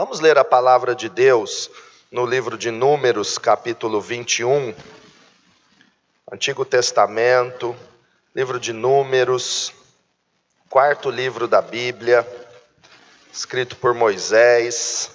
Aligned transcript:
Vamos 0.00 0.20
ler 0.20 0.38
a 0.38 0.44
palavra 0.44 0.94
de 0.94 1.10
Deus 1.10 1.70
no 2.10 2.24
livro 2.24 2.56
de 2.56 2.70
Números, 2.70 3.36
capítulo 3.36 4.00
21, 4.00 4.74
Antigo 6.32 6.64
Testamento, 6.64 7.76
livro 8.34 8.58
de 8.58 8.72
Números, 8.72 9.74
quarto 10.70 11.10
livro 11.10 11.46
da 11.46 11.60
Bíblia, 11.60 12.26
escrito 13.30 13.76
por 13.76 13.92
Moisés, 13.92 15.10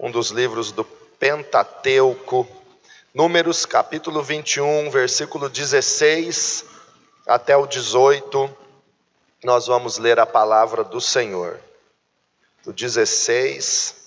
um 0.00 0.10
dos 0.10 0.30
livros 0.30 0.72
do 0.72 0.82
Pentateuco. 0.84 2.44
Números, 3.14 3.64
capítulo 3.64 4.20
21, 4.20 4.90
versículo 4.90 5.48
16 5.48 6.64
até 7.24 7.56
o 7.56 7.68
18, 7.68 8.50
nós 9.44 9.68
vamos 9.68 9.96
ler 9.96 10.18
a 10.18 10.26
palavra 10.26 10.82
do 10.82 11.00
Senhor. 11.00 11.60
Do 12.64 12.72
16 12.72 14.02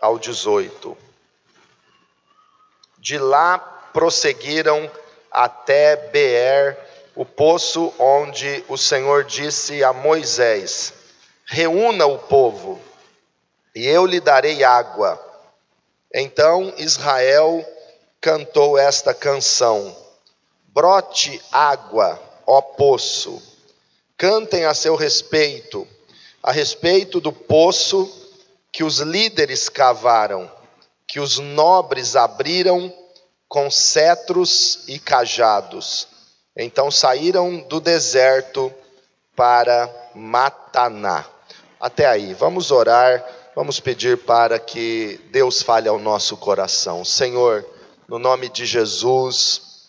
ao 0.00 0.18
18. 0.18 0.96
De 2.98 3.18
lá 3.18 3.58
prosseguiram 3.92 4.90
até 5.30 5.96
Beer, 5.96 6.78
o 7.14 7.24
poço 7.24 7.92
onde 7.98 8.64
o 8.68 8.76
Senhor 8.76 9.24
disse 9.24 9.82
a 9.82 9.92
Moisés: 9.92 10.92
Reúna 11.44 12.06
o 12.06 12.18
povo, 12.18 12.80
e 13.74 13.86
eu 13.86 14.04
lhe 14.06 14.20
darei 14.20 14.64
água. 14.64 15.22
Então 16.12 16.74
Israel 16.78 17.64
cantou 18.20 18.76
esta 18.76 19.14
canção: 19.14 19.96
Brote 20.68 21.40
água, 21.50 22.20
ó 22.46 22.60
poço. 22.60 23.42
Cantem 24.18 24.64
a 24.64 24.72
seu 24.72 24.96
respeito, 24.96 25.86
a 26.42 26.50
respeito 26.50 27.20
do 27.20 27.30
poço 27.30 28.25
que 28.76 28.84
os 28.84 28.98
líderes 28.98 29.70
cavaram, 29.70 30.52
que 31.08 31.18
os 31.18 31.38
nobres 31.38 32.14
abriram 32.14 32.94
com 33.48 33.70
cetros 33.70 34.80
e 34.86 34.98
cajados. 34.98 36.06
Então 36.54 36.90
saíram 36.90 37.56
do 37.60 37.80
deserto 37.80 38.70
para 39.34 39.90
Mataná. 40.14 41.24
Até 41.80 42.04
aí, 42.04 42.34
vamos 42.34 42.70
orar, 42.70 43.24
vamos 43.54 43.80
pedir 43.80 44.18
para 44.18 44.58
que 44.58 45.18
Deus 45.32 45.62
fale 45.62 45.88
ao 45.88 45.98
nosso 45.98 46.36
coração. 46.36 47.02
Senhor, 47.02 47.64
no 48.06 48.18
nome 48.18 48.50
de 48.50 48.66
Jesus, 48.66 49.88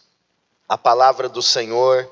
a 0.66 0.78
palavra 0.78 1.28
do 1.28 1.42
Senhor 1.42 2.10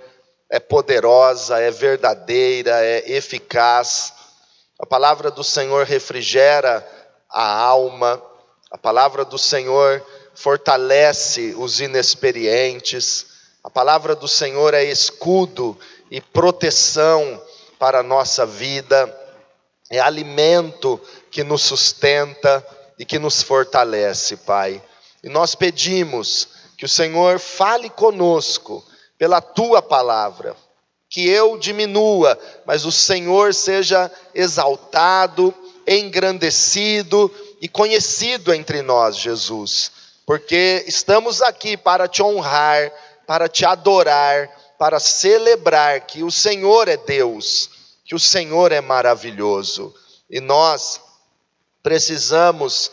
é 0.49 0.59
poderosa, 0.59 1.57
é 1.57 1.71
verdadeira, 1.71 2.83
é 2.83 3.13
eficaz 3.13 4.24
a 4.79 4.85
palavra 4.85 5.31
do 5.31 5.43
Senhor 5.43 5.85
refrigera 5.85 6.85
a 7.29 7.59
alma, 7.59 8.21
a 8.69 8.77
palavra 8.77 9.23
do 9.23 9.37
Senhor 9.37 10.05
fortalece 10.33 11.55
os 11.57 11.79
inexperientes, 11.79 13.27
a 13.63 13.69
palavra 13.69 14.15
do 14.15 14.27
Senhor 14.27 14.73
é 14.73 14.83
escudo 14.83 15.77
e 16.11 16.19
proteção 16.19 17.41
para 17.79 17.99
a 17.99 18.03
nossa 18.03 18.45
vida, 18.45 19.13
é 19.89 19.99
alimento 19.99 20.99
que 21.31 21.43
nos 21.43 21.61
sustenta 21.61 22.65
e 22.99 23.05
que 23.05 23.17
nos 23.17 23.41
fortalece, 23.41 24.37
Pai. 24.37 24.83
E 25.23 25.29
nós 25.29 25.55
pedimos 25.55 26.49
que 26.77 26.85
o 26.85 26.89
Senhor 26.89 27.39
fale 27.39 27.89
conosco 27.89 28.83
pela 29.17 29.39
tua 29.39 29.81
palavra 29.81 30.55
que 31.09 31.27
eu 31.29 31.57
diminua, 31.57 32.37
mas 32.65 32.85
o 32.85 32.91
Senhor 32.91 33.53
seja 33.53 34.11
exaltado, 34.33 35.53
engrandecido 35.87 37.31
e 37.61 37.67
conhecido 37.67 38.53
entre 38.53 38.81
nós, 38.81 39.17
Jesus, 39.17 39.91
porque 40.25 40.83
estamos 40.87 41.41
aqui 41.41 41.77
para 41.77 42.07
te 42.07 42.21
honrar, 42.21 42.91
para 43.27 43.47
te 43.47 43.65
adorar, 43.65 44.49
para 44.77 44.99
celebrar 44.99 46.01
que 46.01 46.23
o 46.23 46.31
Senhor 46.31 46.87
é 46.87 46.97
Deus, 46.97 47.69
que 48.03 48.15
o 48.15 48.19
Senhor 48.19 48.71
é 48.71 48.81
maravilhoso 48.81 49.93
e 50.29 50.39
nós 50.39 50.99
precisamos 51.81 52.91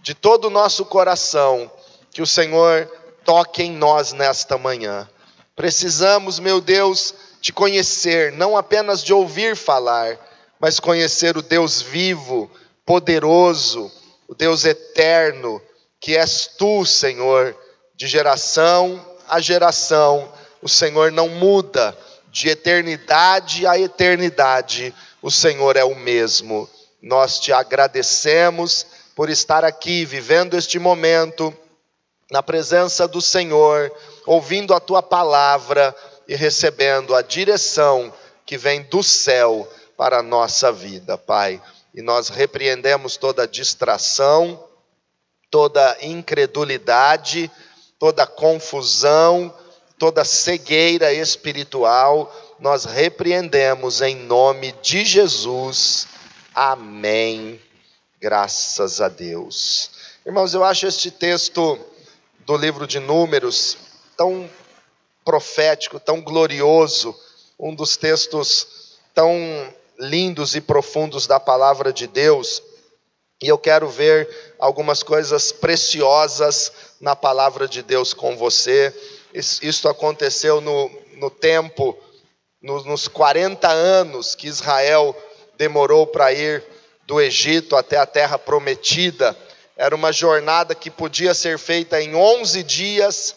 de 0.00 0.14
todo 0.14 0.46
o 0.46 0.50
nosso 0.50 0.84
coração 0.84 1.70
que 2.10 2.20
o 2.20 2.26
Senhor 2.26 2.90
toque 3.24 3.62
em 3.62 3.72
nós 3.72 4.12
nesta 4.12 4.58
manhã. 4.58 5.08
Precisamos, 5.54 6.38
meu 6.38 6.60
Deus, 6.60 7.14
te 7.42 7.52
conhecer, 7.52 8.32
não 8.32 8.56
apenas 8.56 9.02
de 9.02 9.12
ouvir 9.12 9.56
falar, 9.56 10.16
mas 10.60 10.78
conhecer 10.78 11.36
o 11.36 11.42
Deus 11.42 11.82
vivo, 11.82 12.48
poderoso, 12.86 13.90
o 14.28 14.34
Deus 14.34 14.64
eterno, 14.64 15.60
que 16.00 16.16
és 16.16 16.46
tu, 16.56 16.86
Senhor, 16.86 17.54
de 17.96 18.06
geração 18.06 19.12
a 19.28 19.40
geração. 19.40 20.30
O 20.60 20.68
Senhor 20.68 21.10
não 21.10 21.28
muda, 21.28 21.96
de 22.30 22.48
eternidade 22.48 23.66
a 23.66 23.78
eternidade, 23.78 24.94
o 25.20 25.30
Senhor 25.30 25.76
é 25.76 25.84
o 25.84 25.94
mesmo. 25.94 26.68
Nós 27.00 27.40
te 27.40 27.52
agradecemos 27.52 28.86
por 29.16 29.28
estar 29.30 29.64
aqui, 29.64 30.04
vivendo 30.04 30.56
este 30.56 30.78
momento, 30.78 31.52
na 32.30 32.42
presença 32.42 33.08
do 33.08 33.20
Senhor, 33.20 33.92
ouvindo 34.26 34.72
a 34.72 34.80
tua 34.80 35.02
palavra 35.02 35.94
e 36.26 36.34
recebendo 36.34 37.14
a 37.14 37.22
direção 37.22 38.12
que 38.44 38.56
vem 38.56 38.82
do 38.82 39.02
céu 39.02 39.70
para 39.96 40.18
a 40.18 40.22
nossa 40.22 40.72
vida, 40.72 41.16
Pai. 41.16 41.60
E 41.94 42.02
nós 42.02 42.28
repreendemos 42.28 43.16
toda 43.16 43.46
distração, 43.46 44.62
toda 45.50 45.96
incredulidade, 46.00 47.50
toda 47.98 48.26
confusão, 48.26 49.54
toda 49.98 50.24
cegueira 50.24 51.12
espiritual, 51.12 52.34
nós 52.58 52.84
repreendemos 52.84 54.00
em 54.00 54.16
nome 54.16 54.72
de 54.82 55.04
Jesus. 55.04 56.08
Amém. 56.54 57.60
Graças 58.20 59.00
a 59.00 59.08
Deus. 59.08 59.90
Irmãos, 60.26 60.54
eu 60.54 60.64
acho 60.64 60.86
este 60.86 61.10
texto 61.10 61.78
do 62.46 62.56
livro 62.56 62.86
de 62.86 62.98
Números 62.98 63.76
tão 64.16 64.48
profético, 65.24 66.00
tão 66.00 66.20
glorioso, 66.20 67.14
um 67.58 67.74
dos 67.74 67.96
textos 67.96 68.98
tão 69.14 69.36
lindos 69.98 70.54
e 70.54 70.60
profundos 70.60 71.26
da 71.26 71.38
palavra 71.38 71.92
de 71.92 72.06
Deus. 72.06 72.62
E 73.42 73.48
eu 73.48 73.58
quero 73.58 73.88
ver 73.88 74.54
algumas 74.58 75.02
coisas 75.02 75.52
preciosas 75.52 76.72
na 77.00 77.16
palavra 77.16 77.66
de 77.66 77.82
Deus 77.82 78.14
com 78.14 78.36
você. 78.36 78.94
Isso 79.34 79.88
aconteceu 79.88 80.60
no, 80.60 80.90
no 81.14 81.30
tempo, 81.30 81.98
no, 82.60 82.82
nos 82.84 83.08
40 83.08 83.68
anos 83.68 84.34
que 84.34 84.46
Israel 84.46 85.16
demorou 85.56 86.06
para 86.06 86.32
ir 86.32 86.64
do 87.06 87.20
Egito 87.20 87.76
até 87.76 87.96
a 87.96 88.06
terra 88.06 88.38
prometida. 88.38 89.36
Era 89.76 89.94
uma 89.94 90.12
jornada 90.12 90.74
que 90.74 90.90
podia 90.90 91.34
ser 91.34 91.58
feita 91.58 92.00
em 92.00 92.14
11 92.14 92.62
dias, 92.62 93.34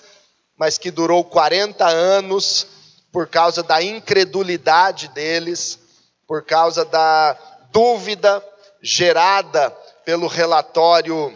mas 0.57 0.77
que 0.77 0.91
durou 0.91 1.23
40 1.23 1.85
anos 1.85 2.67
por 3.11 3.27
causa 3.27 3.63
da 3.63 3.81
incredulidade 3.81 5.07
deles, 5.09 5.79
por 6.27 6.43
causa 6.43 6.83
da 6.83 7.37
dúvida 7.71 8.43
gerada 8.81 9.69
pelo 10.03 10.27
relatório 10.27 11.33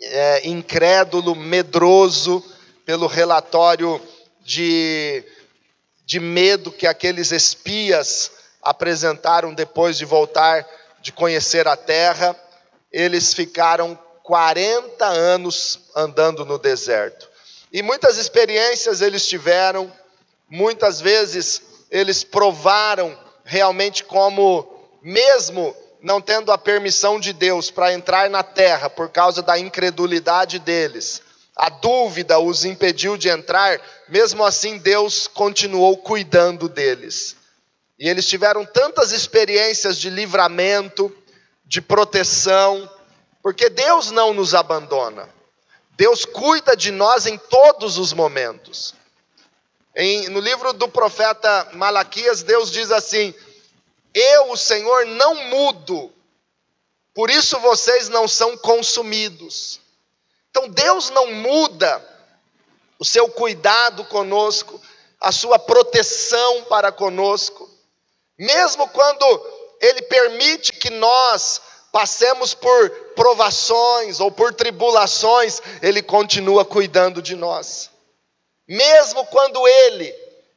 é, 0.00 0.48
incrédulo, 0.48 1.34
medroso, 1.34 2.42
pelo 2.84 3.06
relatório 3.06 4.00
de, 4.40 5.24
de 6.04 6.20
medo 6.20 6.72
que 6.72 6.86
aqueles 6.86 7.32
espias 7.32 8.30
apresentaram 8.62 9.54
depois 9.54 9.96
de 9.96 10.04
voltar 10.04 10.66
de 11.00 11.12
conhecer 11.12 11.68
a 11.68 11.76
terra. 11.76 12.36
Eles 12.90 13.34
ficaram 13.34 13.98
40 14.22 15.04
anos 15.04 15.80
andando 15.94 16.44
no 16.44 16.58
deserto. 16.58 17.33
E 17.74 17.82
muitas 17.82 18.18
experiências 18.18 19.00
eles 19.00 19.26
tiveram, 19.26 19.92
muitas 20.48 21.00
vezes 21.00 21.60
eles 21.90 22.22
provaram 22.22 23.18
realmente 23.44 24.04
como, 24.04 24.64
mesmo 25.02 25.74
não 26.00 26.20
tendo 26.20 26.52
a 26.52 26.56
permissão 26.56 27.18
de 27.18 27.32
Deus 27.32 27.72
para 27.72 27.92
entrar 27.92 28.30
na 28.30 28.44
terra 28.44 28.88
por 28.88 29.08
causa 29.08 29.42
da 29.42 29.58
incredulidade 29.58 30.60
deles, 30.60 31.20
a 31.56 31.68
dúvida 31.68 32.38
os 32.38 32.64
impediu 32.64 33.16
de 33.16 33.28
entrar, 33.28 33.80
mesmo 34.08 34.44
assim 34.44 34.78
Deus 34.78 35.26
continuou 35.26 35.96
cuidando 35.96 36.68
deles. 36.68 37.34
E 37.98 38.08
eles 38.08 38.28
tiveram 38.28 38.64
tantas 38.64 39.10
experiências 39.10 39.98
de 39.98 40.10
livramento, 40.10 41.12
de 41.64 41.80
proteção, 41.80 42.88
porque 43.42 43.68
Deus 43.68 44.12
não 44.12 44.32
nos 44.32 44.54
abandona. 44.54 45.28
Deus 45.96 46.24
cuida 46.24 46.76
de 46.76 46.90
nós 46.90 47.26
em 47.26 47.38
todos 47.38 47.98
os 47.98 48.12
momentos. 48.12 48.94
Em, 49.94 50.28
no 50.28 50.40
livro 50.40 50.72
do 50.72 50.88
profeta 50.88 51.70
Malaquias, 51.74 52.42
Deus 52.42 52.70
diz 52.70 52.90
assim: 52.90 53.32
Eu, 54.12 54.50
o 54.50 54.56
Senhor, 54.56 55.06
não 55.06 55.34
mudo. 55.50 56.12
por 57.14 57.30
isso 57.30 57.58
vocês 57.60 58.08
não 58.08 58.26
são 58.26 58.56
consumidos. 58.56 59.80
Então 60.50 60.68
Deus 60.68 61.10
não 61.10 61.32
muda 61.32 62.04
o 62.98 63.04
seu 63.04 63.28
cuidado 63.28 64.04
conosco, 64.04 64.80
a 65.20 65.30
sua 65.32 65.58
proteção 65.58 66.64
para 66.64 66.90
conosco, 66.92 67.68
mesmo 68.38 68.88
quando 68.88 69.24
Ele 69.80 70.02
permite 70.02 70.72
que 70.72 70.90
nós 70.90 71.60
passemos 71.94 72.54
por 72.54 72.90
provações 73.14 74.18
ou 74.18 74.28
por 74.28 74.52
tribulações, 74.52 75.62
Ele 75.80 76.02
continua 76.02 76.64
cuidando 76.64 77.22
de 77.22 77.36
nós. 77.36 77.88
Mesmo 78.66 79.24
quando 79.26 79.64
Ele, 79.68 80.12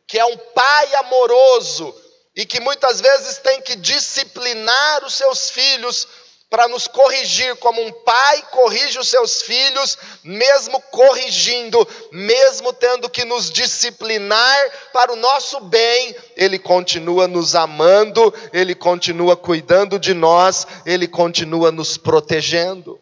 que 0.07 0.17
é 0.17 0.25
um 0.25 0.35
Pai 0.35 0.95
amoroso 0.95 1.93
e 2.35 2.43
que 2.43 2.59
muitas 2.59 2.99
vezes 2.99 3.37
tem 3.37 3.61
que 3.61 3.75
disciplinar 3.75 5.05
os 5.05 5.13
seus 5.13 5.51
filhos, 5.51 6.07
para 6.49 6.67
nos 6.67 6.87
corrigir, 6.87 7.55
como 7.57 7.81
um 7.81 7.91
pai 7.91 8.41
corrige 8.51 8.97
os 8.97 9.09
seus 9.09 9.41
filhos, 9.41 9.97
mesmo 10.23 10.81
corrigindo, 10.91 11.85
mesmo 12.11 12.71
tendo 12.71 13.09
que 13.09 13.25
nos 13.25 13.51
disciplinar 13.51 14.71
para 14.93 15.11
o 15.11 15.17
nosso 15.17 15.59
bem, 15.59 16.15
Ele 16.35 16.57
continua 16.57 17.27
nos 17.27 17.53
amando, 17.53 18.33
Ele 18.53 18.73
continua 18.73 19.35
cuidando 19.35 19.99
de 19.99 20.13
nós, 20.13 20.65
Ele 20.85 21.07
continua 21.07 21.71
nos 21.71 21.97
protegendo. 21.97 22.99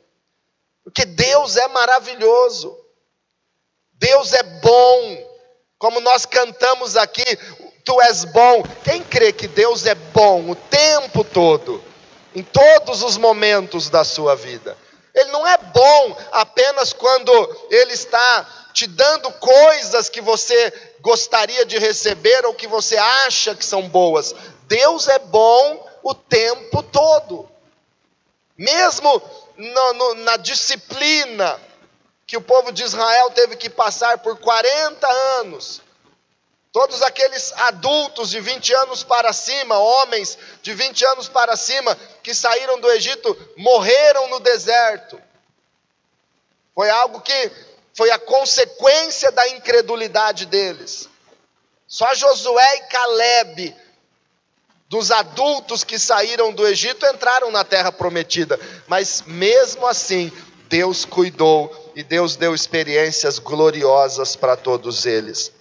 Porque 0.83 1.06
Deus 1.06 1.56
é 1.56 1.68
maravilhoso, 1.68 2.75
Deus 3.94 4.33
é 4.33 4.42
bom, 4.42 5.30
como 5.77 6.00
nós 6.00 6.25
cantamos 6.25 6.97
aqui, 6.97 7.38
Tu 7.86 8.01
és 8.01 8.25
bom. 8.25 8.63
Quem 8.83 9.03
crê 9.03 9.31
que 9.31 9.47
Deus 9.47 9.86
é 9.86 9.94
bom 9.94 10.50
o 10.50 10.56
tempo 10.56 11.24
todo? 11.24 11.83
Em 12.35 12.43
todos 12.43 13.01
os 13.01 13.17
momentos 13.17 13.89
da 13.89 14.03
sua 14.03 14.35
vida. 14.35 14.77
Ele 15.13 15.31
não 15.31 15.47
é 15.47 15.57
bom 15.57 16.17
apenas 16.33 16.91
quando 16.91 17.31
ele 17.69 17.93
está 17.93 18.45
te 18.73 18.85
dando 18.85 19.31
coisas 19.31 20.09
que 20.09 20.19
você 20.19 20.73
gostaria 20.99 21.65
de 21.65 21.79
receber 21.79 22.45
ou 22.45 22.53
que 22.53 22.67
você 22.67 22.97
acha 22.97 23.55
que 23.55 23.63
são 23.63 23.87
boas. 23.87 24.35
Deus 24.67 25.07
é 25.07 25.17
bom 25.19 25.89
o 26.03 26.13
tempo 26.13 26.83
todo. 26.83 27.49
Mesmo 28.57 29.21
no, 29.55 29.93
no, 29.93 30.13
na 30.15 30.35
disciplina 30.35 31.59
que 32.27 32.35
o 32.35 32.41
povo 32.41 32.71
de 32.71 32.83
Israel 32.83 33.31
teve 33.31 33.55
que 33.55 33.69
passar 33.69 34.17
por 34.17 34.37
40 34.37 35.07
anos, 35.39 35.81
Todos 36.75 37.01
aqueles 37.01 37.54
adultos 37.54 38.31
de 38.31 38.42
20 38.42 38.74
anos 38.74 39.01
para 39.01 39.31
cima, 39.31 39.80
homens 39.80 40.38
de 40.62 40.74
20 40.74 41.06
anos 41.06 41.30
para 41.30 41.56
cima, 41.56 41.98
que 42.22 42.36
saíram 42.36 42.81
do 42.81 42.92
Egito, 42.92 43.33
morreram 43.56 44.27
no 44.27 44.42
deserto. 44.42 45.18
Foi 46.74 46.89
algo 46.89 47.22
que 47.22 47.51
foi 47.94 48.12
a 48.12 48.19
consequência 48.19 49.31
da 49.31 49.48
incredulidade 49.51 50.48
deles. 50.48 51.07
Só 51.88 52.13
Josué 52.13 52.75
e 52.75 52.81
Caleb, 52.89 53.75
dos 54.89 55.12
adultos 55.12 55.81
que 55.86 55.98
saíram 55.98 56.51
do 56.51 56.68
Egito, 56.68 57.06
entraram 57.06 57.51
na 57.51 57.63
terra 57.63 57.89
prometida. 57.89 58.60
Mas 58.86 59.24
mesmo 59.25 59.88
assim, 59.88 60.30
Deus 60.68 61.06
cuidou 61.06 61.94
e 61.95 62.04
Deus 62.04 62.36
deu 62.36 62.54
experiências 62.54 63.39
gloriosas 63.39 64.36
para 64.36 64.57
todos 64.57 65.06
eles. 65.06 65.55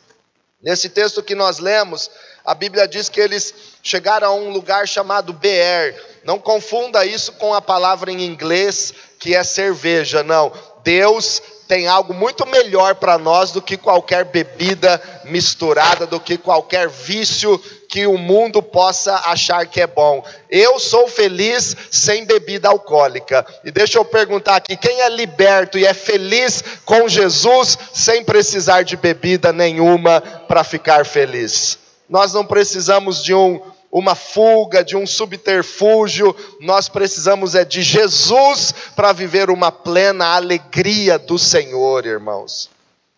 Nesse 0.64 0.88
texto 0.88 1.22
que 1.22 1.34
nós 1.34 1.58
lemos, 1.58 2.10
a 2.42 2.54
Bíblia 2.54 2.88
diz 2.88 3.10
que 3.10 3.20
eles 3.20 3.54
chegaram 3.82 4.28
a 4.28 4.34
um 4.34 4.48
lugar 4.48 4.88
chamado 4.88 5.30
Beer. 5.34 5.94
Não 6.24 6.38
confunda 6.38 7.04
isso 7.04 7.32
com 7.32 7.52
a 7.52 7.60
palavra 7.60 8.10
em 8.10 8.24
inglês 8.24 8.94
que 9.18 9.34
é 9.34 9.44
cerveja, 9.44 10.22
não. 10.22 10.50
Deus 10.82 11.42
tem 11.66 11.86
algo 11.86 12.12
muito 12.12 12.46
melhor 12.46 12.94
para 12.94 13.18
nós 13.18 13.50
do 13.50 13.62
que 13.62 13.76
qualquer 13.76 14.24
bebida 14.24 15.00
misturada, 15.24 16.06
do 16.06 16.20
que 16.20 16.36
qualquer 16.36 16.88
vício 16.88 17.58
que 17.88 18.06
o 18.06 18.18
mundo 18.18 18.62
possa 18.62 19.14
achar 19.26 19.66
que 19.66 19.80
é 19.80 19.86
bom. 19.86 20.24
Eu 20.50 20.78
sou 20.78 21.08
feliz 21.08 21.76
sem 21.90 22.24
bebida 22.24 22.68
alcoólica. 22.68 23.46
E 23.64 23.70
deixa 23.70 23.98
eu 23.98 24.04
perguntar 24.04 24.56
aqui: 24.56 24.76
quem 24.76 25.00
é 25.00 25.08
liberto 25.08 25.78
e 25.78 25.86
é 25.86 25.94
feliz 25.94 26.62
com 26.84 27.08
Jesus 27.08 27.78
sem 27.92 28.24
precisar 28.24 28.82
de 28.82 28.96
bebida 28.96 29.52
nenhuma 29.52 30.20
para 30.20 30.64
ficar 30.64 31.06
feliz? 31.06 31.78
Nós 32.08 32.32
não 32.32 32.44
precisamos 32.44 33.22
de 33.22 33.32
um 33.32 33.60
uma 33.94 34.16
fuga, 34.16 34.82
de 34.82 34.96
um 34.96 35.06
subterfúgio, 35.06 36.34
nós 36.58 36.88
precisamos 36.88 37.54
é 37.54 37.64
de 37.64 37.80
Jesus 37.80 38.74
para 38.96 39.12
viver 39.12 39.50
uma 39.50 39.70
plena 39.70 40.34
alegria 40.34 41.16
do 41.16 41.38
Senhor, 41.38 42.04
irmãos. 42.04 42.68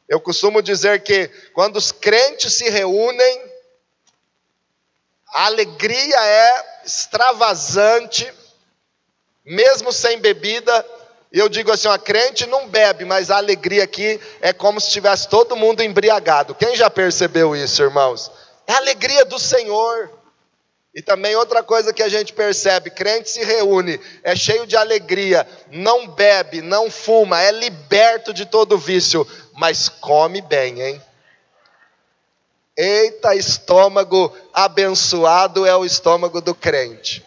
Eu 0.06 0.20
costumo 0.20 0.60
dizer 0.60 1.02
que 1.02 1.28
quando 1.54 1.76
os 1.76 1.92
crentes 1.92 2.52
se 2.52 2.68
reúnem, 2.68 3.42
a 5.32 5.46
alegria 5.46 6.22
é 6.22 6.82
extravasante, 6.84 8.30
mesmo 9.46 9.90
sem 9.90 10.18
bebida. 10.18 10.84
Eu 11.32 11.48
digo 11.48 11.72
assim: 11.72 11.88
a 11.88 11.98
crente 11.98 12.44
não 12.44 12.68
bebe, 12.68 13.06
mas 13.06 13.30
a 13.30 13.38
alegria 13.38 13.84
aqui 13.84 14.20
é 14.42 14.52
como 14.52 14.78
se 14.78 14.88
estivesse 14.88 15.26
todo 15.26 15.56
mundo 15.56 15.82
embriagado. 15.82 16.54
Quem 16.54 16.76
já 16.76 16.90
percebeu 16.90 17.56
isso, 17.56 17.82
irmãos? 17.82 18.30
É 18.66 18.74
a 18.74 18.76
alegria 18.76 19.24
do 19.24 19.38
Senhor. 19.38 20.25
E 20.96 21.02
também 21.02 21.36
outra 21.36 21.62
coisa 21.62 21.92
que 21.92 22.02
a 22.02 22.08
gente 22.08 22.32
percebe: 22.32 22.88
crente 22.88 23.28
se 23.28 23.44
reúne, 23.44 24.00
é 24.22 24.34
cheio 24.34 24.66
de 24.66 24.78
alegria, 24.78 25.46
não 25.70 26.08
bebe, 26.08 26.62
não 26.62 26.90
fuma, 26.90 27.42
é 27.42 27.52
liberto 27.52 28.32
de 28.32 28.46
todo 28.46 28.78
vício, 28.78 29.28
mas 29.52 29.90
come 29.90 30.40
bem, 30.40 30.80
hein? 30.80 31.02
Eita, 32.74 33.34
estômago 33.34 34.34
abençoado 34.54 35.66
é 35.66 35.76
o 35.76 35.84
estômago 35.84 36.40
do 36.40 36.54
crente. 36.54 37.22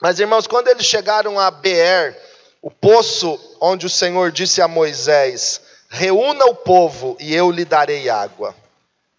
Mas 0.00 0.18
irmãos, 0.18 0.46
quando 0.46 0.68
eles 0.68 0.86
chegaram 0.86 1.38
a 1.38 1.50
Beer, 1.50 2.18
o 2.62 2.70
poço 2.70 3.38
onde 3.60 3.84
o 3.84 3.90
Senhor 3.90 4.32
disse 4.32 4.62
a 4.62 4.68
Moisés: 4.68 5.60
Reúna 5.90 6.46
o 6.46 6.54
povo 6.54 7.18
e 7.20 7.34
eu 7.34 7.50
lhe 7.50 7.66
darei 7.66 8.08
água. 8.08 8.56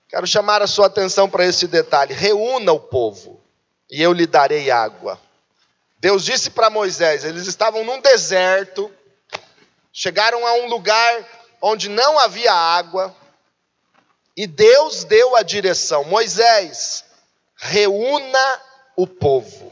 Quero 0.10 0.26
chamar 0.26 0.64
a 0.64 0.68
sua 0.68 0.88
atenção 0.88 1.30
para 1.30 1.46
esse 1.46 1.68
detalhe: 1.68 2.16
reúna 2.16 2.72
o 2.74 2.80
povo 2.80 3.43
e 3.94 4.02
eu 4.02 4.12
lhe 4.12 4.26
darei 4.26 4.72
água. 4.72 5.22
Deus 6.00 6.26
disse 6.26 6.50
para 6.50 6.72
Moisés: 6.72 7.24
eles 7.24 7.46
estavam 7.46 7.84
num 7.86 8.02
deserto, 8.02 8.92
chegaram 9.94 10.48
a 10.48 10.54
um 10.56 10.68
lugar 10.68 11.24
onde 11.62 11.90
não 11.90 12.18
havia 12.18 12.52
água, 12.52 13.16
e 14.36 14.48
Deus 14.48 15.04
deu 15.04 15.36
a 15.36 15.44
direção: 15.44 16.04
Moisés, 16.06 17.06
reúna 17.56 18.62
o 18.96 19.06
povo. 19.06 19.72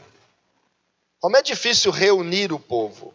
Como 1.18 1.36
é 1.36 1.42
difícil 1.42 1.90
reunir 1.90 2.52
o 2.52 2.60
povo. 2.60 3.12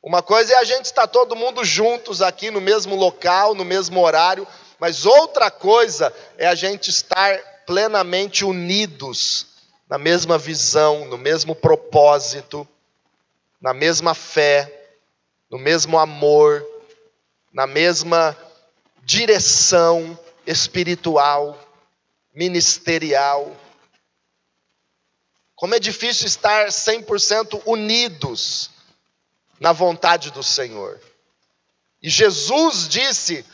Uma 0.00 0.22
coisa 0.22 0.54
é 0.54 0.58
a 0.58 0.64
gente 0.64 0.84
estar 0.84 1.08
todo 1.08 1.34
mundo 1.34 1.64
juntos 1.64 2.22
aqui 2.22 2.52
no 2.52 2.60
mesmo 2.60 2.94
local, 2.94 3.52
no 3.52 3.64
mesmo 3.64 4.00
horário, 4.00 4.46
mas 4.78 5.04
outra 5.04 5.50
coisa 5.50 6.14
é 6.38 6.46
a 6.46 6.54
gente 6.54 6.88
estar 6.88 7.36
plenamente 7.66 8.44
unidos 8.44 9.55
na 9.88 9.98
mesma 9.98 10.36
visão, 10.36 11.04
no 11.06 11.16
mesmo 11.16 11.54
propósito, 11.54 12.66
na 13.60 13.72
mesma 13.72 14.14
fé, 14.14 14.90
no 15.48 15.58
mesmo 15.58 15.98
amor, 15.98 16.66
na 17.52 17.66
mesma 17.66 18.36
direção 19.02 20.18
espiritual, 20.46 21.58
ministerial. 22.34 23.56
Como 25.54 25.74
é 25.74 25.78
difícil 25.78 26.26
estar 26.26 26.68
100% 26.68 27.62
unidos 27.64 28.70
na 29.58 29.72
vontade 29.72 30.30
do 30.30 30.42
Senhor. 30.42 31.00
E 32.02 32.10
Jesus 32.10 32.88
disse 32.88 33.44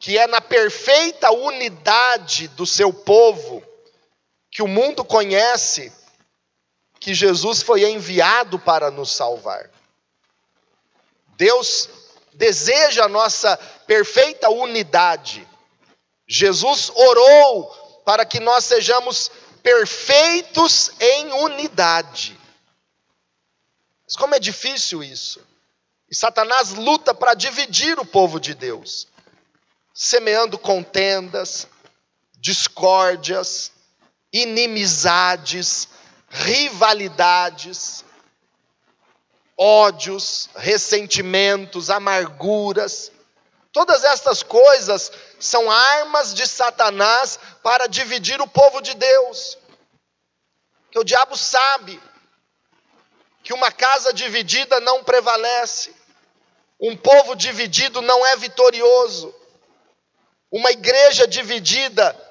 que 0.00 0.16
é 0.16 0.26
na 0.26 0.40
perfeita 0.40 1.30
unidade 1.30 2.48
do 2.48 2.64
seu 2.66 2.92
povo 2.92 3.62
que 4.54 4.62
o 4.62 4.68
mundo 4.68 5.04
conhece 5.04 5.92
que 7.00 7.12
Jesus 7.12 7.60
foi 7.60 7.90
enviado 7.90 8.56
para 8.56 8.88
nos 8.88 9.10
salvar. 9.10 9.68
Deus 11.36 11.88
deseja 12.32 13.06
a 13.06 13.08
nossa 13.08 13.56
perfeita 13.84 14.48
unidade. 14.48 15.44
Jesus 16.28 16.88
orou 16.94 17.66
para 18.04 18.24
que 18.24 18.38
nós 18.38 18.64
sejamos 18.64 19.28
perfeitos 19.60 20.92
em 21.00 21.32
unidade. 21.32 22.38
Mas 24.06 24.14
como 24.14 24.36
é 24.36 24.38
difícil 24.38 25.02
isso. 25.02 25.44
E 26.08 26.14
Satanás 26.14 26.70
luta 26.70 27.12
para 27.12 27.34
dividir 27.34 27.98
o 27.98 28.06
povo 28.06 28.38
de 28.38 28.54
Deus, 28.54 29.08
semeando 29.92 30.56
contendas, 30.56 31.66
discórdias, 32.38 33.73
inimizades, 34.34 35.88
rivalidades. 36.28 38.04
ódios, 39.56 40.50
ressentimentos, 40.56 41.88
amarguras. 41.88 43.12
Todas 43.72 44.02
estas 44.02 44.42
coisas 44.42 45.12
são 45.38 45.70
armas 45.70 46.34
de 46.34 46.44
Satanás 46.44 47.38
para 47.62 47.86
dividir 47.86 48.40
o 48.40 48.48
povo 48.48 48.80
de 48.80 48.94
Deus. 48.94 49.56
Que 50.90 50.98
o 50.98 51.04
diabo 51.04 51.36
sabe 51.36 52.02
que 53.44 53.54
uma 53.54 53.70
casa 53.70 54.12
dividida 54.12 54.80
não 54.80 55.04
prevalece, 55.04 55.94
um 56.80 56.96
povo 56.96 57.36
dividido 57.36 58.02
não 58.02 58.26
é 58.26 58.34
vitorioso, 58.36 59.32
uma 60.50 60.72
igreja 60.72 61.28
dividida 61.28 62.23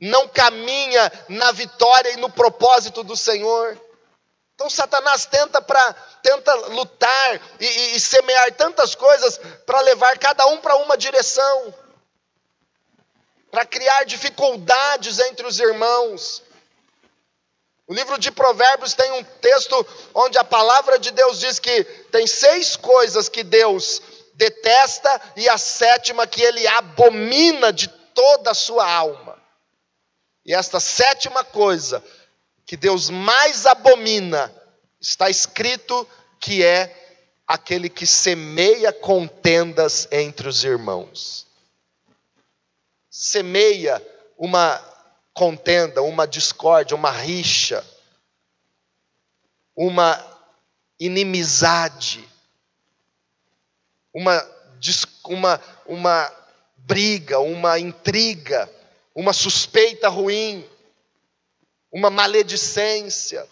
não 0.00 0.26
caminha 0.28 1.12
na 1.28 1.52
vitória 1.52 2.12
e 2.12 2.16
no 2.16 2.30
propósito 2.30 3.04
do 3.04 3.16
Senhor. 3.16 3.78
Então 4.54 4.68
Satanás 4.70 5.26
tenta 5.26 5.60
para 5.60 5.92
tenta 6.22 6.54
lutar 6.68 7.40
e, 7.58 7.66
e, 7.66 7.96
e 7.96 8.00
semear 8.00 8.52
tantas 8.52 8.94
coisas 8.94 9.38
para 9.64 9.80
levar 9.80 10.18
cada 10.18 10.46
um 10.46 10.58
para 10.58 10.76
uma 10.76 10.96
direção, 10.96 11.74
para 13.50 13.64
criar 13.64 14.04
dificuldades 14.04 15.18
entre 15.18 15.46
os 15.46 15.58
irmãos. 15.58 16.42
O 17.86 17.94
livro 17.94 18.18
de 18.18 18.30
Provérbios 18.30 18.94
tem 18.94 19.10
um 19.12 19.24
texto 19.24 19.86
onde 20.14 20.38
a 20.38 20.44
palavra 20.44 20.98
de 20.98 21.10
Deus 21.10 21.40
diz 21.40 21.58
que 21.58 21.82
tem 22.12 22.26
seis 22.26 22.76
coisas 22.76 23.28
que 23.28 23.42
Deus 23.42 24.00
detesta 24.34 25.20
e 25.36 25.48
a 25.48 25.58
sétima 25.58 26.26
que 26.26 26.40
ele 26.40 26.66
abomina 26.68 27.72
de 27.72 27.88
toda 27.88 28.52
a 28.52 28.54
sua 28.54 28.88
alma. 28.88 29.29
E 30.44 30.54
esta 30.54 30.80
sétima 30.80 31.44
coisa 31.44 32.02
que 32.66 32.76
Deus 32.76 33.10
mais 33.10 33.66
abomina, 33.66 34.54
está 35.00 35.28
escrito 35.28 36.06
que 36.38 36.64
é 36.64 36.96
aquele 37.46 37.88
que 37.88 38.06
semeia 38.06 38.92
contendas 38.92 40.06
entre 40.12 40.48
os 40.48 40.62
irmãos. 40.62 41.46
Semeia 43.10 44.00
uma 44.38 44.80
contenda, 45.34 46.00
uma 46.00 46.28
discórdia, 46.28 46.96
uma 46.96 47.10
rixa, 47.10 47.84
uma 49.74 50.24
inimizade, 50.98 52.28
uma, 54.14 54.48
uma, 55.24 55.60
uma 55.86 56.32
briga, 56.76 57.40
uma 57.40 57.78
intriga, 57.78 58.70
uma 59.14 59.32
suspeita 59.32 60.08
ruim 60.08 60.68
uma 61.90 62.10
maledicência. 62.10 63.46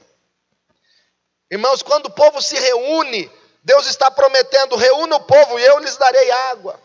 Irmãos, 1.51 1.83
quando 1.83 2.07
o 2.07 2.11
povo 2.11 2.41
se 2.41 2.59
reúne, 2.59 3.31
Deus 3.63 3.87
está 3.87 4.11
prometendo: 4.11 4.77
reúna 4.77 5.17
o 5.17 5.25
povo 5.25 5.59
e 5.59 5.65
eu 5.65 5.79
lhes 5.79 5.97
darei 5.97 6.31
água. 6.31 6.81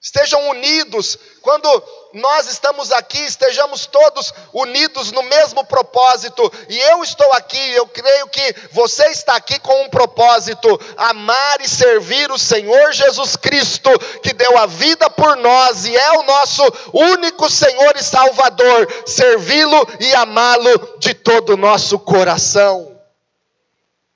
Estejam 0.00 0.50
unidos. 0.50 1.18
Quando 1.40 1.68
nós 2.12 2.48
estamos 2.48 2.92
aqui, 2.92 3.18
estejamos 3.18 3.86
todos 3.86 4.32
unidos 4.52 5.10
no 5.10 5.22
mesmo 5.22 5.64
propósito. 5.64 6.52
E 6.68 6.78
eu 6.78 7.02
estou 7.02 7.32
aqui, 7.32 7.72
eu 7.72 7.86
creio 7.88 8.28
que 8.28 8.54
você 8.72 9.06
está 9.08 9.36
aqui 9.36 9.58
com 9.58 9.82
um 9.82 9.88
propósito: 9.88 10.68
amar 10.96 11.60
e 11.60 11.68
servir 11.68 12.30
o 12.30 12.38
Senhor 12.38 12.92
Jesus 12.92 13.36
Cristo, 13.36 13.90
que 14.22 14.32
deu 14.32 14.56
a 14.58 14.66
vida 14.66 15.08
por 15.10 15.36
nós 15.36 15.86
e 15.86 15.96
é 15.96 16.12
o 16.12 16.22
nosso 16.22 16.62
único 16.92 17.50
Senhor 17.50 17.96
e 17.96 18.02
Salvador. 18.02 18.86
Servi-lo 19.06 19.88
e 19.98 20.14
amá-lo 20.14 20.98
de 20.98 21.14
todo 21.14 21.54
o 21.54 21.56
nosso 21.56 21.98
coração. 21.98 23.00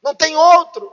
Não 0.03 0.15
tem 0.15 0.37
outro. 0.37 0.91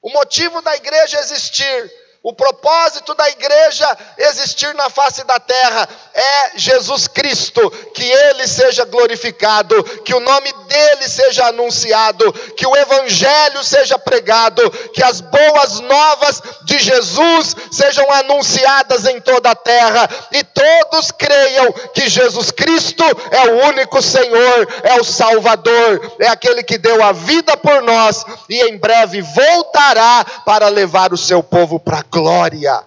O 0.00 0.10
motivo 0.10 0.60
da 0.62 0.74
igreja 0.76 1.20
existir 1.20 2.01
o 2.22 2.32
propósito 2.32 3.14
da 3.14 3.28
igreja 3.30 3.98
existir 4.16 4.72
na 4.74 4.88
face 4.88 5.24
da 5.24 5.40
terra 5.40 5.88
é 6.14 6.52
Jesus 6.56 7.08
Cristo, 7.08 7.68
que 7.92 8.04
ele 8.04 8.46
seja 8.46 8.84
glorificado, 8.84 9.82
que 10.04 10.14
o 10.14 10.20
nome 10.20 10.52
dele 10.68 11.08
seja 11.08 11.46
anunciado, 11.46 12.32
que 12.56 12.64
o 12.64 12.76
evangelho 12.76 13.64
seja 13.64 13.98
pregado, 13.98 14.70
que 14.94 15.02
as 15.02 15.20
boas 15.20 15.80
novas 15.80 16.40
de 16.64 16.78
Jesus 16.78 17.56
sejam 17.72 18.08
anunciadas 18.12 19.04
em 19.06 19.20
toda 19.20 19.50
a 19.50 19.56
terra. 19.56 20.08
E 20.30 20.44
todos 20.44 21.10
creiam 21.10 21.72
que 21.92 22.08
Jesus 22.08 22.52
Cristo 22.52 23.02
é 23.32 23.48
o 23.48 23.66
único 23.66 24.00
Senhor, 24.00 24.68
é 24.84 24.94
o 25.00 25.04
Salvador, 25.04 26.14
é 26.20 26.28
aquele 26.28 26.62
que 26.62 26.78
deu 26.78 27.02
a 27.02 27.10
vida 27.10 27.56
por 27.56 27.82
nós 27.82 28.24
e 28.48 28.62
em 28.62 28.78
breve 28.78 29.22
voltará 29.22 30.24
para 30.44 30.68
levar 30.68 31.12
o 31.12 31.18
seu 31.18 31.42
povo 31.42 31.80
para 31.80 32.11
glória. 32.12 32.86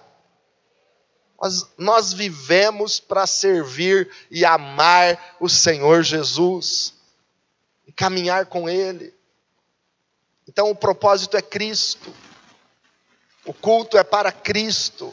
Nós, 1.42 1.66
nós 1.76 2.12
vivemos 2.12 3.00
para 3.00 3.26
servir 3.26 4.08
e 4.30 4.44
amar 4.44 5.36
o 5.40 5.48
Senhor 5.48 6.02
Jesus, 6.02 6.94
e 7.86 7.92
caminhar 7.92 8.46
com 8.46 8.70
Ele. 8.70 9.12
Então 10.48 10.70
o 10.70 10.76
propósito 10.76 11.36
é 11.36 11.42
Cristo, 11.42 12.14
o 13.44 13.52
culto 13.52 13.98
é 13.98 14.04
para 14.04 14.30
Cristo, 14.30 15.12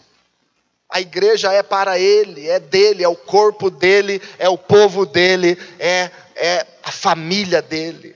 a 0.88 1.02
igreja 1.02 1.52
é 1.52 1.64
para 1.64 1.98
Ele, 1.98 2.48
é 2.48 2.60
dele, 2.60 3.04
é 3.04 3.08
o 3.08 3.16
corpo 3.16 3.72
dele, 3.72 4.22
é 4.38 4.48
o 4.48 4.58
povo 4.58 5.06
dele, 5.06 5.58
é, 5.80 6.12
é 6.36 6.68
a 6.84 6.92
família 6.92 7.62
dele. 7.62 8.16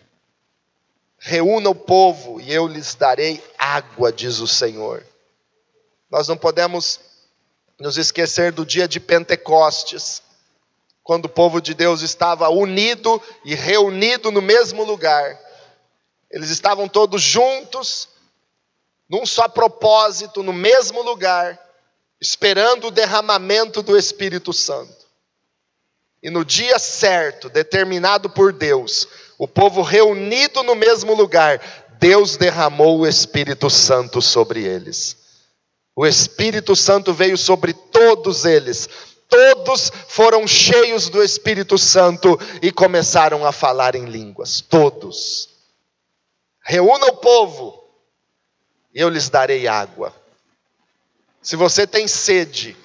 Reúna 1.20 1.72
o 1.72 1.75
povo 1.75 2.39
e 2.39 2.54
eu 2.54 2.68
lhes 2.68 2.94
darei 2.94 3.44
água, 3.58 4.13
diz 4.13 4.39
o 4.39 4.48
Senhor. 4.48 5.04
Nós 6.10 6.28
não 6.28 6.38
podemos 6.38 7.00
nos 7.80 7.98
esquecer 7.98 8.52
do 8.52 8.66
dia 8.66 8.88
de 8.88 9.00
Pentecostes, 9.00 10.22
quando 11.04 11.26
o 11.26 11.30
povo 11.30 11.62
de 11.62 11.74
Deus 11.74 12.02
estava 12.02 12.50
unido 12.50 13.22
e 13.46 13.56
reunido 13.56 14.32
no 14.32 14.42
mesmo 14.42 14.84
lugar. 14.84 15.40
Eles 16.30 16.50
estavam 16.50 16.88
todos 16.88 17.22
juntos, 17.22 18.10
num 19.10 19.26
só 19.26 19.48
propósito, 19.48 20.44
no 20.44 20.52
mesmo 20.52 21.02
lugar, 21.02 21.58
esperando 22.20 22.88
o 22.88 22.92
derramamento 22.92 23.82
do 23.82 23.98
Espírito 23.98 24.52
Santo. 24.52 25.08
E 26.22 26.30
no 26.30 26.44
dia 26.44 26.78
certo, 26.80 27.48
determinado 27.48 28.30
por 28.30 28.52
Deus, 28.52 29.08
o 29.38 29.48
povo 29.48 29.82
reunido 29.82 30.64
no 30.64 30.76
mesmo 30.76 31.14
lugar, 31.14 31.62
Deus 32.00 32.36
derramou 32.36 33.00
o 33.00 33.08
Espírito 33.08 33.70
Santo 33.70 34.22
sobre 34.22 34.64
eles. 34.64 35.16
O 35.98 36.06
Espírito 36.06 36.75
Santo 36.75 37.12
veio 37.12 37.36
sobre 37.36 37.74
todos 37.74 38.46
eles. 38.46 38.88
Todos 39.27 39.92
foram 40.08 40.46
cheios 40.48 41.10
do 41.10 41.24
Espírito 41.24 41.75
Santo 41.75 42.39
e 42.62 42.72
começaram 42.72 43.44
a 43.44 43.51
falar 43.51 43.96
em 43.96 44.06
línguas. 44.06 44.62
Todos. 44.62 45.50
Reúna 46.63 47.08
o 47.08 47.18
povo 47.18 47.84
eu 48.94 49.10
lhes 49.10 49.27
darei 49.27 49.68
água. 49.68 50.13
Se 51.42 51.56
você 51.56 51.88
tem 51.88 52.08
sede, 52.08 52.77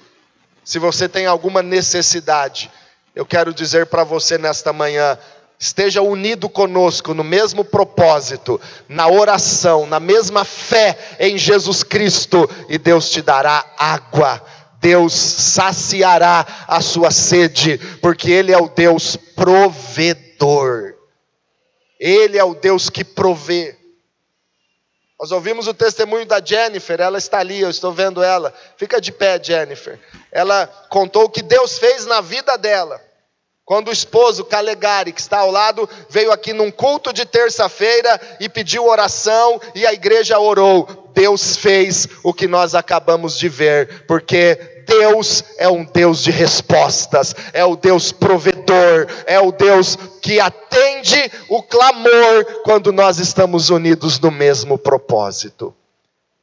se 0.63 0.79
você 0.79 1.07
tem 1.07 1.27
alguma 1.27 1.61
necessidade, 1.61 2.71
eu 3.13 3.27
quero 3.27 3.53
dizer 3.53 3.85
para 3.85 4.03
você 4.03 4.39
nesta 4.39 4.73
manhã: 4.73 5.19
esteja 5.59 6.01
unido 6.01 6.49
conosco 6.49 7.13
no 7.13 7.23
mesmo 7.23 7.63
propósito, 7.63 8.59
na 8.87 9.07
oração, 9.07 9.85
na 9.85 9.99
mesma 9.99 10.43
fé 10.43 10.97
em 11.19 11.37
Jesus 11.37 11.83
Cristo, 11.83 12.49
e 12.67 12.77
Deus 12.77 13.09
te 13.09 13.21
dará 13.21 13.65
água. 13.77 14.43
Deus 14.79 15.13
saciará 15.13 16.45
a 16.67 16.81
sua 16.81 17.09
sede, 17.09 17.77
porque 18.01 18.29
Ele 18.29 18.51
é 18.51 18.57
o 18.57 18.67
Deus 18.67 19.15
provedor. 19.15 20.93
Ele 21.97 22.37
é 22.37 22.43
o 22.43 22.53
Deus 22.53 22.89
que 22.89 23.05
provê. 23.05 23.77
Nós 25.17 25.31
ouvimos 25.31 25.69
o 25.69 25.73
testemunho 25.73 26.25
da 26.25 26.43
Jennifer, 26.43 26.99
ela 26.99 27.17
está 27.17 27.39
ali, 27.39 27.61
eu 27.61 27.69
estou 27.69 27.93
vendo 27.93 28.21
ela. 28.21 28.53
Fica 28.75 28.99
de 28.99 29.09
pé, 29.09 29.41
Jennifer. 29.41 29.97
Ela 30.29 30.67
contou 30.89 31.23
o 31.23 31.29
que 31.29 31.41
Deus 31.41 31.77
fez 31.77 32.05
na 32.05 32.19
vida 32.19 32.57
dela. 32.57 33.01
Quando 33.65 33.87
o 33.87 33.93
esposo 33.93 34.43
Calegari, 34.43 35.13
que 35.13 35.21
está 35.21 35.39
ao 35.39 35.51
lado, 35.51 35.89
veio 36.09 36.33
aqui 36.33 36.51
num 36.51 36.69
culto 36.69 37.13
de 37.13 37.25
terça-feira 37.25 38.19
e 38.39 38.49
pediu 38.49 38.85
oração 38.85 39.59
e 39.73 39.85
a 39.85 39.93
igreja 39.93 40.37
orou, 40.37 41.09
Deus 41.13 41.55
fez 41.55 42.07
o 42.23 42.33
que 42.33 42.45
nós 42.45 42.75
acabamos 42.75 43.37
de 43.37 43.47
ver, 43.47 44.05
porque 44.05 44.83
Deus 44.85 45.45
é 45.57 45.69
um 45.69 45.85
Deus 45.85 46.21
de 46.21 46.31
respostas, 46.31 47.33
é 47.53 47.63
o 47.63 47.77
Deus 47.77 48.11
provedor, 48.11 49.07
é 49.25 49.39
o 49.39 49.51
Deus 49.51 49.97
que 50.21 50.41
atende 50.41 51.31
o 51.47 51.63
clamor 51.63 52.61
quando 52.65 52.91
nós 52.91 53.17
estamos 53.17 53.69
unidos 53.69 54.19
no 54.19 54.29
mesmo 54.29 54.77
propósito. 54.77 55.73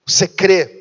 Você 0.07 0.27
crê 0.27 0.80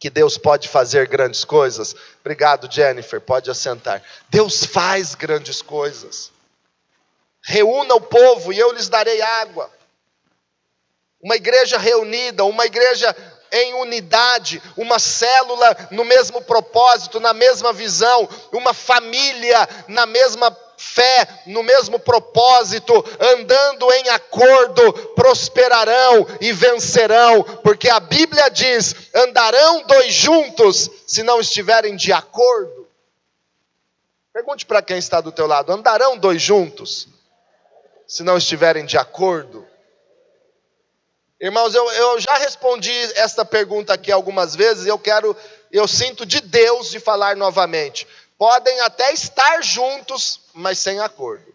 que 0.00 0.08
Deus 0.08 0.38
pode 0.38 0.66
fazer 0.66 1.06
grandes 1.06 1.44
coisas. 1.44 1.94
Obrigado, 2.20 2.72
Jennifer, 2.72 3.20
pode 3.20 3.50
assentar. 3.50 4.02
Deus 4.30 4.64
faz 4.64 5.14
grandes 5.14 5.60
coisas. 5.60 6.32
Reúna 7.42 7.94
o 7.94 8.00
povo 8.00 8.50
e 8.50 8.58
eu 8.58 8.72
lhes 8.72 8.88
darei 8.88 9.20
água. 9.20 9.70
uma 11.22 11.36
igreja 11.36 11.76
reunida, 11.76 12.44
uma 12.44 12.64
igreja 12.64 13.14
em 13.52 13.74
unidade, 13.74 14.62
uma 14.74 14.98
célula 14.98 15.76
no 15.90 16.02
mesmo 16.02 16.40
propósito, 16.40 17.20
na 17.20 17.34
mesma 17.34 17.70
visão, 17.70 18.26
uma 18.52 18.72
família 18.72 19.68
na 19.86 20.06
mesma 20.06 20.50
fé, 20.80 21.28
no 21.44 21.62
mesmo 21.62 22.00
propósito, 22.00 23.04
andando 23.20 23.92
em 23.92 24.08
acordo, 24.08 24.92
prosperarão 25.14 26.26
e 26.40 26.52
vencerão, 26.52 27.42
porque 27.62 27.90
a 27.90 28.00
Bíblia 28.00 28.48
diz: 28.48 28.94
andarão 29.14 29.82
dois 29.82 30.14
juntos 30.14 30.90
se 31.06 31.22
não 31.22 31.38
estiverem 31.38 31.94
de 31.96 32.12
acordo. 32.12 32.88
Pergunte 34.32 34.64
para 34.64 34.80
quem 34.80 34.96
está 34.96 35.20
do 35.20 35.30
teu 35.30 35.46
lado: 35.46 35.70
andarão 35.70 36.16
dois 36.16 36.40
juntos 36.40 37.06
se 38.06 38.22
não 38.22 38.38
estiverem 38.38 38.86
de 38.86 38.96
acordo? 38.96 39.66
Irmãos, 41.38 41.74
eu, 41.74 41.90
eu 41.92 42.20
já 42.20 42.34
respondi 42.36 42.92
esta 43.16 43.44
pergunta 43.44 43.92
aqui 43.92 44.10
algumas 44.10 44.56
vezes, 44.56 44.86
eu 44.86 44.98
quero, 44.98 45.36
eu 45.70 45.86
sinto 45.86 46.24
de 46.24 46.40
Deus 46.40 46.90
de 46.90 46.98
falar 46.98 47.36
novamente. 47.36 48.06
Podem 48.40 48.80
até 48.80 49.12
estar 49.12 49.62
juntos, 49.62 50.40
mas 50.54 50.78
sem 50.78 50.98
acordo. 50.98 51.54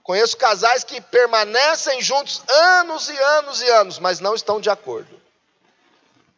Conheço 0.00 0.36
casais 0.36 0.84
que 0.84 1.00
permanecem 1.00 2.00
juntos 2.00 2.40
anos 2.46 3.08
e 3.08 3.18
anos 3.18 3.60
e 3.60 3.68
anos, 3.68 3.98
mas 3.98 4.20
não 4.20 4.36
estão 4.36 4.60
de 4.60 4.70
acordo. 4.70 5.20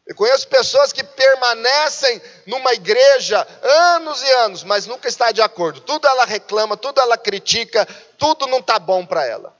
Eu 0.07 0.15
conheço 0.15 0.49
pessoas 0.49 0.91
que 0.91 1.05
permanecem 1.05 2.23
numa 2.47 2.73
igreja 2.73 3.47
anos 3.63 4.23
e 4.23 4.33
anos, 4.37 4.65
mas 4.65 4.87
nunca 4.87 5.07
está 5.07 5.33
de 5.33 5.43
acordo. 5.43 5.83
Tudo 5.83 6.09
ela 6.09 6.25
reclama, 6.25 6.75
tudo 6.75 6.99
ela 6.99 7.19
critica, 7.19 7.87
tudo 8.17 8.47
não 8.47 8.61
está 8.61 8.79
bom 8.79 9.05
para 9.05 9.23
ela. 9.27 9.55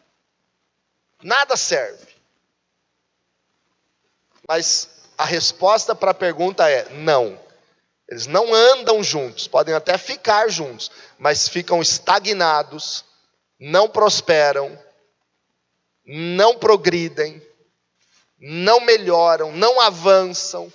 Nada 1.23 1.55
serve. 1.55 2.15
Mas 4.49 4.89
a 5.19 5.27
resposta 5.27 5.95
para 5.95 6.13
a 6.13 6.15
pergunta 6.15 6.67
é 6.71 6.89
não. 6.95 7.48
Eles 8.09 8.27
não 8.27 8.55
andam 8.55 9.03
juntos, 9.03 9.47
podem 9.47 9.75
até 9.75 9.99
ficar 9.99 10.49
juntos, 10.49 10.91
mas 11.19 11.47
ficam 11.47 11.83
estagnados, 11.83 13.05
não 13.61 13.87
prosperam, 13.87 14.79
não 16.07 16.57
progridem, 16.57 17.43
não 18.41 18.81
melhoram, 18.81 19.53
não 19.53 19.79
avançam. 19.79 20.73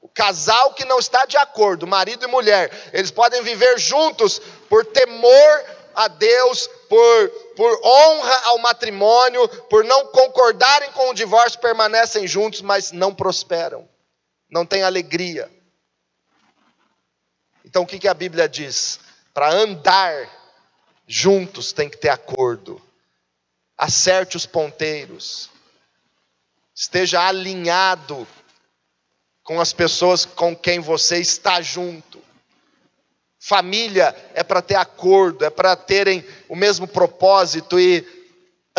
O 0.00 0.08
casal 0.08 0.74
que 0.74 0.84
não 0.84 0.98
está 0.98 1.26
de 1.26 1.36
acordo, 1.36 1.86
marido 1.86 2.24
e 2.24 2.28
mulher, 2.28 2.90
eles 2.92 3.12
podem 3.12 3.42
viver 3.42 3.78
juntos 3.78 4.40
por 4.68 4.84
temor 4.86 5.64
a 5.94 6.08
Deus, 6.08 6.66
por, 6.88 7.28
por 7.54 7.80
honra 7.84 8.40
ao 8.46 8.58
matrimônio, 8.58 9.46
por 9.68 9.84
não 9.84 10.06
concordarem 10.06 10.90
com 10.90 11.10
o 11.10 11.14
divórcio, 11.14 11.60
permanecem 11.60 12.26
juntos, 12.26 12.62
mas 12.62 12.90
não 12.90 13.14
prosperam, 13.14 13.88
não 14.50 14.66
têm 14.66 14.82
alegria. 14.82 15.59
Então 17.70 17.84
o 17.84 17.86
que, 17.86 18.00
que 18.00 18.08
a 18.08 18.14
Bíblia 18.14 18.48
diz? 18.48 18.98
Para 19.32 19.48
andar 19.48 20.28
juntos 21.06 21.72
tem 21.72 21.88
que 21.88 21.96
ter 21.96 22.08
acordo, 22.08 22.82
acerte 23.78 24.36
os 24.36 24.44
ponteiros, 24.44 25.48
esteja 26.74 27.24
alinhado 27.24 28.26
com 29.44 29.60
as 29.60 29.72
pessoas 29.72 30.24
com 30.24 30.54
quem 30.56 30.80
você 30.80 31.18
está 31.18 31.62
junto. 31.62 32.20
Família 33.38 34.16
é 34.34 34.42
para 34.42 34.60
ter 34.60 34.74
acordo, 34.74 35.44
é 35.44 35.50
para 35.50 35.76
terem 35.76 36.26
o 36.48 36.56
mesmo 36.56 36.88
propósito 36.88 37.78
e 37.78 38.04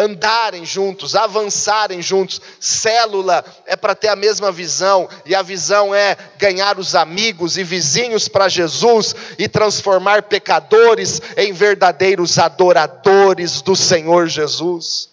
andarem 0.02 0.66
juntos, 0.66 1.16
avançarem 1.16 2.02
juntos. 2.02 2.42
Célula 2.60 3.46
é 3.66 3.76
para 3.76 3.96
ter 3.96 4.08
a 4.10 4.16
mesma 4.16 4.52
visão, 4.52 5.08
e 5.26 5.36
a 5.36 5.42
visão 5.42 5.94
é 5.94 6.18
ganhar 6.38 6.80
os 6.80 6.96
amigos 6.96 7.58
e 7.58 7.64
vizinhos 7.64 8.28
para 8.28 8.50
Jesus 8.50 9.16
e 9.38 9.48
transformar 9.48 10.24
pecadores 10.24 11.22
em 11.38 11.54
verdadeiros 11.54 12.40
adoradores 12.40 13.62
do 13.62 13.76
Senhor 13.76 14.28
Jesus. 14.28 15.10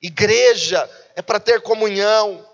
Igreja 0.00 0.88
é 1.14 1.22
para 1.22 1.40
ter 1.40 1.60
comunhão, 1.60 2.44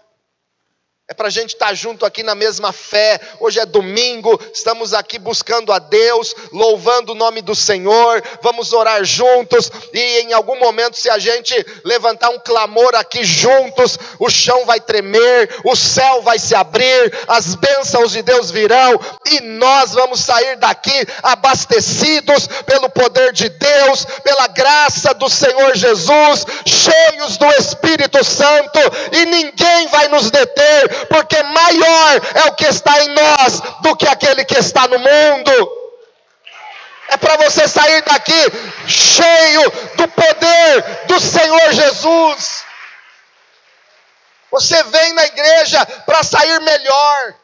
é 1.06 1.12
para 1.12 1.26
a 1.26 1.30
gente 1.30 1.52
estar 1.52 1.66
tá 1.66 1.74
junto 1.74 2.06
aqui 2.06 2.22
na 2.22 2.34
mesma 2.34 2.72
fé. 2.72 3.20
Hoje 3.38 3.60
é 3.60 3.66
domingo, 3.66 4.40
estamos 4.54 4.94
aqui 4.94 5.18
buscando 5.18 5.70
a 5.70 5.78
Deus, 5.78 6.34
louvando 6.50 7.12
o 7.12 7.14
nome 7.14 7.42
do 7.42 7.54
Senhor. 7.54 8.22
Vamos 8.40 8.72
orar 8.72 9.04
juntos. 9.04 9.70
E 9.92 10.20
em 10.20 10.32
algum 10.32 10.58
momento, 10.58 10.96
se 10.96 11.10
a 11.10 11.18
gente 11.18 11.54
levantar 11.84 12.30
um 12.30 12.38
clamor 12.38 12.94
aqui 12.94 13.22
juntos, 13.22 13.98
o 14.18 14.30
chão 14.30 14.64
vai 14.64 14.80
tremer, 14.80 15.54
o 15.62 15.76
céu 15.76 16.22
vai 16.22 16.38
se 16.38 16.54
abrir, 16.54 17.12
as 17.28 17.54
bênçãos 17.54 18.12
de 18.12 18.22
Deus 18.22 18.50
virão 18.50 18.98
e 19.30 19.40
nós 19.42 19.92
vamos 19.92 20.20
sair 20.20 20.56
daqui 20.56 21.06
abastecidos 21.22 22.46
pelo 22.64 22.88
poder 22.88 23.30
de 23.34 23.50
Deus, 23.50 24.06
pela 24.22 24.46
graça 24.46 25.12
do 25.12 25.28
Senhor 25.28 25.76
Jesus, 25.76 26.46
cheios 26.64 27.36
do 27.36 27.46
Espírito 27.58 28.24
Santo, 28.24 28.78
e 29.12 29.26
ninguém 29.26 29.88
vai 29.88 30.08
nos 30.08 30.30
deter 30.30 30.93
porque 31.08 31.42
maior 31.42 32.20
é 32.34 32.48
o 32.48 32.54
que 32.54 32.66
está 32.66 33.02
em 33.04 33.08
nós 33.08 33.60
do 33.82 33.96
que 33.96 34.06
aquele 34.06 34.44
que 34.44 34.58
está 34.58 34.86
no 34.88 34.98
mundo. 34.98 35.84
É 37.08 37.16
para 37.16 37.36
você 37.36 37.68
sair 37.68 38.02
daqui 38.02 38.42
cheio 38.88 39.70
do 39.96 40.08
poder 40.08 41.06
do 41.06 41.20
Senhor 41.20 41.72
Jesus. 41.72 42.64
Você 44.50 44.82
vem 44.84 45.12
na 45.12 45.24
igreja 45.26 45.84
para 46.06 46.22
sair 46.22 46.60
melhor. 46.60 47.34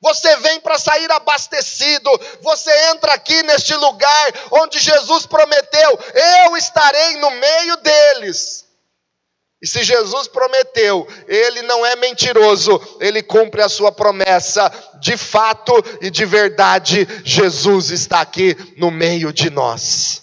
Você 0.00 0.36
vem 0.36 0.60
para 0.60 0.78
sair 0.78 1.10
abastecido. 1.12 2.10
Você 2.42 2.70
entra 2.90 3.14
aqui 3.14 3.42
neste 3.44 3.74
lugar 3.74 4.32
onde 4.50 4.78
Jesus 4.78 5.26
prometeu: 5.26 5.98
Eu 6.44 6.56
estarei 6.56 7.16
no 7.16 7.30
meio 7.30 7.76
deles. 7.78 8.64
E 9.64 9.66
se 9.66 9.82
Jesus 9.82 10.28
prometeu, 10.28 11.08
ele 11.26 11.62
não 11.62 11.86
é 11.86 11.96
mentiroso, 11.96 12.78
ele 13.00 13.22
cumpre 13.22 13.62
a 13.62 13.68
sua 13.70 13.90
promessa. 13.90 14.70
De 15.00 15.16
fato 15.16 15.72
e 16.02 16.10
de 16.10 16.26
verdade, 16.26 17.08
Jesus 17.24 17.90
está 17.90 18.20
aqui 18.20 18.54
no 18.76 18.90
meio 18.90 19.32
de 19.32 19.48
nós. 19.48 20.22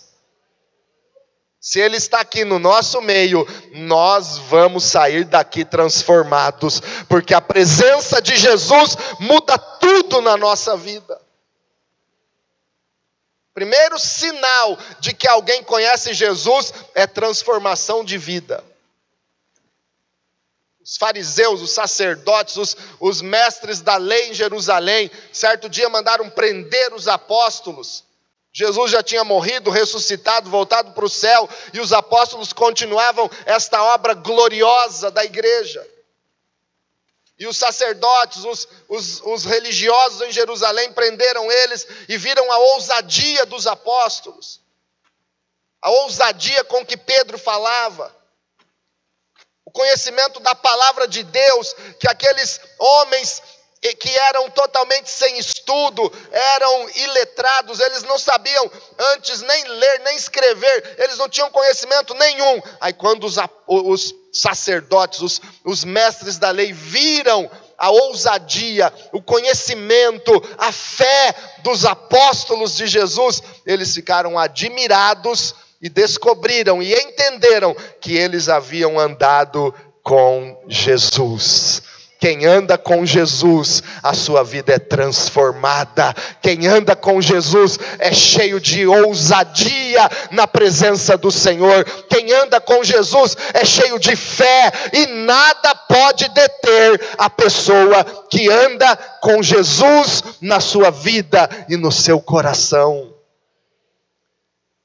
Se 1.59 1.79
Ele 1.79 1.97
está 1.97 2.19
aqui 2.19 2.45
no 2.45 2.59
nosso 2.59 3.01
meio, 3.01 3.47
nós 3.73 4.37
vamos 4.37 4.83
sair 4.83 5.25
daqui 5.25 5.65
transformados, 5.65 6.79
porque 7.09 7.33
a 7.33 7.41
presença 7.41 8.21
de 8.21 8.35
Jesus 8.35 8.95
muda 9.19 9.57
tudo 9.57 10.21
na 10.21 10.37
nossa 10.37 10.77
vida. 10.77 11.19
Primeiro 13.55 13.97
sinal 13.97 14.77
de 14.99 15.15
que 15.15 15.27
alguém 15.27 15.63
conhece 15.63 16.13
Jesus 16.13 16.71
é 16.93 17.07
transformação 17.07 18.05
de 18.05 18.19
vida 18.19 18.63
os 20.83 20.97
fariseus, 20.97 21.61
os 21.61 21.71
sacerdotes, 21.71 22.57
os, 22.57 22.75
os 22.99 23.21
mestres 23.21 23.81
da 23.81 23.97
lei 23.97 24.29
em 24.29 24.33
Jerusalém, 24.33 25.11
certo 25.31 25.69
dia 25.69 25.87
mandaram 25.89 26.29
prender 26.29 26.93
os 26.93 27.07
apóstolos. 27.07 28.03
Jesus 28.53 28.91
já 28.91 29.01
tinha 29.01 29.23
morrido, 29.23 29.69
ressuscitado, 29.69 30.49
voltado 30.49 30.91
para 30.91 31.05
o 31.05 31.09
céu, 31.09 31.47
e 31.73 31.79
os 31.79 31.93
apóstolos 31.93 32.51
continuavam 32.51 33.29
esta 33.45 33.81
obra 33.81 34.13
gloriosa 34.13 35.11
da 35.11 35.23
igreja. 35.23 35.87
E 37.37 37.47
os 37.47 37.57
sacerdotes, 37.57 38.43
os, 38.43 38.67
os, 38.89 39.21
os 39.21 39.45
religiosos 39.45 40.21
em 40.21 40.31
Jerusalém 40.31 40.91
prenderam 40.93 41.51
eles 41.51 41.87
e 42.09 42.17
viram 42.17 42.51
a 42.51 42.57
ousadia 42.57 43.45
dos 43.45 43.65
apóstolos, 43.67 44.59
a 45.81 45.89
ousadia 45.89 46.63
com 46.63 46.85
que 46.85 46.97
Pedro 46.97 47.37
falava 47.37 48.20
o 49.65 49.71
conhecimento 49.71 50.39
da 50.39 50.55
palavra 50.55 51.07
de 51.07 51.23
Deus, 51.23 51.75
que 51.99 52.07
aqueles 52.07 52.59
homens 52.79 53.41
que 53.99 54.15
eram 54.15 54.47
totalmente 54.51 55.09
sem 55.09 55.39
estudo, 55.39 56.11
eram 56.31 56.89
iletrados, 56.91 57.79
eles 57.79 58.03
não 58.03 58.19
sabiam 58.19 58.71
antes 59.15 59.41
nem 59.41 59.63
ler, 59.67 59.99
nem 60.01 60.15
escrever, 60.15 60.95
eles 60.99 61.17
não 61.17 61.27
tinham 61.27 61.49
conhecimento 61.49 62.13
nenhum. 62.13 62.61
Aí, 62.79 62.93
quando 62.93 63.23
os, 63.23 63.37
os 63.67 64.13
sacerdotes, 64.31 65.21
os, 65.21 65.41
os 65.63 65.83
mestres 65.83 66.37
da 66.37 66.51
lei 66.51 66.71
viram 66.71 67.49
a 67.75 67.89
ousadia, 67.89 68.93
o 69.11 69.19
conhecimento, 69.19 70.31
a 70.59 70.71
fé 70.71 71.33
dos 71.63 71.83
apóstolos 71.83 72.75
de 72.75 72.85
Jesus, 72.85 73.41
eles 73.65 73.95
ficaram 73.95 74.37
admirados 74.37 75.55
e 75.81 75.89
descobriram 75.89 76.81
e 76.81 76.93
entenderam 76.93 77.75
que 77.99 78.15
eles 78.15 78.47
haviam 78.49 78.99
andado 78.99 79.73
com 80.03 80.63
Jesus. 80.67 81.81
Quem 82.21 82.45
anda 82.45 82.77
com 82.77 83.03
Jesus, 83.03 83.81
a 84.03 84.13
sua 84.13 84.43
vida 84.43 84.73
é 84.73 84.77
transformada. 84.77 86.13
Quem 86.39 86.67
anda 86.67 86.95
com 86.95 87.19
Jesus 87.19 87.79
é 87.97 88.13
cheio 88.13 88.59
de 88.59 88.85
ousadia 88.85 90.07
na 90.29 90.45
presença 90.45 91.17
do 91.17 91.31
Senhor. 91.31 91.83
Quem 92.07 92.31
anda 92.31 92.61
com 92.61 92.83
Jesus 92.83 93.35
é 93.55 93.65
cheio 93.65 93.97
de 93.97 94.15
fé 94.15 94.71
e 94.93 95.07
nada 95.07 95.73
pode 95.73 96.29
deter 96.29 97.01
a 97.17 97.27
pessoa 97.27 98.05
que 98.29 98.47
anda 98.51 98.95
com 99.19 99.41
Jesus 99.41 100.23
na 100.39 100.59
sua 100.59 100.91
vida 100.91 101.49
e 101.67 101.75
no 101.75 101.91
seu 101.91 102.21
coração. 102.21 103.10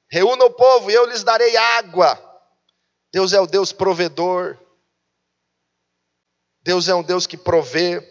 Reúna 0.08 0.44
o 0.44 0.50
povo 0.50 0.90
e 0.90 0.94
eu 0.94 1.06
lhes 1.06 1.24
darei 1.24 1.56
água. 1.56 2.18
Deus 3.12 3.32
é 3.32 3.40
o 3.40 3.46
Deus 3.46 3.72
provedor. 3.72 4.58
Deus 6.62 6.88
é 6.88 6.94
um 6.94 7.02
Deus 7.02 7.26
que 7.26 7.36
provê. 7.36 8.02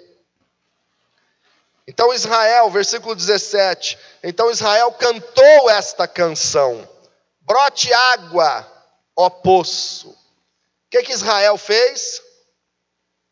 Então 1.88 2.14
Israel, 2.14 2.70
versículo 2.70 3.16
17. 3.16 3.98
Então 4.24 4.50
Israel 4.50 4.92
cantou 4.94 5.70
esta 5.70 6.08
canção: 6.08 6.88
Brote 7.42 7.94
água, 7.94 8.66
ó 9.16 9.30
poço. 9.30 10.10
O 10.10 10.18
que, 10.90 11.04
que 11.04 11.14
Israel 11.14 11.58
fez? 11.58 12.22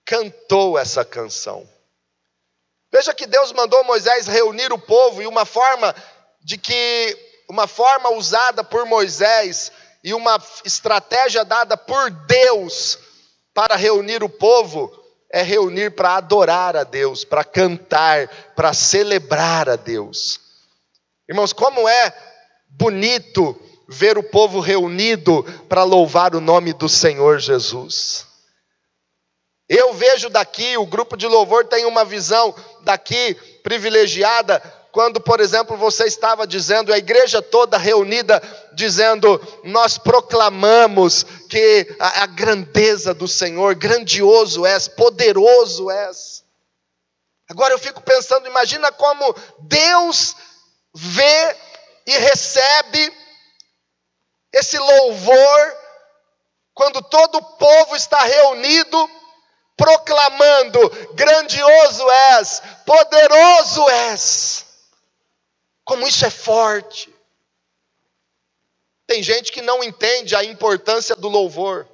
Cantou 0.05 0.77
essa 0.77 1.03
canção. 1.03 1.67
Veja 2.91 3.13
que 3.13 3.25
Deus 3.25 3.51
mandou 3.51 3.83
Moisés 3.83 4.27
reunir 4.27 4.71
o 4.71 4.77
povo 4.77 5.21
e 5.21 5.25
uma 5.25 5.45
forma 5.45 5.95
de 6.41 6.57
que 6.57 7.22
uma 7.49 7.67
forma 7.67 8.09
usada 8.11 8.63
por 8.63 8.85
Moisés 8.85 9.71
e 10.03 10.13
uma 10.13 10.41
estratégia 10.65 11.45
dada 11.45 11.77
por 11.77 12.09
Deus 12.09 12.99
para 13.53 13.75
reunir 13.75 14.23
o 14.23 14.29
povo 14.29 14.91
é 15.29 15.41
reunir 15.41 15.95
para 15.95 16.15
adorar 16.15 16.75
a 16.75 16.83
Deus, 16.83 17.25
para 17.25 17.43
cantar, 17.43 18.27
para 18.55 18.71
celebrar 18.71 19.67
a 19.67 19.75
Deus. 19.75 20.39
Irmãos, 21.27 21.51
como 21.51 21.89
é 21.89 22.15
bonito 22.69 23.59
ver 23.87 24.17
o 24.17 24.23
povo 24.23 24.59
reunido 24.59 25.43
para 25.67 25.83
louvar 25.83 26.35
o 26.35 26.41
nome 26.41 26.73
do 26.73 26.87
Senhor 26.87 27.39
Jesus. 27.39 28.27
Eu 29.67 29.93
vejo 29.93 30.29
daqui, 30.29 30.77
o 30.77 30.85
grupo 30.85 31.17
de 31.17 31.25
louvor 31.25 31.65
tem 31.65 31.85
uma 31.85 32.05
visão 32.05 32.53
daqui 32.81 33.33
privilegiada 33.63 34.61
quando, 34.93 35.19
por 35.19 35.39
exemplo, 35.41 35.75
você 35.75 36.03
estava 36.03 36.45
dizendo, 36.45 36.93
a 36.93 36.97
igreja 36.99 37.41
toda 37.41 37.79
reunida, 37.79 38.39
dizendo: 38.73 39.41
Nós 39.63 39.97
proclamamos 39.97 41.23
que 41.49 41.95
a, 41.99 42.21
a 42.21 42.25
grandeza 42.27 43.11
do 43.11 43.27
Senhor, 43.27 43.73
grandioso 43.73 44.67
és, 44.67 44.87
poderoso 44.87 45.89
és. 45.89 46.43
Agora 47.49 47.73
eu 47.73 47.79
fico 47.79 48.01
pensando, 48.01 48.47
imagina 48.47 48.91
como 48.91 49.35
Deus 49.61 50.35
vê 50.93 51.57
e 52.05 52.15
recebe 52.19 53.11
esse 54.51 54.77
louvor, 54.77 55.75
quando 56.71 57.01
todo 57.01 57.39
o 57.39 57.43
povo 57.57 57.95
está 57.95 58.21
reunido, 58.21 59.09
proclamando: 59.75 60.87
grandioso 61.15 62.11
és, 62.11 62.61
poderoso 62.85 63.89
és. 63.89 64.72
Como 65.83 66.07
isso 66.07 66.25
é 66.25 66.29
forte. 66.29 67.13
Tem 69.05 69.21
gente 69.21 69.51
que 69.51 69.61
não 69.61 69.83
entende 69.83 70.35
a 70.35 70.43
importância 70.43 71.15
do 71.15 71.27
louvor. 71.27 71.87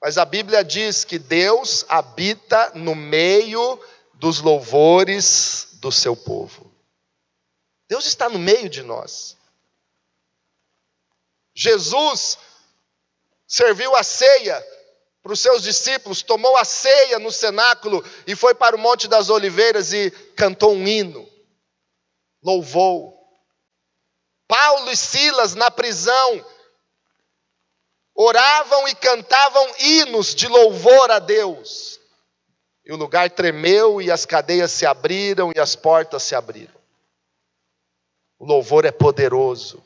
Mas 0.00 0.18
a 0.18 0.24
Bíblia 0.24 0.64
diz 0.64 1.04
que 1.04 1.18
Deus 1.18 1.84
habita 1.88 2.72
no 2.74 2.94
meio 2.94 3.80
dos 4.14 4.40
louvores 4.40 5.68
do 5.74 5.90
seu 5.90 6.14
povo. 6.14 6.70
Deus 7.88 8.06
está 8.06 8.28
no 8.28 8.38
meio 8.38 8.68
de 8.68 8.82
nós. 8.82 9.36
Jesus 11.54 12.38
serviu 13.46 13.94
a 13.94 14.02
ceia 14.02 14.64
para 15.22 15.32
os 15.32 15.40
seus 15.40 15.62
discípulos, 15.62 16.22
tomou 16.22 16.56
a 16.56 16.64
ceia 16.64 17.18
no 17.18 17.30
cenáculo 17.30 18.04
e 18.26 18.34
foi 18.34 18.54
para 18.54 18.74
o 18.74 18.78
Monte 18.78 19.06
das 19.06 19.30
Oliveiras 19.30 19.92
e 19.92 20.10
cantou 20.34 20.72
um 20.72 20.86
hino 20.86 21.31
louvou. 22.42 23.18
Paulo 24.48 24.90
e 24.90 24.96
Silas 24.96 25.54
na 25.54 25.70
prisão 25.70 26.44
oravam 28.14 28.88
e 28.88 28.94
cantavam 28.94 29.66
hinos 29.78 30.34
de 30.34 30.48
louvor 30.48 31.10
a 31.10 31.18
Deus. 31.18 32.00
E 32.84 32.92
o 32.92 32.96
lugar 32.96 33.30
tremeu 33.30 34.02
e 34.02 34.10
as 34.10 34.26
cadeias 34.26 34.72
se 34.72 34.84
abriram 34.84 35.52
e 35.54 35.60
as 35.60 35.76
portas 35.76 36.22
se 36.22 36.34
abriram. 36.34 36.74
O 38.38 38.44
louvor 38.44 38.84
é 38.84 38.90
poderoso. 38.90 39.82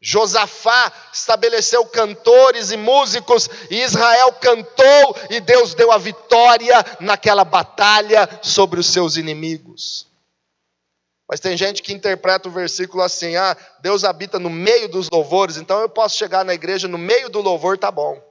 Josafá 0.00 0.92
estabeleceu 1.12 1.84
cantores 1.86 2.70
e 2.70 2.76
músicos, 2.76 3.48
e 3.68 3.82
Israel 3.82 4.32
cantou, 4.34 5.16
e 5.28 5.40
Deus 5.40 5.74
deu 5.74 5.90
a 5.90 5.98
vitória 5.98 6.84
naquela 7.00 7.44
batalha 7.44 8.28
sobre 8.42 8.78
os 8.78 8.86
seus 8.86 9.16
inimigos. 9.16 10.07
Mas 11.28 11.40
tem 11.40 11.56
gente 11.58 11.82
que 11.82 11.92
interpreta 11.92 12.48
o 12.48 12.52
versículo 12.52 13.02
assim: 13.02 13.36
ah, 13.36 13.54
Deus 13.80 14.02
habita 14.02 14.38
no 14.38 14.48
meio 14.48 14.88
dos 14.88 15.10
louvores, 15.10 15.58
então 15.58 15.78
eu 15.80 15.88
posso 15.88 16.16
chegar 16.16 16.44
na 16.44 16.54
igreja 16.54 16.88
no 16.88 16.96
meio 16.96 17.28
do 17.28 17.42
louvor, 17.42 17.76
tá 17.76 17.90
bom. 17.90 18.26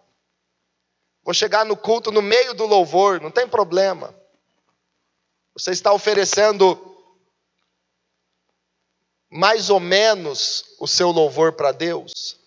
Vou 1.24 1.34
chegar 1.34 1.64
no 1.64 1.78
culto 1.78 2.12
no 2.12 2.22
meio 2.22 2.56
do 2.56 2.66
louvor, 2.66 3.22
não 3.22 3.30
tem 3.30 3.48
problema. 3.48 4.16
Você 5.54 5.72
está 5.72 5.94
oferecendo 5.94 6.96
mais 9.30 9.70
ou 9.70 9.80
menos 9.80 10.76
o 10.80 10.88
seu 10.88 11.12
louvor 11.12 11.54
para 11.54 11.72
Deus? 11.72 12.40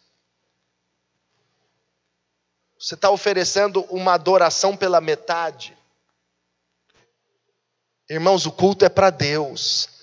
Você 2.79 2.95
está 2.95 3.11
oferecendo 3.11 3.83
uma 3.91 4.15
adoração 4.15 4.77
pela 4.77 5.01
metade? 5.01 5.77
Irmãos, 8.09 8.47
o 8.47 8.51
culto 8.51 8.85
é 8.85 8.89
para 8.89 9.11
Deus. 9.11 10.00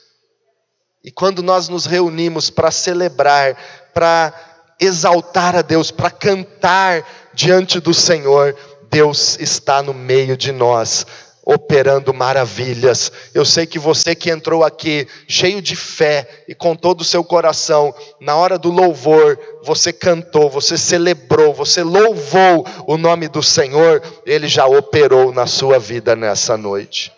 E 1.04 1.12
quando 1.12 1.42
nós 1.42 1.70
nos 1.70 1.86
reunimos 1.86 2.50
para 2.50 2.72
celebrar, 2.72 3.56
para 3.94 4.34
exaltar 4.80 5.56
a 5.56 5.62
Deus, 5.62 5.92
para 5.92 6.10
cantar 6.10 7.06
diante 7.34 7.80
do 7.80 7.94
Senhor, 7.94 8.56
Deus 8.90 9.38
está 9.40 9.82
no 9.82 9.94
meio 9.94 10.36
de 10.36 10.52
nós, 10.52 11.06
operando 11.46 12.14
maravilhas. 12.14 13.12
Eu 13.34 13.46
sei 13.46 13.66
que 13.66 13.80
você 13.80 14.14
que 14.14 14.30
entrou 14.30 14.64
aqui 14.64 15.08
cheio 15.28 15.62
de 15.62 15.76
fé 15.76 16.44
e 16.48 16.54
com 16.54 16.76
todo 16.76 17.02
o 17.02 17.06
seu 17.06 17.24
coração, 17.24 17.94
na 18.20 18.36
hora 18.36 18.58
do 18.58 18.70
louvor, 18.70 19.40
você 19.64 19.94
cantou, 19.94 20.50
você 20.50 20.78
celebrou, 20.78 21.54
você 21.54 21.84
louvou 21.84 22.66
o 22.86 22.98
nome 22.98 23.28
do 23.28 23.42
Senhor, 23.42 24.02
ele 24.26 24.48
já 24.48 24.66
operou 24.66 25.32
na 25.32 25.48
sua 25.48 25.80
vida 25.80 26.16
nessa 26.16 26.58
noite 26.58 27.18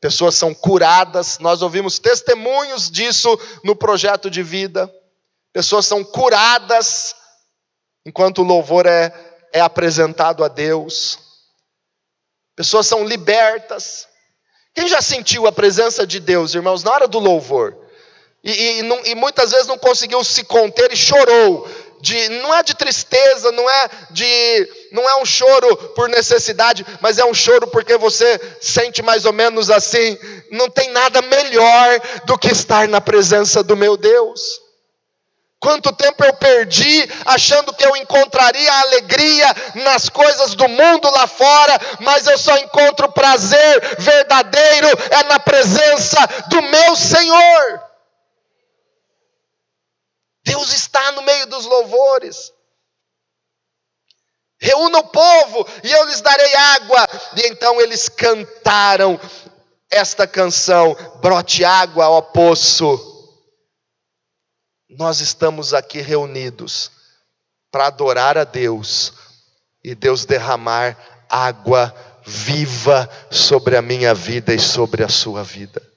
pessoas 0.00 0.34
são 0.34 0.54
curadas, 0.54 1.38
nós 1.38 1.62
ouvimos 1.62 1.98
testemunhos 1.98 2.90
disso 2.90 3.38
no 3.62 3.76
projeto 3.76 4.30
de 4.30 4.42
vida. 4.42 4.92
Pessoas 5.52 5.86
são 5.86 6.02
curadas 6.02 7.14
enquanto 8.04 8.38
o 8.38 8.44
louvor 8.44 8.86
é, 8.86 9.12
é 9.52 9.60
apresentado 9.60 10.42
a 10.42 10.48
Deus. 10.48 11.18
Pessoas 12.56 12.86
são 12.86 13.04
libertas. 13.04 14.08
Quem 14.74 14.88
já 14.88 15.02
sentiu 15.02 15.46
a 15.46 15.52
presença 15.52 16.06
de 16.06 16.20
Deus, 16.20 16.54
irmãos, 16.54 16.82
na 16.82 16.92
hora 16.92 17.08
do 17.08 17.18
louvor? 17.18 17.76
E, 18.42 18.78
e, 18.78 18.82
não, 18.82 19.04
e 19.04 19.14
muitas 19.14 19.50
vezes 19.50 19.66
não 19.66 19.76
conseguiu 19.76 20.22
se 20.24 20.44
conter 20.44 20.92
e 20.92 20.96
chorou 20.96 21.68
de, 22.00 22.28
não 22.40 22.54
é 22.54 22.62
de 22.62 22.74
tristeza, 22.74 23.52
não 23.52 23.68
é 23.68 23.90
de, 24.10 24.68
não 24.92 25.08
é 25.08 25.16
um 25.16 25.24
choro 25.24 25.76
por 25.94 26.08
necessidade, 26.08 26.86
mas 27.00 27.18
é 27.18 27.24
um 27.24 27.34
choro 27.34 27.66
porque 27.68 27.96
você 27.96 28.40
sente 28.60 29.02
mais 29.02 29.24
ou 29.24 29.32
menos 29.32 29.70
assim, 29.70 30.18
não 30.50 30.68
tem 30.68 30.90
nada 30.90 31.22
melhor 31.22 32.00
do 32.24 32.38
que 32.38 32.48
estar 32.48 32.88
na 32.88 33.00
presença 33.00 33.62
do 33.62 33.76
meu 33.76 33.96
Deus. 33.96 34.60
Quanto 35.60 35.92
tempo 35.92 36.24
eu 36.24 36.32
perdi 36.32 37.06
achando 37.26 37.74
que 37.74 37.84
eu 37.84 37.94
encontraria 37.94 38.72
alegria 38.80 39.46
nas 39.74 40.08
coisas 40.08 40.54
do 40.54 40.66
mundo 40.66 41.10
lá 41.10 41.26
fora, 41.26 41.78
mas 42.00 42.26
eu 42.26 42.38
só 42.38 42.56
encontro 42.56 43.12
prazer 43.12 43.96
verdadeiro 43.98 44.88
é 45.10 45.22
na 45.24 45.38
presença 45.38 46.18
do 46.48 46.62
meu 46.62 46.96
Senhor. 46.96 47.90
Deus 50.42 50.72
está 50.72 51.12
no 51.12 51.22
meio 51.22 51.46
dos 51.46 51.66
louvores. 51.66 52.52
Reúna 54.60 54.98
o 54.98 55.08
povo 55.08 55.66
e 55.82 55.90
eu 55.90 56.04
lhes 56.04 56.20
darei 56.20 56.54
água. 56.54 57.06
E 57.36 57.46
então 57.48 57.80
eles 57.80 58.08
cantaram 58.08 59.18
esta 59.90 60.26
canção: 60.26 60.96
Brote 61.20 61.64
água, 61.64 62.08
ó 62.08 62.20
poço. 62.20 63.08
Nós 64.90 65.20
estamos 65.20 65.72
aqui 65.72 66.00
reunidos 66.00 66.90
para 67.70 67.86
adorar 67.86 68.36
a 68.36 68.44
Deus 68.44 69.12
e 69.82 69.94
Deus 69.94 70.24
derramar 70.24 70.96
água 71.28 71.94
viva 72.26 73.08
sobre 73.30 73.76
a 73.76 73.82
minha 73.82 74.12
vida 74.12 74.52
e 74.52 74.58
sobre 74.58 75.02
a 75.02 75.08
sua 75.08 75.42
vida. 75.42 75.89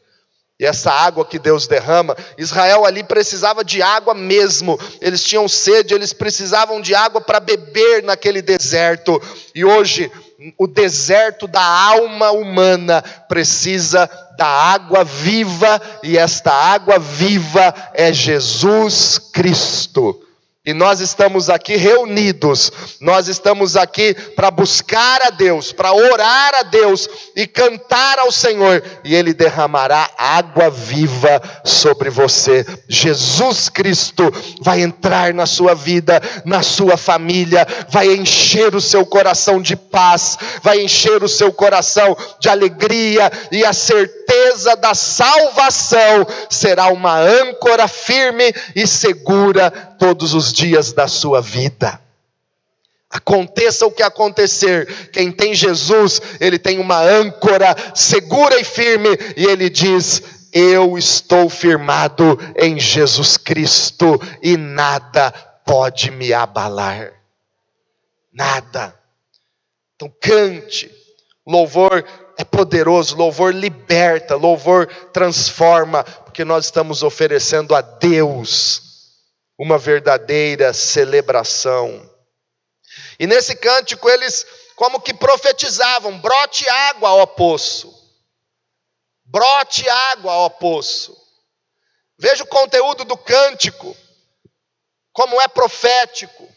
E 0.64 0.66
essa 0.66 0.90
água 0.90 1.26
que 1.26 1.38
Deus 1.38 1.68
derrama, 1.68 2.16
Israel 2.38 2.86
ali 2.86 3.04
precisava 3.04 3.66
de 3.66 3.82
água 3.82 4.14
mesmo. 4.14 4.80
Eles 5.02 5.22
tinham 5.22 5.46
sede, 5.46 5.94
eles 5.94 6.14
precisavam 6.14 6.80
de 6.80 6.96
água 6.96 7.20
para 7.20 7.42
beber 7.42 8.02
naquele 8.02 8.42
deserto. 8.42 9.22
E 9.54 9.66
hoje, 9.66 10.10
o 10.58 10.66
deserto 10.66 11.48
da 11.48 11.62
alma 11.62 12.32
humana 12.32 13.04
precisa 13.28 14.10
da 14.38 14.48
água 14.48 15.04
viva, 15.04 15.82
e 16.02 16.18
esta 16.18 16.54
água 16.54 16.98
viva 16.98 17.76
é 17.94 18.14
Jesus 18.14 19.20
Cristo. 19.34 20.23
E 20.66 20.74
nós 20.74 21.02
estamos 21.02 21.50
aqui 21.50 21.76
reunidos, 21.76 22.72
nós 23.02 23.28
estamos 23.28 23.76
aqui 23.76 24.14
para 24.14 24.50
buscar 24.50 25.22
a 25.22 25.30
Deus, 25.30 25.74
para 25.74 25.92
orar 25.92 26.56
a 26.56 26.64
Deus 26.64 27.10
e 27.36 27.46
cantar 27.46 28.18
ao 28.18 28.32
Senhor, 28.32 28.82
e 29.04 29.14
Ele 29.14 29.34
derramará 29.34 30.10
água 30.18 30.70
viva 30.70 31.42
sobre 31.66 32.10
você. 32.10 32.66
Jesus 32.88 33.68
Cristo 33.68 34.24
vai 34.62 34.80
entrar 34.80 35.34
na 35.34 35.46
sua 35.46 35.76
vida, 35.76 36.22
na 36.46 36.64
sua 36.64 36.96
família, 36.96 37.68
vai 37.90 38.14
encher 38.14 38.74
o 38.74 38.80
seu 38.80 39.06
coração 39.06 39.62
de 39.62 39.76
paz, 39.76 40.38
vai 40.62 40.80
encher 40.80 41.26
o 41.26 41.28
seu 41.28 41.52
coração 41.52 42.16
de 42.40 42.48
alegria, 42.48 43.30
e 43.52 43.66
a 43.66 43.74
certeza 43.74 44.78
da 44.78 44.94
salvação 44.94 46.26
será 46.50 46.88
uma 46.88 47.20
âncora 47.20 47.86
firme 47.86 48.54
e 48.74 48.88
segura 48.88 49.93
todos 50.04 50.34
os 50.34 50.52
dias 50.52 50.92
da 50.92 51.08
sua 51.08 51.40
vida. 51.40 51.98
Aconteça 53.10 53.86
o 53.86 53.92
que 53.92 54.04
acontecer, 54.04 55.10
quem 55.14 55.32
tem 55.32 55.56
Jesus, 55.56 56.22
ele 56.42 56.60
tem 56.60 56.78
uma 56.78 57.00
âncora 57.00 57.74
segura 57.96 58.60
e 58.60 58.66
firme, 58.66 59.08
e 59.38 59.46
ele 59.46 59.70
diz: 59.70 60.22
Eu 60.52 60.98
estou 60.98 61.50
firmado 61.50 62.38
em 62.58 62.78
Jesus 62.78 63.38
Cristo, 63.38 64.20
e 64.42 64.58
nada 64.58 65.32
pode 65.66 66.12
me 66.12 66.34
abalar. 66.34 67.14
Nada. 68.34 68.94
Então 69.96 70.14
cante, 70.20 70.92
louvor 71.48 72.04
é 72.38 72.44
poderoso, 72.44 73.16
louvor 73.16 73.56
liberta, 73.56 74.36
louvor 74.36 74.86
transforma, 75.14 76.04
porque 76.04 76.44
nós 76.44 76.66
estamos 76.66 77.04
oferecendo 77.04 77.74
a 77.74 77.80
Deus 77.80 78.93
uma 79.58 79.78
verdadeira 79.78 80.74
celebração. 80.74 82.10
E 83.20 83.28
nesse 83.28 83.56
cântico 83.56 84.10
eles 84.10 84.46
como 84.76 85.02
que 85.02 85.14
profetizavam: 85.14 86.20
brote 86.20 86.68
água 86.68 87.10
ao 87.10 87.28
poço. 87.28 87.94
Brote 89.26 89.88
água 89.90 90.34
ao 90.34 90.50
poço. 90.50 91.16
Veja 92.18 92.44
o 92.44 92.48
conteúdo 92.48 93.04
do 93.04 93.18
cântico, 93.18 93.96
como 95.12 95.42
é 95.42 95.48
profético, 95.48 96.48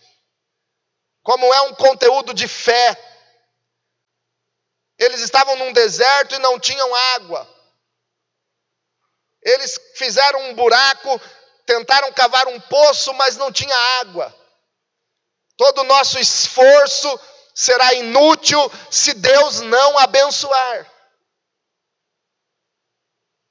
como 1.23 1.53
é 1.53 1.63
um 1.63 1.75
conteúdo 1.75 2.35
de 2.35 2.47
fé. 2.47 2.97
Eles 4.99 5.21
estavam 5.21 5.57
num 5.57 5.73
deserto 5.73 6.35
e 6.35 6.39
não 6.39 6.59
tinham 6.59 6.95
água. 6.95 7.49
Eles 9.43 9.79
fizeram 9.95 10.41
um 10.51 10.55
buraco 10.55 11.21
tentaram 11.67 12.13
cavar 12.13 12.47
um 12.47 12.61
poço, 12.61 13.13
mas 13.15 13.37
não 13.37 13.53
tinha 13.53 13.77
água. 14.01 14.35
Todo 15.57 15.81
o 15.81 15.85
nosso 15.85 16.19
esforço 16.19 17.21
será 17.55 17.93
inútil 17.95 18.59
se 18.91 19.13
Deus 19.15 19.61
não 19.63 19.99
abençoar. 19.99 20.91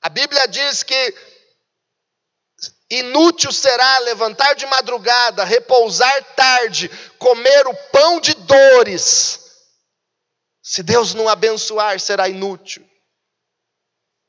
A 0.01 0.09
Bíblia 0.09 0.47
diz 0.47 0.83
que 0.83 1.15
inútil 2.89 3.51
será 3.51 3.97
levantar 3.99 4.53
de 4.53 4.65
madrugada, 4.67 5.43
repousar 5.43 6.23
tarde, 6.35 6.89
comer 7.17 7.67
o 7.67 7.75
pão 7.91 8.21
de 8.21 8.35
dores. 8.35 9.39
Se 10.61 10.83
Deus 10.83 11.13
não 11.13 11.27
abençoar, 11.27 11.99
será 11.99 12.29
inútil. 12.29 12.87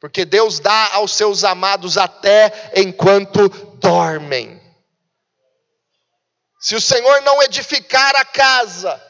Porque 0.07 0.25
Deus 0.25 0.61
dá 0.61 0.95
aos 0.95 1.17
seus 1.17 1.43
amados 1.43 1.99
até 1.99 2.71
enquanto 2.77 3.49
dormem. 3.81 4.63
Se 6.61 6.77
o 6.77 6.81
Senhor 6.81 7.23
não 7.23 7.43
edificar 7.43 8.15
a 8.15 8.25
casa, 8.25 9.03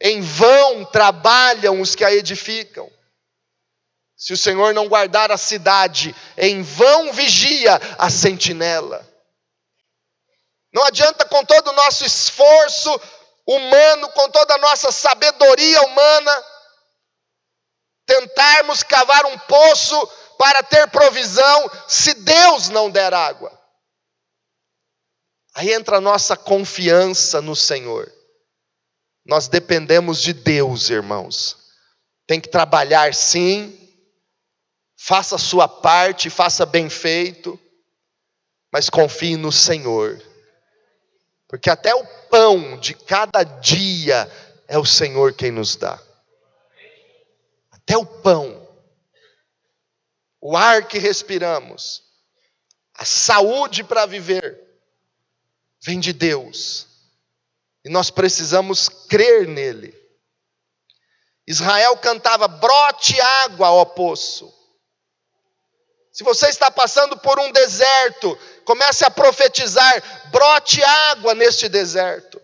em 0.00 0.20
vão 0.20 0.84
trabalham 0.84 1.80
os 1.80 1.96
que 1.96 2.04
a 2.04 2.12
edificam. 2.12 2.88
Se 4.16 4.32
o 4.32 4.36
Senhor 4.36 4.72
não 4.72 4.86
guardar 4.86 5.32
a 5.32 5.36
cidade, 5.36 6.14
em 6.38 6.62
vão 6.62 7.12
vigia 7.12 7.74
a 7.98 8.08
sentinela. 8.08 9.04
Não 10.72 10.84
adianta 10.84 11.24
com 11.24 11.44
todo 11.44 11.70
o 11.70 11.74
nosso 11.74 12.04
esforço 12.04 13.00
humano, 13.44 14.08
com 14.10 14.30
toda 14.30 14.54
a 14.54 14.58
nossa 14.58 14.92
sabedoria 14.92 15.82
humana, 15.82 16.44
tentarmos 18.06 18.82
cavar 18.82 19.24
um 19.26 19.38
poço 19.38 20.08
para 20.38 20.62
ter 20.62 20.88
provisão 20.88 21.70
se 21.86 22.14
Deus 22.14 22.68
não 22.68 22.90
der 22.90 23.14
água. 23.14 23.56
Aí 25.54 25.72
entra 25.72 25.98
a 25.98 26.00
nossa 26.00 26.36
confiança 26.36 27.40
no 27.40 27.54
Senhor. 27.54 28.10
Nós 29.24 29.48
dependemos 29.48 30.20
de 30.20 30.32
Deus, 30.32 30.90
irmãos. 30.90 31.56
Tem 32.26 32.40
que 32.40 32.48
trabalhar 32.48 33.14
sim, 33.14 33.78
faça 34.96 35.36
a 35.36 35.38
sua 35.38 35.68
parte, 35.68 36.30
faça 36.30 36.64
bem 36.64 36.88
feito, 36.88 37.60
mas 38.72 38.88
confie 38.88 39.36
no 39.36 39.52
Senhor. 39.52 40.20
Porque 41.46 41.68
até 41.68 41.94
o 41.94 42.04
pão 42.30 42.78
de 42.78 42.94
cada 42.94 43.44
dia 43.44 44.30
é 44.66 44.78
o 44.78 44.86
Senhor 44.86 45.34
quem 45.34 45.50
nos 45.50 45.76
dá 45.76 46.00
até 47.82 47.96
o 47.96 48.06
pão, 48.06 48.68
o 50.40 50.56
ar 50.56 50.88
que 50.88 50.98
respiramos, 50.98 52.02
a 52.94 53.04
saúde 53.04 53.84
para 53.84 54.06
viver, 54.06 54.60
vem 55.80 56.00
de 56.00 56.12
Deus. 56.12 56.86
E 57.84 57.88
nós 57.88 58.10
precisamos 58.10 58.88
crer 58.88 59.46
nele. 59.46 59.96
Israel 61.46 61.96
cantava: 61.96 62.48
brote 62.48 63.20
água 63.20 63.68
ao 63.68 63.86
poço. 63.86 64.52
Se 66.12 66.22
você 66.22 66.48
está 66.48 66.70
passando 66.70 67.16
por 67.18 67.40
um 67.40 67.50
deserto, 67.52 68.38
comece 68.64 69.04
a 69.04 69.10
profetizar: 69.10 70.30
brote 70.30 70.82
água 70.82 71.34
neste 71.34 71.68
deserto. 71.68 72.41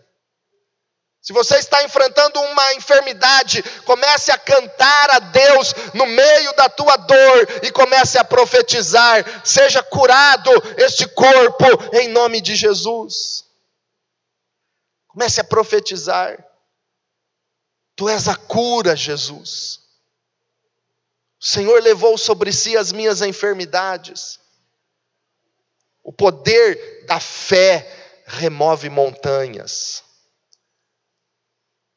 Se 1.29 1.33
você 1.33 1.57
está 1.57 1.83
enfrentando 1.83 2.41
uma 2.41 2.73
enfermidade, 2.73 3.61
comece 3.85 4.31
a 4.31 4.37
cantar 4.39 5.11
a 5.11 5.19
Deus 5.19 5.75
no 5.93 6.07
meio 6.07 6.55
da 6.55 6.67
tua 6.67 6.97
dor 6.97 7.47
e 7.61 7.71
comece 7.71 8.17
a 8.17 8.23
profetizar: 8.23 9.45
seja 9.45 9.83
curado 9.83 10.49
este 10.75 11.07
corpo 11.09 11.65
em 11.93 12.07
nome 12.07 12.41
de 12.41 12.55
Jesus. 12.55 13.45
Comece 15.07 15.39
a 15.39 15.43
profetizar. 15.43 16.43
Tu 17.95 18.09
és 18.09 18.27
a 18.27 18.35
cura, 18.35 18.95
Jesus. 18.95 19.81
O 21.39 21.45
Senhor 21.45 21.79
levou 21.83 22.17
sobre 22.17 22.51
si 22.51 22.75
as 22.75 22.91
minhas 22.91 23.21
enfermidades. 23.21 24.39
O 26.03 26.11
poder 26.11 27.05
da 27.05 27.19
fé 27.19 27.87
remove 28.25 28.89
montanhas. 28.89 30.08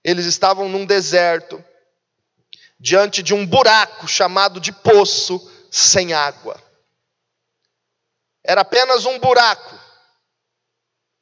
Eles 0.04 0.26
estavam 0.26 0.68
num 0.68 0.84
deserto, 0.84 1.62
diante 2.78 3.22
de 3.22 3.32
um 3.32 3.46
buraco 3.46 4.08
chamado 4.08 4.60
de 4.60 4.72
poço 4.72 5.40
sem 5.70 6.12
água. 6.12 6.60
Era 8.44 8.62
apenas 8.62 9.06
um 9.06 9.18
buraco. 9.18 9.78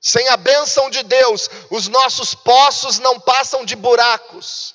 Sem 0.00 0.26
a 0.28 0.36
bênção 0.36 0.88
de 0.88 1.02
Deus, 1.02 1.50
os 1.70 1.86
nossos 1.88 2.34
poços 2.34 2.98
não 2.98 3.20
passam 3.20 3.64
de 3.66 3.76
buracos. 3.76 4.74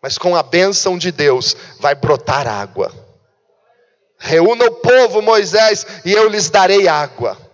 Mas 0.00 0.16
com 0.16 0.34
a 0.34 0.42
bênção 0.42 0.96
de 0.96 1.12
Deus 1.12 1.54
vai 1.78 1.94
brotar 1.94 2.46
água. 2.46 2.90
Reúna 4.18 4.64
o 4.64 4.76
povo, 4.76 5.20
Moisés, 5.20 5.86
e 6.04 6.12
eu 6.12 6.28
lhes 6.28 6.48
darei 6.48 6.88
água. 6.88 7.45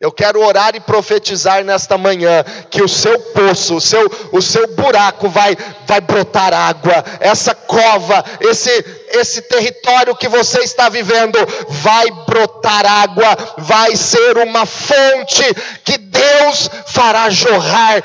Eu 0.00 0.12
quero 0.12 0.40
orar 0.40 0.76
e 0.76 0.80
profetizar 0.80 1.64
nesta 1.64 1.98
manhã 1.98 2.44
que 2.70 2.80
o 2.80 2.88
seu 2.88 3.18
poço, 3.18 3.74
o 3.74 3.80
seu, 3.80 4.08
o 4.30 4.40
seu 4.40 4.76
buraco 4.76 5.28
vai, 5.28 5.56
vai 5.86 6.00
brotar 6.00 6.54
água, 6.54 7.04
essa 7.18 7.52
cova, 7.52 8.24
esse, 8.40 8.70
esse 9.10 9.42
território 9.42 10.14
que 10.14 10.28
você 10.28 10.60
está 10.60 10.88
vivendo 10.88 11.36
vai 11.68 12.08
brotar 12.26 12.86
água, 12.86 13.26
vai 13.58 13.96
ser 13.96 14.38
uma 14.38 14.64
fonte 14.64 15.42
que 15.84 15.98
Deus 15.98 16.70
fará 16.86 17.28
jorrar 17.28 18.00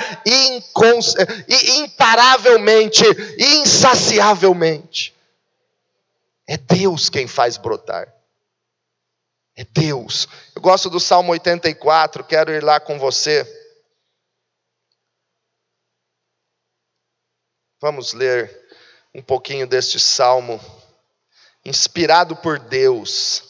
imparavelmente, 1.78 3.04
insaciavelmente. 3.38 5.14
É 6.48 6.58
Deus 6.58 7.08
quem 7.08 7.28
faz 7.28 7.56
brotar. 7.56 8.12
É 9.56 9.64
Deus. 9.64 10.28
Gosto 10.64 10.90
do 10.90 10.98
Salmo 10.98 11.34
84, 11.34 12.24
quero 12.24 12.50
ir 12.50 12.64
lá 12.64 12.80
com 12.80 12.98
você. 12.98 13.46
Vamos 17.82 18.14
ler 18.14 18.66
um 19.14 19.22
pouquinho 19.22 19.68
deste 19.68 20.00
salmo, 20.00 20.62
inspirado 21.66 22.34
por 22.38 22.60
Deus. 22.60 23.44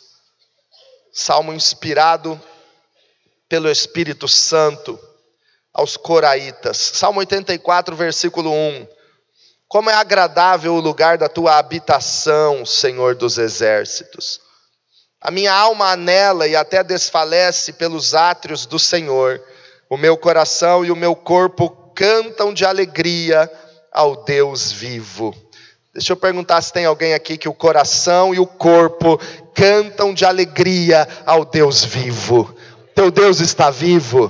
Salmo 1.13 1.53
inspirado 1.53 2.41
pelo 3.47 3.69
Espírito 3.69 4.27
Santo 4.27 4.99
aos 5.71 5.95
Coraitas. 5.95 6.77
Salmo 6.77 7.19
84, 7.19 7.95
versículo 7.95 8.51
1. 8.51 8.87
Como 9.67 9.87
é 9.87 9.93
agradável 9.93 10.73
o 10.73 10.81
lugar 10.81 11.19
da 11.19 11.29
tua 11.29 11.59
habitação, 11.59 12.65
Senhor 12.65 13.13
dos 13.13 13.37
exércitos. 13.37 14.42
A 15.23 15.31
minha 15.31 15.53
alma 15.53 15.89
anela 15.89 16.45
e 16.45 16.53
até 16.53 16.83
desfalece 16.83 17.71
pelos 17.71 18.13
átrios 18.13 18.65
do 18.65 18.77
Senhor. 18.77 19.41
O 19.89 19.95
meu 19.95 20.17
coração 20.17 20.83
e 20.83 20.91
o 20.91 20.97
meu 20.97 21.15
corpo 21.15 21.69
cantam 21.95 22.53
de 22.53 22.65
alegria 22.65 23.49
ao 23.89 24.25
Deus 24.25 24.69
vivo. 24.69 25.33
Deixa 25.93 26.11
eu 26.11 26.17
perguntar 26.17 26.61
se 26.61 26.73
tem 26.73 26.83
alguém 26.83 27.13
aqui 27.13 27.37
que 27.37 27.47
o 27.47 27.53
coração 27.53 28.35
e 28.35 28.39
o 28.39 28.45
corpo 28.45 29.17
cantam 29.55 30.13
de 30.13 30.25
alegria 30.25 31.07
ao 31.25 31.45
Deus 31.45 31.85
vivo. 31.85 32.53
Teu 32.93 33.09
Deus 33.09 33.39
está 33.39 33.69
vivo. 33.69 34.29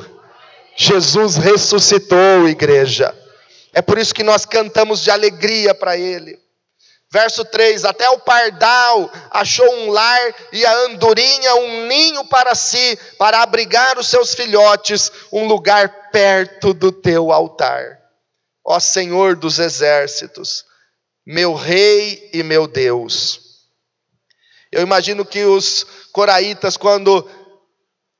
Jesus 0.75 1.37
ressuscitou, 1.37 2.47
igreja. 2.47 3.15
É 3.73 3.81
por 3.81 3.97
isso 3.97 4.13
que 4.13 4.21
nós 4.21 4.45
cantamos 4.45 5.01
de 5.01 5.09
alegria 5.09 5.73
para 5.73 5.97
Ele. 5.97 6.42
Verso 7.13 7.45
3: 7.45 7.85
Até 7.85 8.09
o 8.09 8.19
pardal 8.19 9.11
achou 9.29 9.69
um 9.75 9.91
lar 9.91 10.35
e 10.51 10.65
a 10.65 10.73
andorinha 10.85 11.55
um 11.55 11.87
ninho 11.87 12.25
para 12.25 12.55
si, 12.55 12.97
para 13.17 13.41
abrigar 13.41 13.99
os 13.99 14.07
seus 14.07 14.33
filhotes, 14.33 15.11
um 15.31 15.47
lugar 15.47 16.09
perto 16.11 16.73
do 16.73 16.91
teu 16.91 17.31
altar 17.31 18.03
ó 18.63 18.79
Senhor 18.79 19.35
dos 19.35 19.59
exércitos, 19.59 20.65
meu 21.25 21.53
Rei 21.53 22.29
e 22.33 22.41
meu 22.43 22.67
Deus. 22.67 23.41
Eu 24.71 24.81
imagino 24.81 25.25
que 25.25 25.43
os 25.43 25.85
coraitas, 26.11 26.77
quando 26.77 27.27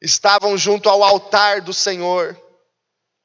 estavam 0.02 0.58
junto 0.58 0.90
ao 0.90 1.04
altar 1.04 1.62
do 1.62 1.74
Senhor, 1.74 2.40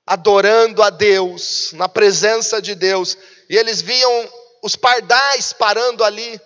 adorando 0.07 0.83
a 0.83 0.91
Deus, 0.91 1.73
na 1.75 1.89
presença 1.89 2.63
de 2.63 2.75
Deus, 2.75 3.19
e 3.51 3.57
eles 3.57 3.83
viam 3.83 4.33
os 4.63 4.77
pardais 4.77 5.53
parando 5.53 6.05
ali, 6.05 6.41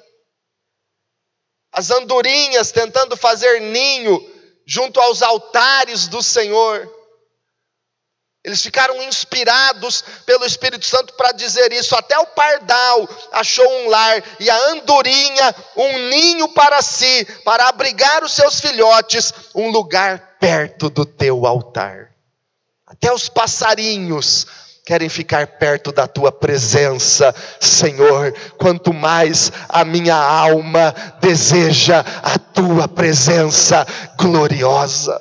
as 1.73 1.91
andorinhas 1.91 2.71
tentando 2.71 3.17
fazer 3.17 3.61
ninho 3.61 4.21
junto 4.67 5.01
aos 5.01 5.23
altares 5.23 6.07
do 6.07 6.23
Senhor. 6.23 6.91
Eles 8.45 8.61
ficaram 8.61 9.01
inspirados 9.05 10.03
pelo 10.27 10.45
Espírito 10.45 10.85
Santo 10.85 11.15
para 11.15 11.31
dizer 11.31 11.73
isso. 11.73 11.95
Até 11.95 12.19
o 12.19 12.27
pardal 12.27 13.09
achou 13.31 13.67
um 13.67 13.89
lar 13.89 14.23
e 14.41 14.51
a 14.51 14.57
andorinha 14.71 15.55
um 15.77 15.99
ninho 16.09 16.49
para 16.49 16.83
si, 16.83 17.25
para 17.45 17.69
abrigar 17.69 18.25
os 18.25 18.33
seus 18.33 18.59
filhotes, 18.61 19.33
um 19.55 19.71
lugar 19.71 20.37
perto 20.41 20.91
do 20.91 21.07
teu 21.07 21.47
altar. 21.47 22.13
Até 22.85 23.13
os 23.13 23.29
passarinhos 23.29 24.47
querem 24.85 25.09
ficar 25.09 25.47
perto 25.59 25.93
da 25.93 26.07
tua 26.07 26.33
presença, 26.33 27.35
Senhor. 27.61 28.35
Quanto 28.59 28.93
mais 28.93 29.53
a 29.69 29.85
minha 29.85 30.17
alma 30.17 30.95
deseja 31.21 32.05
a 32.23 32.39
tua 32.39 32.89
presença 32.89 33.87
gloriosa. 34.19 35.21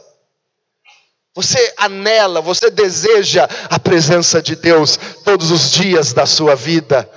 Você 1.33 1.73
anela, 1.77 2.41
você 2.41 2.69
deseja 2.69 3.47
a 3.69 3.79
presença 3.79 4.41
de 4.41 4.55
Deus 4.55 4.99
todos 5.23 5.49
os 5.49 5.71
dias 5.71 6.11
da 6.11 6.25
sua 6.25 6.55
vida. 6.55 7.09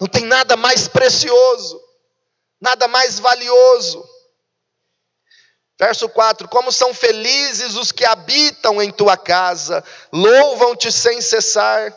Não 0.00 0.06
tem 0.06 0.24
nada 0.24 0.56
mais 0.56 0.86
precioso, 0.86 1.80
nada 2.60 2.86
mais 2.86 3.18
valioso. 3.18 4.04
Verso 5.78 6.08
4: 6.08 6.48
Como 6.48 6.72
são 6.72 6.92
felizes 6.92 7.76
os 7.76 7.92
que 7.92 8.04
habitam 8.04 8.82
em 8.82 8.90
tua 8.90 9.16
casa, 9.16 9.84
louvam-te 10.12 10.90
sem 10.90 11.20
cessar. 11.20 11.94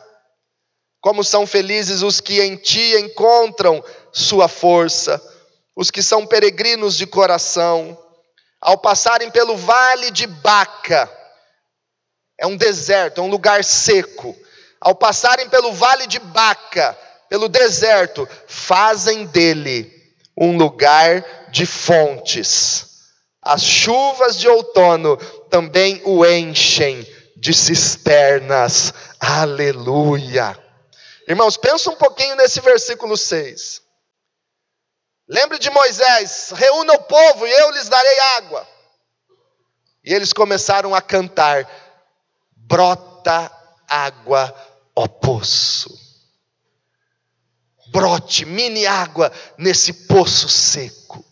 Como 1.02 1.24
são 1.24 1.48
felizes 1.48 2.04
os 2.04 2.22
que 2.22 2.40
em 2.42 2.56
ti 2.56 2.96
encontram 3.00 3.84
sua 4.12 4.48
força, 4.48 5.20
os 5.76 5.90
que 5.90 6.04
são 6.04 6.28
peregrinos 6.28 6.96
de 6.96 7.08
coração, 7.08 7.98
ao 8.60 8.78
passarem 8.78 9.32
pelo 9.32 9.58
vale 9.58 10.12
de 10.12 10.28
Baca, 10.28 11.10
é 12.40 12.46
um 12.46 12.56
deserto, 12.56 13.20
é 13.20 13.24
um 13.24 13.30
lugar 13.30 13.64
seco. 13.64 14.38
Ao 14.80 14.94
passarem 14.94 15.50
pelo 15.50 15.74
vale 15.74 16.06
de 16.06 16.20
Baca, 16.20 16.96
pelo 17.30 17.48
deserto, 17.48 18.28
fazem 18.48 19.26
dele 19.26 19.92
um 20.38 20.56
lugar 20.56 21.50
de 21.50 21.66
fontes. 21.66 22.91
As 23.42 23.64
chuvas 23.64 24.38
de 24.38 24.48
outono 24.48 25.18
também 25.50 26.02
o 26.06 26.24
enchem 26.26 27.06
de 27.36 27.54
cisternas. 27.54 28.94
Aleluia. 29.20 30.58
Irmãos, 31.28 31.58
pensa 31.58 31.90
um 31.90 31.96
pouquinho 31.96 32.36
nesse 32.36 32.62
versículo 32.62 33.18
6. 33.18 33.82
Lembre 35.28 35.58
de 35.58 35.70
Moisés: 35.72 36.52
reúna 36.54 36.94
o 36.94 37.04
povo 37.04 37.48
e 37.48 37.52
eu 37.52 37.72
lhes 37.72 37.90
darei 37.90 38.20
água. 38.38 38.68
E 40.04 40.14
eles 40.14 40.34
começaram 40.34 40.94
a 40.94 41.02
cantar: 41.02 41.68
brota 42.56 43.52
água, 43.88 44.54
ó 44.96 45.08
poço. 45.08 45.90
Brote 47.92 48.46
mini 48.46 48.86
água 48.86 49.32
nesse 49.58 49.94
poço 50.06 50.48
seco. 50.48 51.26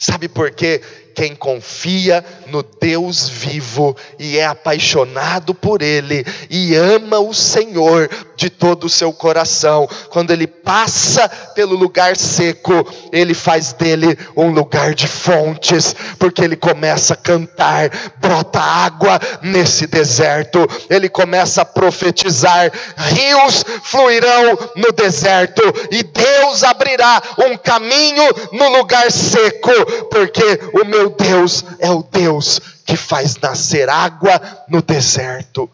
Sabe 0.00 0.30
por 0.30 0.50
quê? 0.50 0.80
Quem 1.14 1.34
confia 1.34 2.24
no 2.46 2.62
Deus 2.62 3.28
vivo 3.28 3.96
e 4.18 4.38
é 4.38 4.46
apaixonado 4.46 5.54
por 5.54 5.82
Ele 5.82 6.24
e 6.48 6.74
ama 6.74 7.18
o 7.18 7.32
Senhor 7.34 8.08
de 8.40 8.48
todo 8.48 8.84
o 8.84 8.88
seu 8.88 9.12
coração, 9.12 9.86
quando 10.08 10.30
ele 10.30 10.46
passa 10.46 11.28
pelo 11.54 11.76
lugar 11.76 12.16
seco, 12.16 12.72
ele 13.12 13.34
faz 13.34 13.74
dele 13.74 14.18
um 14.34 14.50
lugar 14.50 14.94
de 14.94 15.06
fontes, 15.06 15.94
porque 16.18 16.42
ele 16.42 16.56
começa 16.56 17.12
a 17.12 17.16
cantar, 17.16 17.90
brota 18.18 18.58
água 18.58 19.20
nesse 19.42 19.86
deserto, 19.86 20.66
ele 20.88 21.08
começa 21.10 21.60
a 21.60 21.66
profetizar: 21.66 22.72
rios 22.96 23.62
fluirão 23.82 24.58
no 24.76 24.90
deserto, 24.92 25.62
e 25.90 26.02
Deus 26.02 26.64
abrirá 26.64 27.22
um 27.46 27.58
caminho 27.58 28.24
no 28.52 28.78
lugar 28.78 29.12
seco, 29.12 30.06
porque 30.10 30.60
o 30.80 30.84
meu 30.86 30.99
Deus 31.08 31.64
é 31.78 31.90
o 31.90 32.02
Deus 32.02 32.60
que 32.84 32.96
faz 32.96 33.36
nascer 33.36 33.88
água 33.88 34.40
no 34.68 34.82
deserto, 34.82 35.70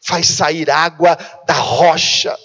faz 0.00 0.26
sair 0.26 0.70
água 0.70 1.16
da 1.46 1.54
rocha. 1.54 2.36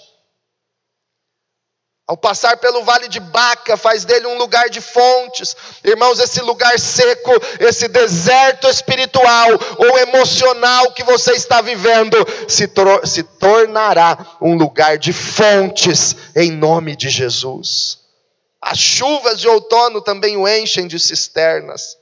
Ao 2.06 2.16
passar 2.16 2.58
pelo 2.58 2.84
vale 2.84 3.08
de 3.08 3.18
Baca, 3.18 3.74
faz 3.76 4.04
dele 4.04 4.26
um 4.26 4.36
lugar 4.36 4.68
de 4.68 4.82
fontes. 4.82 5.56
Irmãos, 5.82 6.18
esse 6.18 6.42
lugar 6.42 6.78
seco, 6.78 7.32
esse 7.58 7.88
deserto 7.88 8.68
espiritual 8.68 9.48
ou 9.78 9.98
emocional 9.98 10.92
que 10.92 11.02
você 11.04 11.32
está 11.32 11.62
vivendo, 11.62 12.16
se, 12.46 12.70
se 13.04 13.22
tornará 13.22 14.18
um 14.42 14.56
lugar 14.56 14.98
de 14.98 15.12
fontes, 15.12 16.14
em 16.36 16.50
nome 16.50 16.96
de 16.96 17.08
Jesus. 17.08 18.00
As 18.60 18.78
chuvas 18.78 19.40
de 19.40 19.48
outono 19.48 20.02
também 20.02 20.36
o 20.36 20.46
enchem 20.46 20.86
de 20.86 21.00
cisternas 21.00 22.01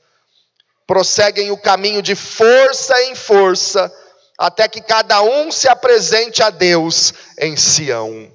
prosseguem 0.91 1.51
o 1.51 1.57
caminho 1.57 2.01
de 2.01 2.15
força 2.15 3.01
em 3.03 3.15
força, 3.15 3.89
até 4.37 4.67
que 4.67 4.81
cada 4.81 5.21
um 5.21 5.49
se 5.49 5.69
apresente 5.69 6.43
a 6.43 6.49
Deus 6.49 7.13
em 7.39 7.55
Sião. 7.55 8.27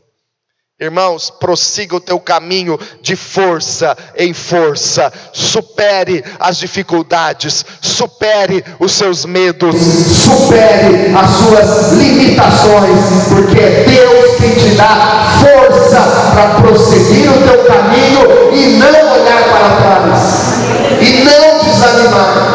Irmãos, 0.81 1.29
prossiga 1.29 1.97
o 1.97 2.01
teu 2.01 2.19
caminho 2.19 2.79
de 3.03 3.15
força 3.15 3.95
em 4.17 4.33
força, 4.33 5.13
supere 5.35 6.25
as 6.41 6.57
dificuldades, 6.57 7.63
supere 7.83 8.65
os 8.79 8.93
seus 8.93 9.27
medos, 9.27 9.75
supere 9.75 11.15
as 11.15 11.31
suas 11.31 11.93
limitações, 11.93 13.01
porque 13.29 13.59
é 13.59 13.85
Deus 13.85 14.37
quem 14.37 14.55
te 14.55 14.75
dá 14.77 15.43
força 15.43 16.01
para 16.35 16.61
prosseguir 16.63 17.31
o 17.31 17.47
teu 17.47 17.65
caminho 17.65 18.55
e 18.55 18.79
não 18.79 19.13
olhar 19.13 19.45
para 19.45 19.77
trás, 19.77 20.57
e 21.03 21.25
não 21.25 21.65
desanimar. 21.65 22.46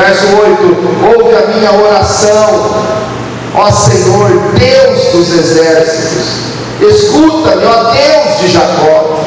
Verso 0.00 0.34
8: 0.34 0.62
Ouve 1.14 1.36
a 1.36 1.46
minha 1.48 1.72
oração, 1.72 2.70
ó 3.54 3.70
Senhor, 3.70 4.30
Deus 4.54 5.12
dos 5.12 5.30
exércitos. 5.30 6.40
Escuta-me, 6.80 7.66
ó 7.66 7.92
Deus 7.92 8.40
de 8.40 8.48
Jacó. 8.48 9.20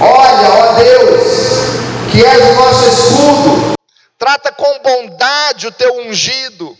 Olha, 0.00 0.50
ó 0.50 0.72
Deus, 0.72 1.22
que 2.10 2.24
és 2.24 2.50
o 2.50 2.54
nosso 2.54 2.88
escudo. 2.88 3.74
Trata 4.18 4.50
com 4.52 4.78
bondade 4.78 5.66
o 5.66 5.72
teu 5.72 5.98
ungido. 5.98 6.74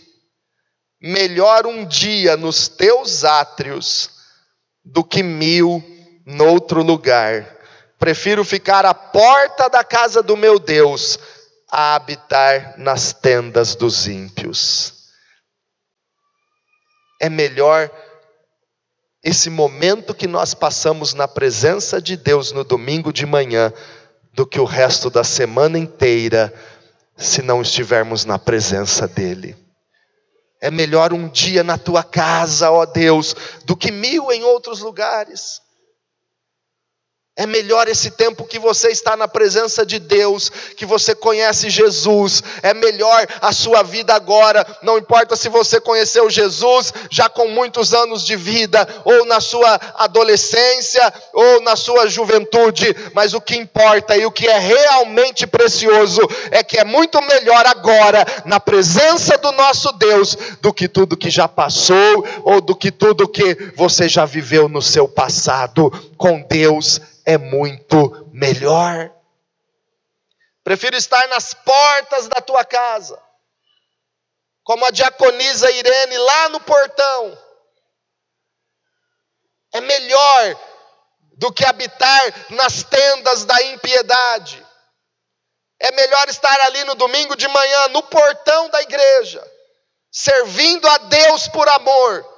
Melhor 0.99 1.67
um 1.67 1.85
dia 1.85 2.35
nos 2.35 2.67
teus 2.67 3.23
átrios 3.23 4.09
do 4.83 5.03
que 5.03 5.21
mil 5.21 5.83
noutro 6.25 6.81
lugar. 6.81 7.45
Prefiro 7.99 8.43
ficar 8.43 8.83
à 8.83 8.95
porta 8.95 9.69
da 9.69 9.83
casa 9.83 10.23
do 10.23 10.35
meu 10.35 10.57
Deus 10.57 11.19
a 11.71 11.95
habitar 11.95 12.75
nas 12.77 13.13
tendas 13.13 13.75
dos 13.75 14.07
ímpios. 14.07 14.93
É 17.21 17.29
melhor 17.29 17.91
esse 19.23 19.49
momento 19.49 20.13
que 20.13 20.27
nós 20.27 20.53
passamos 20.53 21.13
na 21.13 21.27
presença 21.27 22.01
de 22.01 22.15
Deus 22.15 22.51
no 22.51 22.63
domingo 22.63 23.11
de 23.11 23.25
manhã 23.25 23.73
do 24.33 24.45
que 24.45 24.59
o 24.59 24.65
resto 24.65 25.09
da 25.09 25.23
semana 25.23 25.77
inteira 25.77 26.53
se 27.17 27.41
não 27.41 27.61
estivermos 27.61 28.23
na 28.23 28.37
presença 28.37 29.07
dEle. 29.07 29.57
É 30.61 30.71
melhor 30.71 31.11
um 31.11 31.27
dia 31.27 31.63
na 31.63 31.77
tua 31.77 32.03
casa, 32.03 32.71
ó 32.71 32.85
Deus, 32.85 33.35
do 33.65 33.75
que 33.75 33.91
mil 33.91 34.31
em 34.31 34.43
outros 34.43 34.79
lugares. 34.79 35.61
É 37.39 37.45
melhor 37.45 37.87
esse 37.87 38.09
tempo 38.09 38.47
que 38.47 38.57
você 38.57 38.89
está 38.89 39.15
na 39.15 39.27
presença 39.27 39.85
de 39.85 39.99
Deus, 39.99 40.49
que 40.75 40.87
você 40.87 41.13
conhece 41.13 41.69
Jesus. 41.69 42.41
É 42.63 42.73
melhor 42.73 43.27
a 43.39 43.53
sua 43.53 43.83
vida 43.83 44.15
agora. 44.15 44.65
Não 44.81 44.97
importa 44.97 45.35
se 45.35 45.47
você 45.47 45.79
conheceu 45.79 46.31
Jesus 46.31 46.91
já 47.11 47.29
com 47.29 47.47
muitos 47.49 47.93
anos 47.93 48.25
de 48.25 48.35
vida, 48.35 48.87
ou 49.05 49.23
na 49.25 49.39
sua 49.39 49.79
adolescência, 49.97 51.13
ou 51.31 51.61
na 51.61 51.75
sua 51.75 52.07
juventude. 52.07 52.95
Mas 53.13 53.35
o 53.35 53.39
que 53.39 53.55
importa 53.55 54.17
e 54.17 54.25
o 54.25 54.31
que 54.31 54.47
é 54.47 54.57
realmente 54.57 55.45
precioso 55.45 56.21
é 56.49 56.63
que 56.63 56.79
é 56.79 56.83
muito 56.83 57.21
melhor 57.21 57.67
agora, 57.67 58.25
na 58.45 58.59
presença 58.59 59.37
do 59.37 59.51
nosso 59.51 59.91
Deus, 59.91 60.35
do 60.59 60.73
que 60.73 60.87
tudo 60.87 61.15
que 61.15 61.29
já 61.29 61.47
passou, 61.47 62.25
ou 62.43 62.59
do 62.59 62.75
que 62.75 62.91
tudo 62.91 63.27
que 63.27 63.73
você 63.75 64.09
já 64.09 64.25
viveu 64.25 64.67
no 64.67 64.81
seu 64.81 65.07
passado. 65.07 65.93
Com 66.17 66.41
Deus 66.41 66.99
é 67.27 67.37
muito 67.37 68.29
melhor. 68.31 69.13
Prefiro 70.63 70.95
estar 70.95 71.27
nas 71.27 71.53
portas 71.53 72.29
da 72.29 72.39
tua 72.39 72.63
casa, 72.63 73.21
como 74.63 74.85
a 74.85 74.91
diaconisa 74.91 75.69
Irene 75.69 76.17
lá 76.17 76.49
no 76.49 76.61
portão. 76.61 77.37
É 79.73 79.81
melhor 79.81 80.57
do 81.33 81.51
que 81.51 81.65
habitar 81.65 82.51
nas 82.51 82.83
tendas 82.83 83.43
da 83.43 83.61
impiedade. 83.63 84.65
É 85.81 85.91
melhor 85.91 86.29
estar 86.29 86.61
ali 86.61 86.85
no 86.85 86.95
domingo 86.95 87.35
de 87.35 87.47
manhã, 87.49 87.89
no 87.89 88.03
portão 88.03 88.69
da 88.69 88.81
igreja, 88.81 89.45
servindo 90.09 90.87
a 90.87 90.97
Deus 90.97 91.49
por 91.49 91.67
amor 91.67 92.36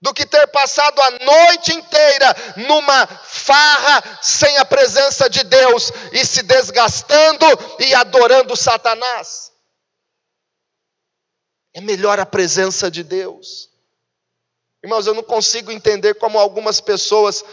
do 0.00 0.12
que 0.12 0.26
ter 0.26 0.46
passado 0.48 1.00
a 1.00 1.10
noite 1.10 1.72
inteira 1.72 2.34
numa 2.56 3.06
farra 3.06 4.18
sem 4.22 4.56
a 4.58 4.64
presença 4.64 5.28
de 5.28 5.42
Deus 5.42 5.90
e 6.12 6.24
se 6.24 6.42
desgastando 6.42 7.46
e 7.80 7.94
adorando 7.94 8.56
Satanás. 8.56 9.52
É 11.74 11.80
melhor 11.80 12.18
a 12.18 12.26
presença 12.26 12.90
de 12.90 13.02
Deus. 13.02 13.70
Irmãos, 14.82 15.06
eu 15.06 15.14
não 15.14 15.22
consigo 15.22 15.72
entender 15.72 16.14
como 16.14 16.38
algumas 16.38 16.80
pessoas 16.80 17.44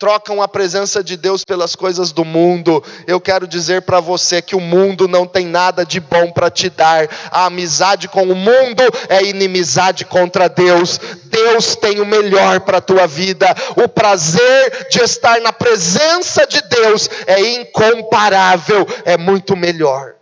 trocam 0.00 0.40
a 0.40 0.48
presença 0.48 1.04
de 1.04 1.14
Deus 1.14 1.44
pelas 1.44 1.76
coisas 1.76 2.10
do 2.10 2.24
mundo. 2.24 2.82
Eu 3.06 3.20
quero 3.20 3.46
dizer 3.46 3.82
para 3.82 4.00
você 4.00 4.40
que 4.40 4.56
o 4.56 4.60
mundo 4.60 5.06
não 5.06 5.26
tem 5.26 5.44
nada 5.44 5.84
de 5.84 6.00
bom 6.00 6.32
para 6.32 6.50
te 6.50 6.70
dar. 6.70 7.06
A 7.30 7.44
amizade 7.44 8.08
com 8.08 8.22
o 8.22 8.34
mundo 8.34 8.82
é 9.10 9.22
inimizade 9.22 10.06
contra 10.06 10.48
Deus. 10.48 10.98
Deus 11.24 11.76
tem 11.76 12.00
o 12.00 12.06
melhor 12.06 12.60
para 12.60 12.78
a 12.78 12.80
tua 12.80 13.06
vida. 13.06 13.46
O 13.76 13.86
prazer 13.86 14.88
de 14.90 15.00
estar 15.00 15.38
na 15.42 15.52
presença 15.52 16.46
de 16.46 16.62
Deus 16.62 17.10
é 17.26 17.38
incomparável, 17.60 18.86
é 19.04 19.18
muito 19.18 19.54
melhor. 19.54 20.14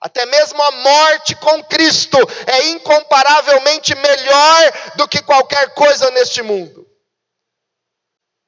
Até 0.00 0.24
mesmo 0.24 0.62
a 0.62 0.70
morte 0.70 1.34
com 1.34 1.64
Cristo 1.64 2.16
é 2.46 2.68
incomparavelmente 2.68 3.92
melhor 3.96 4.72
do 4.94 5.08
que 5.08 5.20
qualquer 5.20 5.74
coisa 5.74 6.12
neste 6.12 6.42
mundo. 6.42 6.86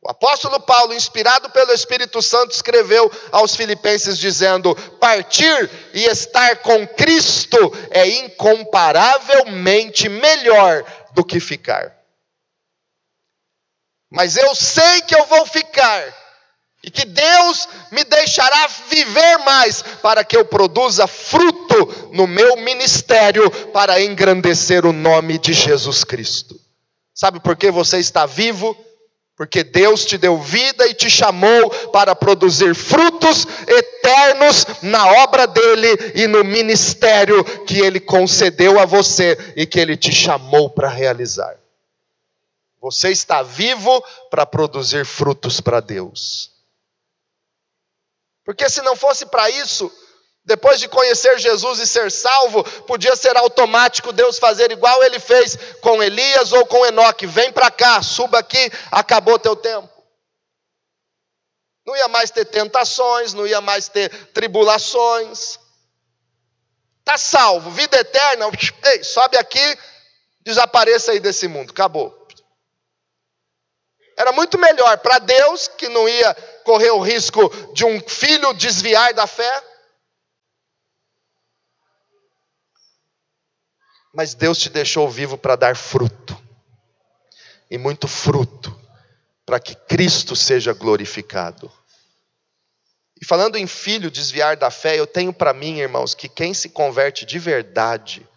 O 0.00 0.10
apóstolo 0.10 0.60
Paulo, 0.60 0.94
inspirado 0.94 1.50
pelo 1.50 1.72
Espírito 1.72 2.22
Santo, 2.22 2.52
escreveu 2.52 3.10
aos 3.32 3.56
Filipenses 3.56 4.16
dizendo: 4.16 4.76
Partir 5.00 5.68
e 5.92 6.04
estar 6.04 6.58
com 6.58 6.86
Cristo 6.86 7.58
é 7.90 8.08
incomparavelmente 8.08 10.08
melhor 10.08 10.84
do 11.12 11.24
que 11.24 11.40
ficar. 11.40 11.98
Mas 14.10 14.36
eu 14.36 14.54
sei 14.54 15.02
que 15.02 15.14
eu 15.14 15.26
vou 15.26 15.44
ficar 15.44 16.14
e 16.82 16.90
que 16.90 17.04
Deus 17.04 17.68
me 17.90 18.04
deixará 18.04 18.68
viver 18.88 19.38
mais 19.38 19.82
para 19.82 20.24
que 20.24 20.36
eu 20.36 20.44
produza 20.44 21.08
fruto 21.08 22.10
no 22.12 22.26
meu 22.26 22.56
ministério 22.56 23.50
para 23.72 24.00
engrandecer 24.00 24.86
o 24.86 24.92
nome 24.92 25.38
de 25.38 25.52
Jesus 25.52 26.04
Cristo. 26.04 26.58
Sabe 27.12 27.40
por 27.40 27.56
que 27.56 27.70
você 27.70 27.98
está 27.98 28.26
vivo? 28.26 28.76
Porque 29.38 29.62
Deus 29.62 30.04
te 30.04 30.18
deu 30.18 30.36
vida 30.36 30.84
e 30.88 30.92
te 30.92 31.08
chamou 31.08 31.70
para 31.92 32.12
produzir 32.12 32.74
frutos 32.74 33.46
eternos 33.68 34.66
na 34.82 35.22
obra 35.22 35.46
dele 35.46 36.12
e 36.16 36.26
no 36.26 36.42
ministério 36.42 37.44
que 37.64 37.78
ele 37.78 38.00
concedeu 38.00 38.80
a 38.80 38.84
você 38.84 39.54
e 39.54 39.64
que 39.64 39.78
ele 39.78 39.96
te 39.96 40.10
chamou 40.10 40.68
para 40.68 40.88
realizar. 40.88 41.56
Você 42.80 43.10
está 43.10 43.40
vivo 43.40 44.04
para 44.28 44.44
produzir 44.44 45.06
frutos 45.06 45.60
para 45.60 45.78
Deus. 45.78 46.50
Porque 48.44 48.68
se 48.68 48.82
não 48.82 48.96
fosse 48.96 49.24
para 49.24 49.48
isso, 49.50 49.88
depois 50.48 50.80
de 50.80 50.88
conhecer 50.88 51.38
Jesus 51.38 51.78
e 51.78 51.86
ser 51.86 52.10
salvo, 52.10 52.64
podia 52.84 53.14
ser 53.14 53.36
automático 53.36 54.14
Deus 54.14 54.38
fazer 54.38 54.72
igual 54.72 55.04
ele 55.04 55.20
fez 55.20 55.58
com 55.82 56.02
Elias 56.02 56.52
ou 56.54 56.64
com 56.64 56.86
Enoque: 56.86 57.26
vem 57.26 57.52
para 57.52 57.70
cá, 57.70 58.02
suba 58.02 58.38
aqui, 58.38 58.72
acabou 58.90 59.38
teu 59.38 59.54
tempo. 59.54 59.90
Não 61.86 61.94
ia 61.94 62.08
mais 62.08 62.30
ter 62.30 62.46
tentações, 62.46 63.34
não 63.34 63.46
ia 63.46 63.60
mais 63.60 63.88
ter 63.88 64.08
tribulações. 64.32 65.58
Está 67.00 67.18
salvo, 67.18 67.70
vida 67.70 67.98
eterna, 67.98 68.46
ei, 68.86 69.04
sobe 69.04 69.36
aqui, 69.36 69.78
desapareça 70.40 71.12
aí 71.12 71.20
desse 71.20 71.46
mundo, 71.46 71.72
acabou. 71.72 72.26
Era 74.16 74.32
muito 74.32 74.56
melhor 74.56 74.96
para 74.98 75.18
Deus, 75.18 75.68
que 75.68 75.90
não 75.90 76.08
ia 76.08 76.34
correr 76.64 76.90
o 76.90 77.00
risco 77.00 77.50
de 77.74 77.84
um 77.84 78.00
filho 78.00 78.54
desviar 78.54 79.12
da 79.12 79.26
fé, 79.26 79.67
Mas 84.18 84.34
Deus 84.34 84.58
te 84.58 84.68
deixou 84.68 85.08
vivo 85.08 85.38
para 85.38 85.54
dar 85.54 85.76
fruto, 85.76 86.36
e 87.70 87.78
muito 87.78 88.08
fruto, 88.08 88.76
para 89.46 89.60
que 89.60 89.76
Cristo 89.76 90.34
seja 90.34 90.72
glorificado. 90.72 91.70
E 93.22 93.24
falando 93.24 93.54
em 93.54 93.64
filho 93.64 94.10
desviar 94.10 94.56
da 94.56 94.72
fé, 94.72 94.98
eu 94.98 95.06
tenho 95.06 95.32
para 95.32 95.54
mim, 95.54 95.78
irmãos, 95.78 96.16
que 96.16 96.28
quem 96.28 96.52
se 96.52 96.68
converte 96.68 97.24
de 97.24 97.38
verdade 97.38 98.28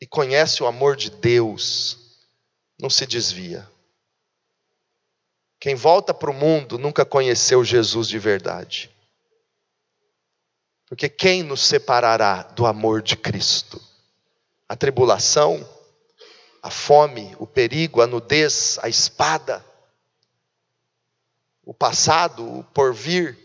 e 0.00 0.08
conhece 0.08 0.60
o 0.64 0.66
amor 0.66 0.96
de 0.96 1.10
Deus, 1.10 2.18
não 2.80 2.90
se 2.90 3.06
desvia. 3.06 3.70
Quem 5.60 5.76
volta 5.76 6.12
para 6.12 6.32
o 6.32 6.34
mundo 6.34 6.78
nunca 6.78 7.04
conheceu 7.04 7.64
Jesus 7.64 8.08
de 8.08 8.18
verdade. 8.18 8.91
Porque 10.92 11.08
quem 11.08 11.42
nos 11.42 11.62
separará 11.62 12.42
do 12.42 12.66
amor 12.66 13.00
de 13.00 13.16
Cristo? 13.16 13.80
A 14.68 14.76
tribulação, 14.76 15.66
a 16.62 16.68
fome, 16.68 17.34
o 17.38 17.46
perigo, 17.46 18.02
a 18.02 18.06
nudez, 18.06 18.78
a 18.82 18.90
espada, 18.90 19.64
o 21.64 21.72
passado, 21.72 22.58
o 22.58 22.62
porvir. 22.62 23.38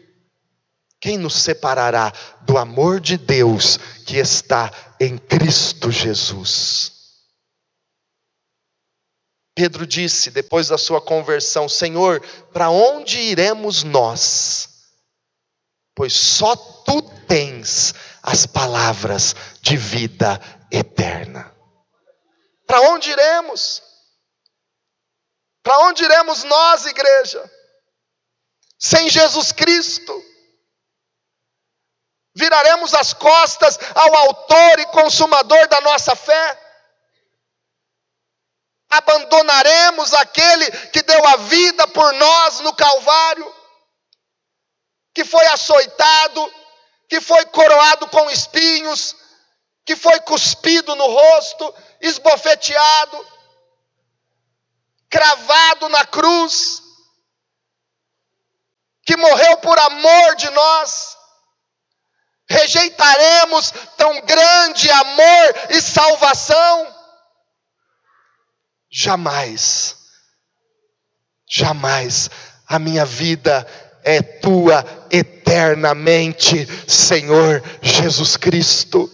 Quem 0.99 1.17
nos 1.17 1.35
separará 1.35 2.11
do 2.41 2.57
amor 2.57 2.99
de 2.99 3.15
Deus 3.17 3.77
que 4.05 4.17
está 4.17 4.69
em 4.99 5.17
Cristo 5.17 5.89
Jesus? 5.89 6.91
Pedro 9.55 9.87
disse, 9.87 10.31
depois 10.31 10.67
da 10.67 10.77
sua 10.77 10.99
conversão: 10.99 11.69
Senhor, 11.69 12.19
para 12.51 12.69
onde 12.69 13.17
iremos 13.17 13.85
nós? 13.85 14.76
Pois 15.97 16.13
só 16.13 16.55
tu 16.55 17.01
tens 17.27 17.95
as 18.21 18.45
palavras 18.45 19.35
de 19.61 19.75
vida 19.75 20.39
eterna. 20.71 21.51
Para 22.67 22.81
onde 22.91 23.09
iremos? 23.09 23.81
Para 25.63 25.79
onde 25.87 26.03
iremos 26.03 26.43
nós, 26.43 26.85
igreja? 26.85 27.51
Sem 28.77 29.09
Jesus 29.09 29.51
Cristo? 29.51 30.13
Viraremos 32.35 32.93
as 32.93 33.13
costas 33.13 33.79
ao 33.95 34.15
Autor 34.17 34.79
e 34.79 34.85
Consumador 34.87 35.67
da 35.67 35.81
nossa 35.81 36.15
fé? 36.15 36.63
Abandonaremos 38.87 40.13
aquele 40.13 40.69
que 40.89 41.01
deu 41.01 41.27
a 41.27 41.37
vida 41.37 41.87
por 41.87 42.13
nós 42.13 42.59
no 42.59 42.75
Calvário? 42.75 43.56
Que 45.17 45.25
foi 45.25 45.47
açoitado, 45.47 46.53
que 47.09 47.19
foi 47.19 47.43
coroado 47.47 48.05
com 48.09 48.29
espinhos, 48.29 49.15
que 49.83 49.95
foi 49.95 50.19
cuspido 50.19 50.95
no 50.95 51.07
rosto, 51.07 51.73
esbofeteado, 51.99 53.27
cravado 55.09 55.89
na 55.89 56.05
cruz, 56.05 56.83
que 59.03 59.17
morreu 59.17 59.57
por 59.57 59.79
amor 59.79 60.35
de 60.35 60.51
nós. 60.51 61.17
Rejeitaremos 62.47 63.73
tão 63.97 64.21
grande 64.21 64.87
amor 64.91 65.55
e 65.71 65.81
salvação? 65.81 66.95
Jamais, 68.91 69.97
jamais 71.47 72.29
a 72.67 72.77
minha 72.77 73.03
vida 73.03 73.65
é 74.03 74.21
tua 74.21 74.85
eternamente, 75.11 76.67
Senhor 76.87 77.61
Jesus 77.81 78.37
Cristo. 78.37 79.11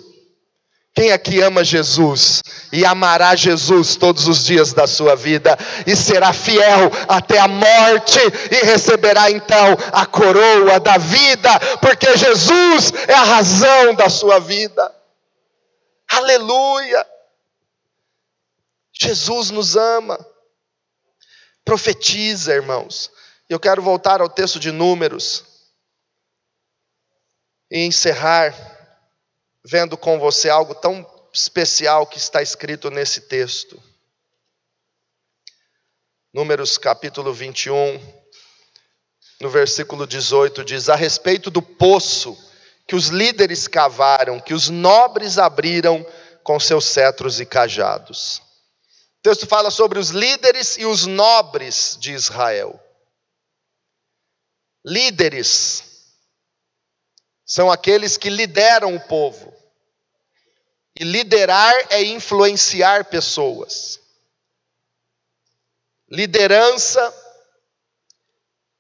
Quem 0.95 1.11
aqui 1.11 1.41
ama 1.41 1.63
Jesus 1.63 2.43
e 2.71 2.85
amará 2.85 3.35
Jesus 3.35 3.95
todos 3.95 4.27
os 4.27 4.45
dias 4.45 4.73
da 4.73 4.85
sua 4.85 5.15
vida 5.15 5.57
e 5.87 5.95
será 5.95 6.31
fiel 6.31 6.91
até 7.07 7.39
a 7.39 7.47
morte 7.47 8.19
e 8.51 8.65
receberá 8.65 9.31
então 9.31 9.75
a 9.91 10.05
coroa 10.05 10.79
da 10.79 10.99
vida, 10.99 11.49
porque 11.81 12.15
Jesus 12.15 12.93
é 13.07 13.13
a 13.13 13.23
razão 13.23 13.95
da 13.95 14.07
sua 14.07 14.39
vida. 14.39 14.93
Aleluia! 16.11 17.07
Jesus 18.93 19.49
nos 19.49 19.75
ama. 19.75 20.23
Profetiza, 21.65 22.53
irmãos. 22.53 23.09
Eu 23.53 23.59
quero 23.59 23.83
voltar 23.83 24.19
ao 24.19 24.27
texto 24.27 24.59
de 24.59 24.71
Números 24.71 25.45
e 27.69 27.85
encerrar 27.85 28.51
vendo 29.63 29.95
com 29.95 30.17
você 30.17 30.49
algo 30.49 30.73
tão 30.73 31.07
especial 31.31 32.07
que 32.07 32.17
está 32.17 32.41
escrito 32.41 32.89
nesse 32.89 33.21
texto. 33.21 33.79
Números 36.33 36.79
capítulo 36.79 37.31
21, 37.31 38.01
no 39.39 39.51
versículo 39.51 40.07
18, 40.07 40.65
diz: 40.65 40.89
A 40.89 40.95
respeito 40.95 41.51
do 41.51 41.61
poço 41.61 42.35
que 42.87 42.95
os 42.95 43.09
líderes 43.09 43.67
cavaram, 43.67 44.39
que 44.39 44.55
os 44.55 44.67
nobres 44.67 45.37
abriram 45.37 46.03
com 46.43 46.59
seus 46.59 46.85
cetros 46.85 47.39
e 47.39 47.45
cajados. 47.45 48.37
O 49.19 49.21
texto 49.21 49.45
fala 49.45 49.69
sobre 49.69 49.99
os 49.99 50.09
líderes 50.09 50.75
e 50.79 50.87
os 50.87 51.05
nobres 51.05 51.95
de 51.99 52.13
Israel. 52.13 52.83
Líderes 54.85 55.83
são 57.45 57.71
aqueles 57.71 58.17
que 58.17 58.29
lideram 58.29 58.95
o 58.95 58.99
povo. 58.99 59.53
E 60.99 61.03
liderar 61.03 61.73
é 61.89 62.03
influenciar 62.03 63.05
pessoas. 63.05 63.99
Liderança 66.09 67.01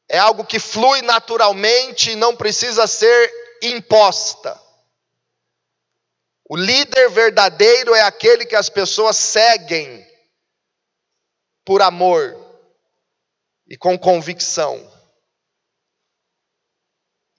é 0.07 0.19
algo 0.19 0.45
que 0.45 0.59
flui 0.59 1.01
naturalmente 1.01 2.11
e 2.11 2.15
não 2.15 2.35
precisa 2.35 2.85
ser 2.85 3.31
imposta. 3.63 4.61
O 6.47 6.55
líder 6.55 7.09
verdadeiro 7.09 7.95
é 7.95 8.01
aquele 8.01 8.45
que 8.45 8.55
as 8.55 8.69
pessoas 8.69 9.17
seguem 9.17 10.05
por 11.65 11.81
amor 11.81 12.37
e 13.67 13.75
com 13.75 13.97
convicção. 13.97 14.92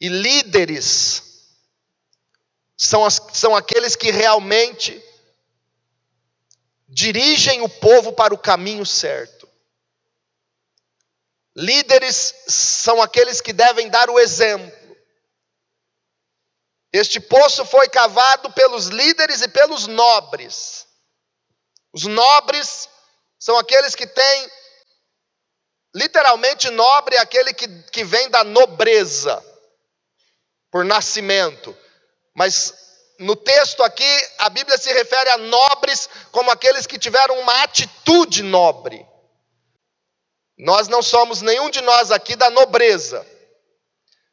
E 0.01 0.09
líderes 0.09 1.23
são, 2.77 3.05
as, 3.05 3.21
são 3.33 3.55
aqueles 3.55 3.97
que 3.97 4.11
realmente 4.11 5.03
dirigem 6.89 7.63
o 7.63 7.69
povo 7.69 8.13
para 8.13 8.35
o 8.35 8.39
caminho 8.39 8.85
certo. 8.85 9.49
Líderes 11.57 12.35
são 12.49 13.01
aqueles 13.01 13.41
que 13.41 13.53
devem 13.53 13.89
dar 13.89 14.11
o 14.11 14.19
exemplo. 14.19 14.97
Este 16.93 17.19
poço 17.19 17.65
foi 17.65 17.89
cavado 17.89 18.53
pelos 18.53 18.87
líderes 18.87 19.43
e 19.43 19.49
pelos 19.49 19.87
nobres. 19.87 20.87
Os 21.93 22.05
nobres 22.05 22.89
são 23.39 23.57
aqueles 23.59 23.95
que 23.95 24.07
têm, 24.07 24.51
literalmente, 25.95 26.71
nobre 26.71 27.17
é 27.17 27.21
aquele 27.21 27.53
que, 27.53 27.69
que 27.91 28.05
vem 28.05 28.31
da 28.31 28.43
nobreza, 28.43 29.43
por 30.75 30.85
nascimento. 30.85 31.72
Mas 32.35 32.75
no 33.20 33.37
texto 33.37 33.81
aqui, 33.85 34.11
a 34.39 34.51
Bíblia 34.51 34.77
se 34.77 34.93
refere 34.93 35.31
a 35.31 35.39
nobres 35.39 36.09
como 36.33 36.51
aqueles 36.51 36.85
que 36.85 36.99
tiveram 36.99 37.39
uma 37.39 37.62
atitude 37.62 38.43
nobre. 38.43 39.07
Nós 40.59 40.89
não 40.89 41.01
somos 41.01 41.43
nenhum 41.43 41.70
de 41.70 41.81
nós 41.81 42.11
aqui 42.11 42.35
da 42.35 42.51
nobreza, 42.51 43.25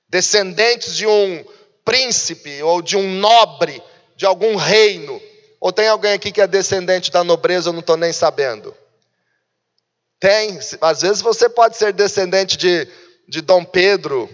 descendentes 0.09 0.95
de 0.95 1.05
um 1.05 1.45
príncipe 1.85 2.63
ou 2.63 2.81
de 2.81 2.97
um 2.97 3.07
nobre 3.19 3.79
de 4.15 4.25
algum 4.25 4.55
reino. 4.55 5.21
Ou 5.59 5.71
tem 5.71 5.89
alguém 5.89 6.13
aqui 6.13 6.31
que 6.31 6.41
é 6.41 6.47
descendente 6.47 7.11
da 7.11 7.23
nobreza, 7.23 7.69
eu 7.69 7.73
não 7.73 7.81
estou 7.81 7.97
nem 7.97 8.11
sabendo. 8.11 8.75
Tem, 10.19 10.57
às 10.81 11.01
vezes 11.01 11.21
você 11.21 11.47
pode 11.47 11.77
ser 11.77 11.93
descendente 11.93 12.57
de, 12.57 12.87
de 13.27 13.41
Dom 13.41 13.63
Pedro, 13.63 14.27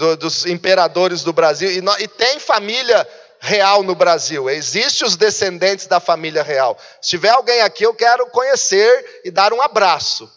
do, 0.00 0.16
dos 0.16 0.46
imperadores 0.46 1.22
do 1.22 1.30
Brasil, 1.30 1.70
e, 1.70 2.02
e 2.02 2.08
tem 2.08 2.40
família 2.40 3.06
real 3.38 3.82
no 3.82 3.94
Brasil, 3.94 4.48
existem 4.48 5.06
os 5.06 5.14
descendentes 5.14 5.86
da 5.86 6.00
família 6.00 6.42
real. 6.42 6.78
Se 7.02 7.10
tiver 7.10 7.28
alguém 7.28 7.60
aqui, 7.60 7.84
eu 7.84 7.94
quero 7.94 8.26
conhecer 8.30 9.20
e 9.24 9.30
dar 9.30 9.52
um 9.52 9.60
abraço. 9.60 10.30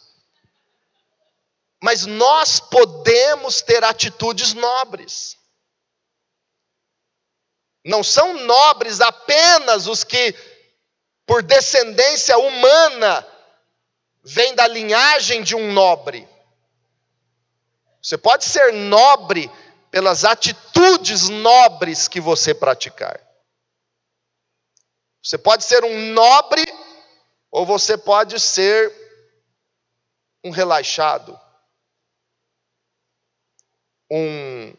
Mas 1.81 2.05
nós 2.05 2.59
podemos 2.59 3.61
ter 3.61 3.85
atitudes 3.85 4.53
nobres. 4.53 5.37
Não 7.85 8.03
são 8.03 8.33
nobres 8.45 8.99
apenas 8.99 9.87
os 9.87 10.03
que, 10.03 10.35
por 11.25 11.41
descendência 11.41 12.37
humana, 12.37 13.25
vêm 14.23 14.55
da 14.55 14.67
linhagem 14.67 15.41
de 15.41 15.55
um 15.55 15.71
nobre. 15.71 16.32
Você 18.03 18.17
pode 18.17 18.43
ser 18.43 18.73
nobre 18.73 19.49
pelas 19.89 20.25
atitudes 20.25 21.29
nobres 21.29 22.09
que 22.09 22.19
você 22.19 22.53
praticar. 22.53 23.17
Você 25.23 25.37
pode 25.37 25.63
ser 25.63 25.85
um 25.85 26.11
nobre 26.11 26.61
ou 27.49 27.65
você 27.65 27.97
pode 27.97 28.37
ser 28.41 28.91
um 30.43 30.49
relaxado, 30.49 31.39
um 34.11 34.75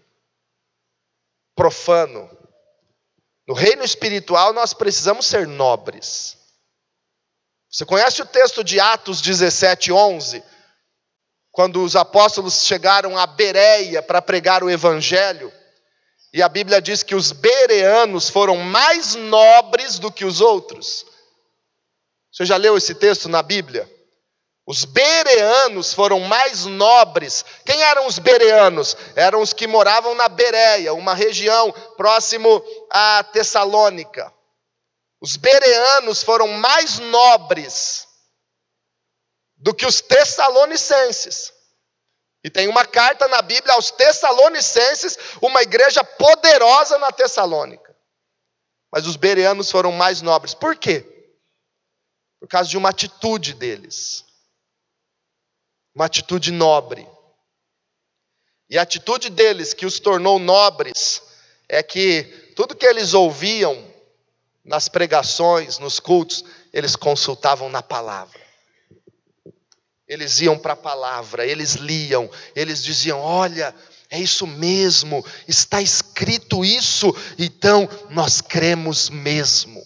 profano. 1.55 2.29
No 3.49 3.55
reino 3.55 3.83
espiritual 3.83 4.53
nós 4.53 4.75
precisamos 4.75 5.25
ser 5.25 5.47
nobres. 5.47 6.37
Você 7.70 7.87
conhece 7.87 8.20
o 8.20 8.27
texto 8.27 8.62
de 8.62 8.79
Atos 8.79 9.22
17, 9.22 9.91
11? 9.91 10.53
Quando 11.55 11.84
os 11.84 11.94
apóstolos 11.94 12.64
chegaram 12.66 13.16
a 13.16 13.28
Bereia 13.28 14.02
para 14.02 14.20
pregar 14.20 14.64
o 14.64 14.68
evangelho, 14.68 15.52
e 16.32 16.42
a 16.42 16.48
Bíblia 16.48 16.82
diz 16.82 17.05
que 17.05 17.14
os 17.14 17.30
bereanos 17.30 18.28
foram 18.28 18.57
mais 18.57 19.14
nobres 19.14 20.00
do 20.00 20.11
que 20.11 20.24
os 20.24 20.40
outros. 20.40 21.07
Você 22.32 22.44
já 22.44 22.57
leu 22.57 22.76
esse 22.76 22.92
texto 22.96 23.28
na 23.28 23.40
Bíblia? 23.40 23.88
Os 24.66 24.84
bereanos 24.84 25.94
foram 25.94 26.18
mais 26.18 26.64
nobres. 26.64 27.44
Quem 27.64 27.80
eram 27.82 28.09
os 28.09 28.18
bereanos? 28.18 28.96
Eram 29.14 29.40
os 29.40 29.52
que 29.52 29.68
moravam 29.68 30.12
na 30.16 30.28
Bereia, 30.28 30.92
uma 30.92 31.14
região 31.14 31.70
próximo 31.96 32.64
a 32.90 33.22
Tessalônica. 33.32 34.32
Os 35.20 35.36
bereanos 35.36 36.20
foram 36.20 36.48
mais 36.48 36.98
nobres 36.98 38.09
do 39.57 39.74
que 39.74 39.86
os 39.86 40.00
tessalonicenses. 40.00 41.52
E 42.44 42.50
tem 42.50 42.68
uma 42.68 42.84
carta 42.84 43.26
na 43.26 43.40
Bíblia 43.40 43.72
aos 43.72 43.90
Tessalonicenses, 43.90 45.16
uma 45.40 45.62
igreja 45.62 46.05
poderosa 46.05 46.98
na 46.98 47.11
Tessalônica. 47.11 47.96
Mas 48.92 49.07
os 49.07 49.16
bereanos 49.16 49.70
foram 49.70 49.90
mais 49.90 50.20
nobres. 50.20 50.52
Por 50.52 50.76
quê? 50.76 51.05
Por 52.38 52.46
causa 52.46 52.68
de 52.68 52.76
uma 52.76 52.90
atitude 52.90 53.55
deles. 53.55 54.26
Uma 55.94 56.05
atitude 56.05 56.52
nobre. 56.52 57.09
E 58.68 58.78
a 58.78 58.82
atitude 58.82 59.30
deles 59.30 59.72
que 59.72 59.86
os 59.86 59.98
tornou 59.98 60.38
nobres 60.38 61.22
é 61.66 61.82
que 61.82 62.24
tudo 62.55 62.76
que 62.76 62.84
eles 62.84 63.14
ouviam 63.14 63.90
nas 64.62 64.86
pregações, 64.86 65.78
nos 65.78 65.98
cultos, 65.98 66.44
eles 66.72 66.94
consultavam 66.94 67.70
na 67.70 67.82
palavra. 67.82 68.43
Eles 70.07 70.40
iam 70.40 70.59
para 70.59 70.74
a 70.74 70.76
palavra, 70.76 71.46
eles 71.46 71.74
liam, 71.74 72.30
eles 72.55 72.82
diziam: 72.82 73.20
Olha, 73.20 73.74
é 74.11 74.18
isso 74.20 74.46
mesmo, 74.46 75.24
está 75.48 75.80
escrito 75.80 76.64
isso, 76.64 77.14
então 77.38 77.88
nós 78.11 78.40
cremos 78.40 79.09
mesmo. 79.09 79.82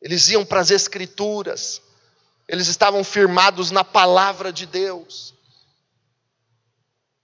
Eles 0.00 0.28
iam 0.30 0.44
para 0.44 0.60
as 0.60 0.70
Escrituras, 0.70 1.82
eles 2.48 2.68
estavam 2.68 3.04
firmados 3.04 3.70
na 3.70 3.84
palavra 3.84 4.52
de 4.52 4.64
Deus. 4.64 5.34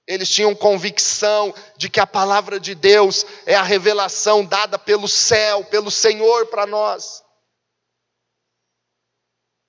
Eles 0.07 0.31
tinham 0.31 0.55
convicção 0.55 1.53
de 1.77 1.91
que 1.91 1.99
a 1.99 2.07
palavra 2.07 2.61
de 2.61 2.77
Deus 2.77 3.27
é 3.45 3.57
a 3.57 3.63
revelação 3.63 4.45
dada 4.45 4.79
pelo 4.79 5.09
céu, 5.09 5.65
pelo 5.65 5.91
Senhor 5.91 6.47
para 6.47 6.65
nós. 6.65 7.25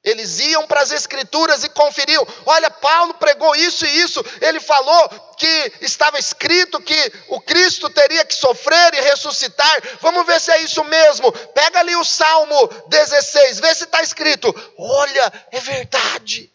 Eles 0.08 0.40
iam 0.40 0.66
para 0.66 0.80
as 0.80 0.92
Escrituras 0.92 1.66
e 1.66 1.70
conferiam: 1.70 2.26
olha, 2.46 2.72
Paulo 2.72 3.14
pregou 3.16 3.54
isso 3.58 3.86
e 3.86 4.00
isso, 4.00 4.24
ele 4.40 4.58
falou 4.58 5.10
que 5.38 5.74
estava 5.82 6.18
escrito 6.18 6.80
que 6.80 7.14
o 7.28 7.42
Cristo 7.42 7.90
teria 7.90 8.24
que 8.24 8.34
sofrer 8.34 8.94
e 8.94 9.02
ressuscitar. 9.02 9.82
Vamos 10.00 10.26
ver 10.26 10.40
se 10.40 10.50
é 10.50 10.62
isso 10.62 10.82
mesmo. 10.86 11.30
Pega 11.50 11.80
ali 11.82 11.94
o 11.98 12.06
Salmo 12.06 12.68
16, 12.88 13.60
vê 13.60 13.76
se 13.76 13.84
está 13.84 14.02
escrito. 14.02 14.56
Olha, 14.78 15.48
é 15.52 15.60
verdade. 15.60 16.54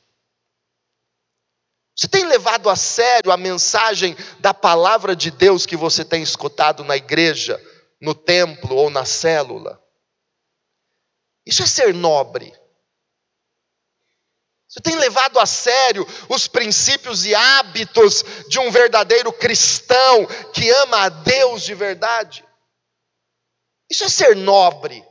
Você 1.95 2.09
tem 2.09 2.25
levado 2.25 2.71
a 2.71 2.75
sério 2.75 3.31
a 3.31 3.37
mensagem 3.37 4.17
da 4.41 4.55
palavra 4.55 5.15
de 5.15 5.31
Deus 5.31 5.67
que 5.67 5.77
você 5.77 6.07
tem 6.07 6.23
escutado 6.23 6.83
na 6.85 6.97
igreja, 6.97 7.63
no 8.01 8.15
templo 8.15 8.75
ou 8.75 8.89
na 8.89 9.05
célula? 9.05 9.79
Isso 11.45 11.63
é 11.63 11.67
ser 11.67 11.93
nobre. 11.93 12.62
Você 14.73 14.81
tem 14.81 14.97
levado 14.97 15.39
a 15.39 15.45
sério 15.45 16.07
os 16.31 16.49
princípios 16.49 17.27
e 17.27 17.35
hábitos 17.35 18.25
de 18.49 18.59
um 18.59 18.71
verdadeiro 18.71 19.31
cristão 19.31 20.27
que 20.51 20.71
ama 20.71 21.03
a 21.05 21.09
Deus 21.11 21.63
de 21.63 21.75
verdade? 21.75 22.43
Isso 23.91 24.05
é 24.05 24.09
ser 24.09 24.35
nobre. 24.35 25.07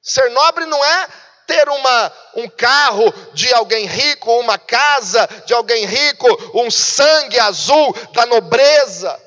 Ser 0.00 0.30
nobre 0.30 0.66
não 0.66 0.84
é 0.84 1.08
ter 1.48 1.68
uma, 1.68 2.12
um 2.36 2.48
carro 2.48 3.12
de 3.34 3.52
alguém 3.52 3.86
rico, 3.86 4.30
uma 4.38 4.56
casa 4.56 5.26
de 5.46 5.52
alguém 5.52 5.84
rico, 5.84 6.28
um 6.54 6.70
sangue 6.70 7.40
azul 7.40 7.92
da 8.12 8.24
nobreza. 8.24 9.20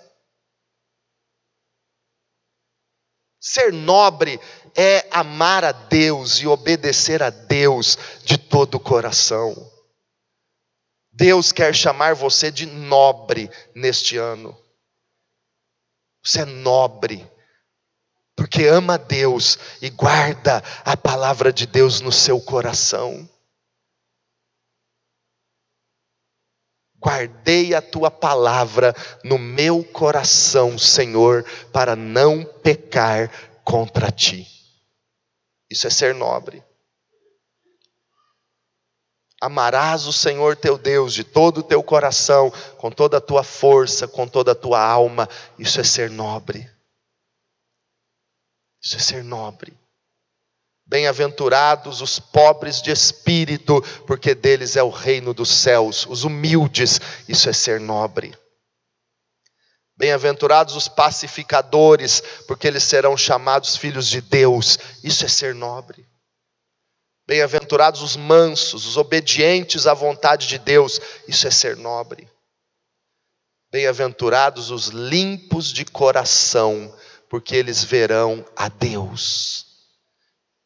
Ser 3.41 3.73
nobre 3.73 4.39
é 4.81 5.05
amar 5.11 5.65
a 5.65 5.73
Deus 5.73 6.35
e 6.35 6.47
obedecer 6.47 7.21
a 7.21 7.29
Deus 7.29 7.97
de 8.23 8.37
todo 8.37 8.75
o 8.75 8.79
coração. 8.79 9.53
Deus 11.11 11.51
quer 11.51 11.75
chamar 11.75 12.15
você 12.15 12.49
de 12.49 12.65
nobre 12.65 13.51
neste 13.75 14.15
ano. 14.15 14.57
Você 16.23 16.43
é 16.43 16.45
nobre, 16.45 17.29
porque 18.37 18.67
ama 18.67 18.93
a 18.93 18.97
Deus 18.97 19.59
e 19.81 19.89
guarda 19.89 20.63
a 20.85 20.95
palavra 20.95 21.51
de 21.51 21.67
Deus 21.67 21.99
no 21.99 22.11
seu 22.11 22.39
coração. 22.39 23.29
Guardei 26.97 27.75
a 27.75 27.81
tua 27.81 28.09
palavra 28.09 28.95
no 29.25 29.37
meu 29.37 29.83
coração, 29.83 30.77
Senhor, 30.77 31.43
para 31.73 31.97
não 31.97 32.45
pecar 32.45 33.29
contra 33.65 34.09
ti. 34.09 34.58
Isso 35.69 35.87
é 35.87 35.89
ser 35.89 36.15
nobre. 36.15 36.63
Amarás 39.41 40.05
o 40.05 40.11
Senhor 40.11 40.55
teu 40.57 40.77
Deus 40.77 41.13
de 41.13 41.23
todo 41.23 41.59
o 41.59 41.63
teu 41.63 41.81
coração, 41.81 42.51
com 42.77 42.91
toda 42.91 43.17
a 43.17 43.21
tua 43.21 43.43
força, 43.43 44.07
com 44.07 44.27
toda 44.27 44.51
a 44.51 44.55
tua 44.55 44.81
alma. 44.81 45.29
Isso 45.57 45.79
é 45.79 45.83
ser 45.83 46.09
nobre. 46.09 46.69
Isso 48.81 48.97
é 48.97 48.99
ser 48.99 49.23
nobre. 49.23 49.77
Bem-aventurados 50.85 52.01
os 52.01 52.19
pobres 52.19 52.81
de 52.81 52.91
espírito, 52.91 53.81
porque 54.07 54.33
deles 54.33 54.75
é 54.75 54.83
o 54.83 54.89
reino 54.89 55.33
dos 55.33 55.49
céus. 55.49 56.05
Os 56.07 56.23
humildes, 56.23 56.99
isso 57.27 57.47
é 57.47 57.53
ser 57.53 57.79
nobre. 57.79 58.35
Bem-aventurados 59.99 60.77
os 60.77 60.87
pacificadores, 60.87 62.23
porque 62.47 62.65
eles 62.65 62.83
serão 62.83 63.17
chamados 63.17 63.75
filhos 63.75 64.07
de 64.07 64.21
Deus. 64.21 64.79
Isso 65.03 65.25
é 65.25 65.27
ser 65.27 65.53
nobre. 65.53 66.07
Bem-aventurados 67.27 68.01
os 68.01 68.15
mansos, 68.15 68.85
os 68.85 68.95
obedientes 68.95 69.85
à 69.85 69.93
vontade 69.93 70.47
de 70.47 70.57
Deus. 70.57 71.01
Isso 71.27 71.45
é 71.45 71.51
ser 71.51 71.75
nobre. 71.75 72.29
Bem-aventurados 73.69 74.71
os 74.71 74.87
limpos 74.87 75.67
de 75.73 75.83
coração, 75.83 76.95
porque 77.29 77.53
eles 77.53 77.83
verão 77.83 78.45
a 78.55 78.69
Deus. 78.69 79.65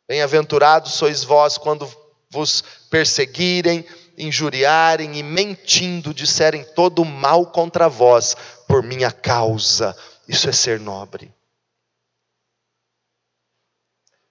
Bem-aventurados 0.07 0.93
sois 0.93 1.23
vós 1.23 1.57
quando 1.57 1.91
vos 2.29 2.63
perseguirem, 2.91 3.83
injuriarem 4.15 5.17
e 5.17 5.23
mentindo 5.23 6.13
disserem 6.13 6.63
todo 6.75 7.03
mal 7.03 7.47
contra 7.47 7.89
vós 7.89 8.37
por 8.73 8.81
minha 8.81 9.11
causa. 9.11 9.95
Isso 10.27 10.49
é 10.49 10.51
ser 10.51 10.79
nobre. 10.79 11.31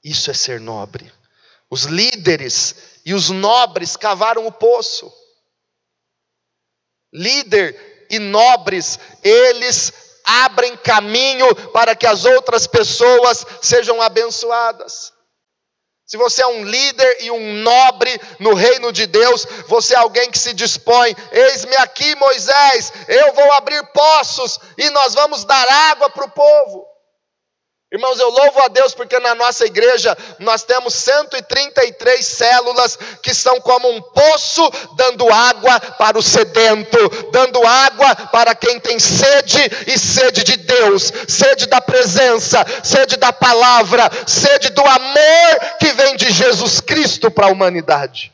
Isso 0.02 0.32
é 0.32 0.34
ser 0.34 0.58
nobre. 0.58 1.12
Os 1.70 1.84
líderes 1.84 2.74
e 3.06 3.14
os 3.14 3.30
nobres 3.30 3.96
cavaram 3.96 4.44
o 4.44 4.50
poço. 4.50 5.12
Líder 7.12 8.08
e 8.10 8.18
nobres, 8.18 8.98
eles 9.22 9.92
abrem 10.24 10.76
caminho 10.76 11.54
para 11.70 11.94
que 11.94 12.08
as 12.08 12.24
outras 12.24 12.66
pessoas 12.66 13.46
sejam 13.62 14.02
abençoadas. 14.02 15.12
Se 16.12 16.18
você 16.18 16.42
é 16.42 16.46
um 16.46 16.62
líder 16.62 17.16
e 17.22 17.30
um 17.30 17.54
nobre 17.62 18.20
no 18.38 18.52
reino 18.52 18.92
de 18.92 19.06
Deus, 19.06 19.46
você 19.66 19.94
é 19.94 19.96
alguém 19.96 20.30
que 20.30 20.38
se 20.38 20.52
dispõe, 20.52 21.16
eis-me 21.30 21.74
aqui, 21.76 22.14
Moisés, 22.16 22.92
eu 23.08 23.32
vou 23.32 23.50
abrir 23.52 23.82
poços 23.94 24.60
e 24.76 24.90
nós 24.90 25.14
vamos 25.14 25.46
dar 25.46 25.66
água 25.90 26.10
para 26.10 26.26
o 26.26 26.30
povo. 26.30 26.91
Irmãos, 27.92 28.18
eu 28.18 28.30
louvo 28.30 28.58
a 28.62 28.68
Deus 28.68 28.94
porque 28.94 29.18
na 29.18 29.34
nossa 29.34 29.66
igreja 29.66 30.16
nós 30.38 30.62
temos 30.62 30.94
133 30.94 32.26
células 32.26 32.98
que 33.22 33.34
são 33.34 33.60
como 33.60 33.86
um 33.90 34.00
poço 34.00 34.62
dando 34.96 35.30
água 35.30 35.78
para 35.78 36.18
o 36.18 36.22
sedento, 36.22 36.96
dando 37.30 37.62
água 37.66 38.16
para 38.32 38.54
quem 38.54 38.80
tem 38.80 38.98
sede 38.98 39.60
e 39.86 39.98
sede 39.98 40.42
de 40.42 40.56
Deus, 40.56 41.12
sede 41.28 41.66
da 41.66 41.82
presença, 41.82 42.64
sede 42.82 43.18
da 43.18 43.30
palavra, 43.30 44.10
sede 44.26 44.70
do 44.70 44.80
amor 44.80 45.76
que 45.78 45.92
vem 45.92 46.16
de 46.16 46.30
Jesus 46.32 46.80
Cristo 46.80 47.30
para 47.30 47.48
a 47.48 47.50
humanidade. 47.50 48.32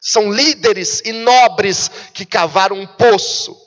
São 0.00 0.30
líderes 0.30 1.02
e 1.04 1.10
nobres 1.10 1.90
que 2.14 2.24
cavaram 2.24 2.76
um 2.76 2.86
poço 2.86 3.60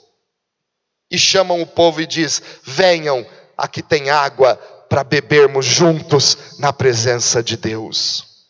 e 1.11 1.19
chamam 1.19 1.61
o 1.61 1.67
povo 1.67 1.99
e 1.99 2.07
diz: 2.07 2.41
"Venham, 2.63 3.27
aqui 3.61 3.83
tem 3.83 4.09
água 4.09 4.55
para 4.89 5.03
bebermos 5.03 5.65
juntos 5.65 6.57
na 6.57 6.73
presença 6.73 7.43
de 7.43 7.55
Deus. 7.55 8.47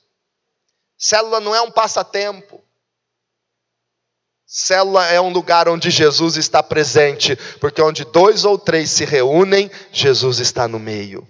Célula 0.98 1.42
não 1.42 1.54
é 1.54 1.62
um 1.62 1.70
passatempo. 1.70 2.64
Célula 4.46 5.06
é 5.08 5.20
um 5.20 5.32
lugar 5.32 5.68
onde 5.68 5.90
Jesus 5.90 6.38
está 6.38 6.64
presente, 6.64 7.36
porque 7.60 7.82
onde 7.82 8.06
dois 8.06 8.46
ou 8.46 8.58
três 8.58 8.90
se 8.90 9.04
reúnem, 9.04 9.70
Jesus 9.92 10.40
está 10.40 10.68
no 10.68 10.80
meio. 10.80 11.28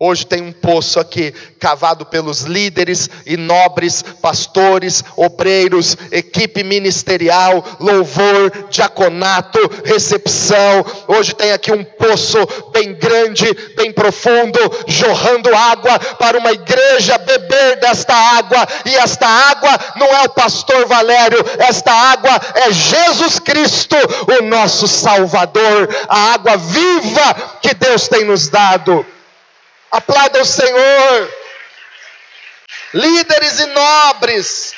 Hoje 0.00 0.24
tem 0.24 0.40
um 0.40 0.52
poço 0.52 1.00
aqui, 1.00 1.34
cavado 1.58 2.06
pelos 2.06 2.42
líderes 2.42 3.10
e 3.26 3.36
nobres, 3.36 4.00
pastores, 4.00 5.02
obreiros, 5.16 5.96
equipe 6.12 6.62
ministerial, 6.62 7.64
louvor, 7.80 8.68
diaconato, 8.70 9.58
recepção. 9.84 10.86
Hoje 11.08 11.34
tem 11.34 11.50
aqui 11.50 11.72
um 11.72 11.82
poço 11.82 12.38
bem 12.70 12.94
grande, 12.94 13.52
bem 13.76 13.90
profundo, 13.90 14.60
jorrando 14.86 15.52
água 15.52 15.98
para 16.16 16.38
uma 16.38 16.52
igreja 16.52 17.18
beber 17.18 17.80
desta 17.80 18.14
água. 18.14 18.68
E 18.86 18.94
esta 18.94 19.26
água 19.26 19.76
não 19.96 20.06
é 20.06 20.22
o 20.26 20.28
pastor 20.28 20.86
Valério, 20.86 21.44
esta 21.58 21.90
água 21.90 22.40
é 22.54 22.70
Jesus 22.70 23.40
Cristo, 23.40 23.96
o 24.38 24.44
nosso 24.44 24.86
Salvador, 24.86 25.88
a 26.08 26.34
água 26.34 26.56
viva 26.56 27.58
que 27.60 27.74
Deus 27.74 28.06
tem 28.06 28.24
nos 28.24 28.48
dado. 28.48 29.04
Aplauda 29.90 30.42
o 30.42 30.44
Senhor. 30.44 31.34
Líderes 32.92 33.60
e 33.60 33.66
nobres. 33.66 34.74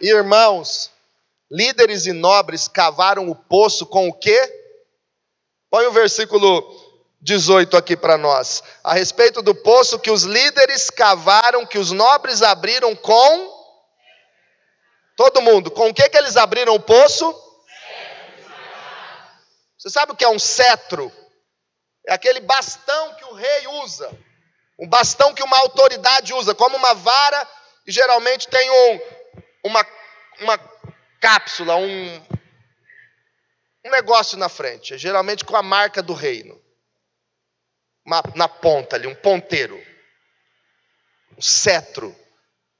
Irmãos, 0.00 0.90
líderes 1.50 2.06
e 2.06 2.12
nobres 2.12 2.66
cavaram 2.66 3.28
o 3.28 3.34
poço 3.34 3.86
com 3.86 4.08
o 4.08 4.12
quê? 4.12 4.60
Põe 5.70 5.86
o 5.86 5.92
versículo 5.92 6.92
18 7.20 7.76
aqui 7.76 7.96
para 7.96 8.18
nós. 8.18 8.62
A 8.82 8.94
respeito 8.94 9.40
do 9.42 9.54
poço 9.54 9.98
que 9.98 10.10
os 10.10 10.24
líderes 10.24 10.90
cavaram, 10.90 11.64
que 11.64 11.78
os 11.78 11.92
nobres 11.92 12.42
abriram 12.42 12.96
com. 12.96 13.62
Todo 15.16 15.42
mundo, 15.42 15.70
com 15.70 15.88
o 15.88 15.94
que, 15.94 16.08
que 16.08 16.16
eles 16.16 16.36
abriram 16.36 16.74
o 16.74 16.80
poço? 16.80 17.32
Você 19.78 19.90
sabe 19.90 20.12
o 20.12 20.16
que 20.16 20.24
é 20.24 20.28
um 20.28 20.38
cetro? 20.38 21.12
É 22.06 22.12
aquele 22.12 22.40
bastão 22.40 23.14
que 23.14 23.24
o 23.24 23.32
rei 23.32 23.66
usa. 23.82 24.10
Um 24.78 24.88
bastão 24.88 25.32
que 25.34 25.42
uma 25.42 25.58
autoridade 25.58 26.34
usa, 26.34 26.54
como 26.54 26.76
uma 26.76 26.94
vara, 26.94 27.48
e 27.86 27.92
geralmente 27.92 28.48
tem 28.48 28.70
um, 28.70 29.00
uma, 29.64 29.86
uma 30.40 30.58
cápsula, 31.20 31.76
um, 31.76 32.16
um 33.84 33.90
negócio 33.90 34.36
na 34.36 34.48
frente, 34.48 34.98
geralmente 34.98 35.44
com 35.44 35.56
a 35.56 35.62
marca 35.62 36.02
do 36.02 36.14
reino. 36.14 36.60
Uma, 38.04 38.22
na 38.34 38.48
ponta 38.48 38.96
ali, 38.96 39.06
um 39.06 39.14
ponteiro. 39.14 39.80
Um 41.38 41.42
cetro. 41.42 42.16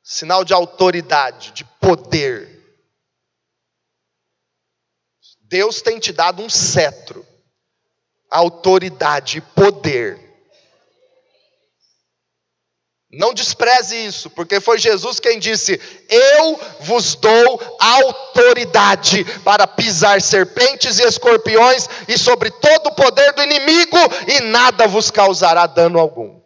Sinal 0.03 0.45
de 0.45 0.53
autoridade, 0.53 1.53
de 1.53 1.65
poder. 1.65 2.61
Deus 5.43 5.81
tem 5.81 6.01
te 6.01 6.13
dado 6.13 6.43
um 6.43 6.51
cetro 6.51 7.25
autoridade 8.33 9.41
poder. 9.55 10.19
Não 13.11 13.35
despreze 13.35 13.95
isso, 13.95 14.31
porque 14.31 14.59
foi 14.59 14.79
Jesus 14.79 15.21
quem 15.21 15.39
disse: 15.39 15.79
Eu 16.09 16.59
vos 16.81 17.15
dou 17.15 17.77
autoridade 17.79 19.23
para 19.45 19.67
pisar 19.67 20.23
serpentes 20.23 20.99
e 20.99 21.03
escorpiões 21.03 21.87
e 22.09 22.17
sobre 22.17 22.51
todo 22.51 22.87
o 22.87 22.95
poder 22.95 23.35
do 23.35 23.43
inimigo, 23.43 23.99
e 24.27 24.41
nada 24.41 24.89
vos 24.89 25.11
causará 25.11 25.67
dano 25.67 26.01
algum. 26.01 26.41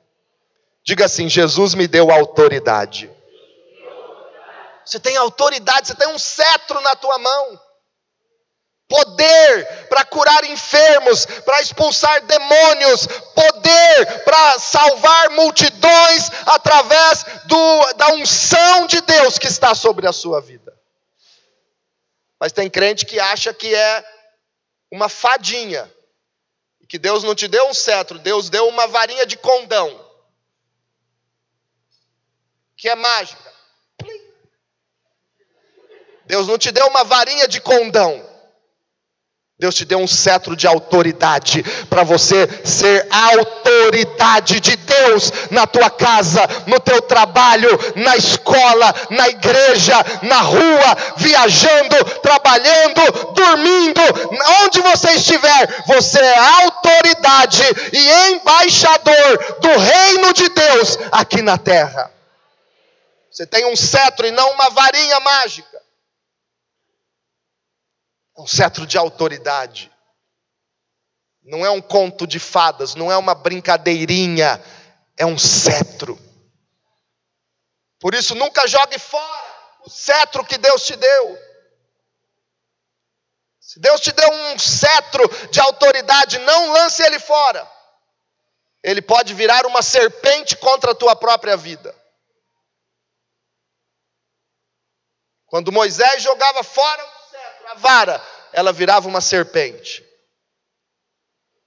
Diga 0.84 1.05
assim: 1.05 1.28
Jesus 1.28 1.74
me 1.74 1.87
deu 1.87 2.11
autoridade. 2.11 3.09
Você 4.84 4.99
tem 4.99 5.16
autoridade, 5.16 5.87
você 5.87 5.95
tem 5.95 6.09
um 6.09 6.18
cetro 6.18 6.80
na 6.80 6.97
tua 6.97 7.18
mão 7.18 7.61
poder 8.89 9.89
para 9.89 10.05
curar 10.05 10.45
enfermos, 10.45 11.26
para 11.26 11.61
expulsar 11.61 12.22
demônios, 12.22 13.07
poder 13.34 14.24
para 14.24 14.59
salvar 14.59 15.30
multidões 15.30 16.30
através 16.47 17.24
do, 17.47 17.93
da 17.95 18.09
unção 18.14 18.87
de 18.87 19.01
Deus 19.01 19.39
que 19.39 19.47
está 19.47 19.74
sobre 19.74 20.07
a 20.07 20.12
sua 20.12 20.41
vida. 20.41 20.72
Mas 22.39 22.53
tem 22.53 22.70
crente 22.70 23.07
que 23.07 23.18
acha 23.18 23.53
que 23.53 23.74
é 23.74 24.05
uma 24.91 25.09
fadinha, 25.09 25.91
que 26.89 26.99
Deus 26.99 27.24
não 27.24 27.34
te 27.34 27.49
deu 27.49 27.66
um 27.68 27.74
cetro, 27.74 28.18
Deus 28.18 28.49
deu 28.49 28.68
uma 28.68 28.87
varinha 28.87 29.26
de 29.26 29.37
condão, 29.37 30.05
que 32.76 32.89
é 32.89 32.95
mágica. 32.95 33.57
Deus 36.26 36.47
não 36.47 36.59
te 36.59 36.70
deu 36.70 36.87
uma 36.89 37.05
varinha 37.05 37.49
de 37.49 37.61
condão. 37.61 38.36
Deus 39.59 39.74
te 39.74 39.86
deu 39.86 39.98
um 39.98 40.07
cetro 40.07 40.54
de 40.54 40.66
autoridade 40.66 41.62
para 41.88 42.02
você 42.02 42.46
ser 42.62 43.07
a 43.11 43.28
autoridade 43.38 44.61
de 44.61 44.76
Deus 44.76 45.32
na 45.50 45.66
tua 45.66 45.88
casa, 45.88 46.46
no 46.66 46.78
teu 46.78 47.00
trabalho, 47.00 47.70
na 47.96 48.14
escola, 48.18 48.94
na 49.09 49.26
igreja, 49.30 49.94
na 50.24 50.42
rua, 50.42 50.96
viajando, 51.16 52.04
trabalhando, 52.20 53.32
dormindo, 53.32 54.02
onde 54.62 54.82
você 54.82 55.12
estiver, 55.12 55.84
você 55.86 56.18
é 56.18 56.38
autoridade 56.38 57.62
e 57.94 58.32
embaixador 58.32 59.57
do 59.61 59.78
reino 59.78 60.34
de 60.34 60.50
Deus 60.50 60.98
aqui 61.11 61.40
na 61.40 61.57
terra. 61.57 62.12
Você 63.30 63.46
tem 63.46 63.64
um 63.72 63.76
cetro 63.76 64.26
e 64.26 64.30
não 64.32 64.50
uma 64.50 64.68
varinha 64.68 65.18
mágica 65.20 65.76
um 68.37 68.47
cetro 68.47 68.87
de 68.87 68.99
autoridade. 68.99 69.91
Não 71.43 71.64
é 71.64 71.70
um 71.70 71.80
conto 71.80 72.26
de 72.26 72.39
fadas, 72.39 72.95
não 72.95 73.11
é 73.11 73.16
uma 73.16 73.34
brincadeirinha, 73.34 74.62
é 75.16 75.24
um 75.24 75.39
cetro. 75.39 76.18
Por 77.99 78.14
isso, 78.14 78.34
nunca 78.34 78.66
jogue 78.66 78.99
fora 78.99 79.47
o 79.84 79.91
cetro 79.91 80.45
que 80.45 80.59
Deus 80.59 80.84
te 80.84 80.97
deu. 80.97 81.39
Se 83.61 83.80
Deus 83.80 84.01
te 84.01 84.12
deu 84.12 84.28
um 84.30 84.59
cetro 84.59 85.28
de 85.51 85.61
autoridade, 85.61 86.39
não 86.39 86.72
lance 86.72 87.03
ele 87.03 87.18
fora. 87.18 87.70
Ele 88.82 89.01
pode 89.01 89.34
virar 89.34 89.66
uma 89.66 89.82
serpente 89.82 90.57
contra 90.57 90.93
a 90.93 90.95
tua 90.95 91.16
própria 91.16 91.57
vida. 91.57 91.95
Quando 95.47 95.72
Moisés 95.72 96.22
jogava 96.22 96.62
fora 96.62 97.15
a 97.66 97.74
vara, 97.74 98.22
ela 98.52 98.72
virava 98.72 99.08
uma 99.08 99.20
serpente. 99.20 100.04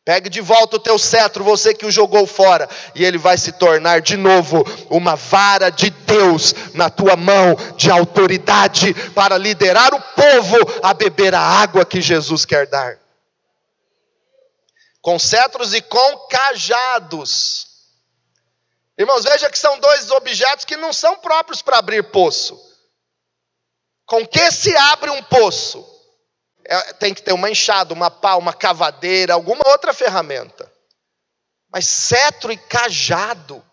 Pegue 0.05 0.29
de 0.29 0.41
volta 0.41 0.77
o 0.77 0.79
teu 0.79 0.97
cetro, 0.97 1.43
você 1.43 1.73
que 1.73 1.85
o 1.85 1.91
jogou 1.91 2.25
fora, 2.25 2.67
e 2.95 3.05
ele 3.05 3.17
vai 3.17 3.37
se 3.37 3.51
tornar 3.51 4.01
de 4.01 4.17
novo 4.17 4.63
uma 4.89 5.15
vara 5.15 5.69
de 5.69 5.89
Deus 5.89 6.53
na 6.73 6.89
tua 6.89 7.15
mão, 7.15 7.55
de 7.75 7.91
autoridade, 7.91 8.93
para 9.13 9.37
liderar 9.37 9.93
o 9.93 10.01
povo 10.01 10.57
a 10.81 10.93
beber 10.93 11.35
a 11.35 11.41
água 11.41 11.85
que 11.85 12.01
Jesus 12.01 12.43
quer 12.45 12.65
dar. 12.65 12.97
Com 15.01 15.19
cetros 15.19 15.73
e 15.73 15.81
com 15.81 16.17
cajados. 16.27 17.67
Irmãos, 18.97 19.23
veja 19.23 19.49
que 19.49 19.59
são 19.59 19.79
dois 19.79 20.09
objetos 20.11 20.65
que 20.65 20.75
não 20.75 20.91
são 20.91 21.17
próprios 21.19 21.61
para 21.61 21.77
abrir 21.77 22.03
poço. 22.09 22.59
Com 24.05 24.25
que 24.25 24.49
se 24.51 24.75
abre 24.75 25.11
um 25.11 25.21
poço? 25.21 25.88
É, 26.71 26.93
tem 26.93 27.15
que 27.15 27.23
ter 27.23 27.33
uma 27.33 27.49
enxada, 27.49 27.95
uma 27.95 28.11
pá, 28.11 28.35
uma 28.35 28.53
cavadeira, 28.53 29.33
alguma 29.33 29.67
outra 29.69 29.91
ferramenta. 29.91 30.71
Mas 31.67 31.87
cetro 31.87 32.51
e 32.51 32.57
cajado 32.57 33.65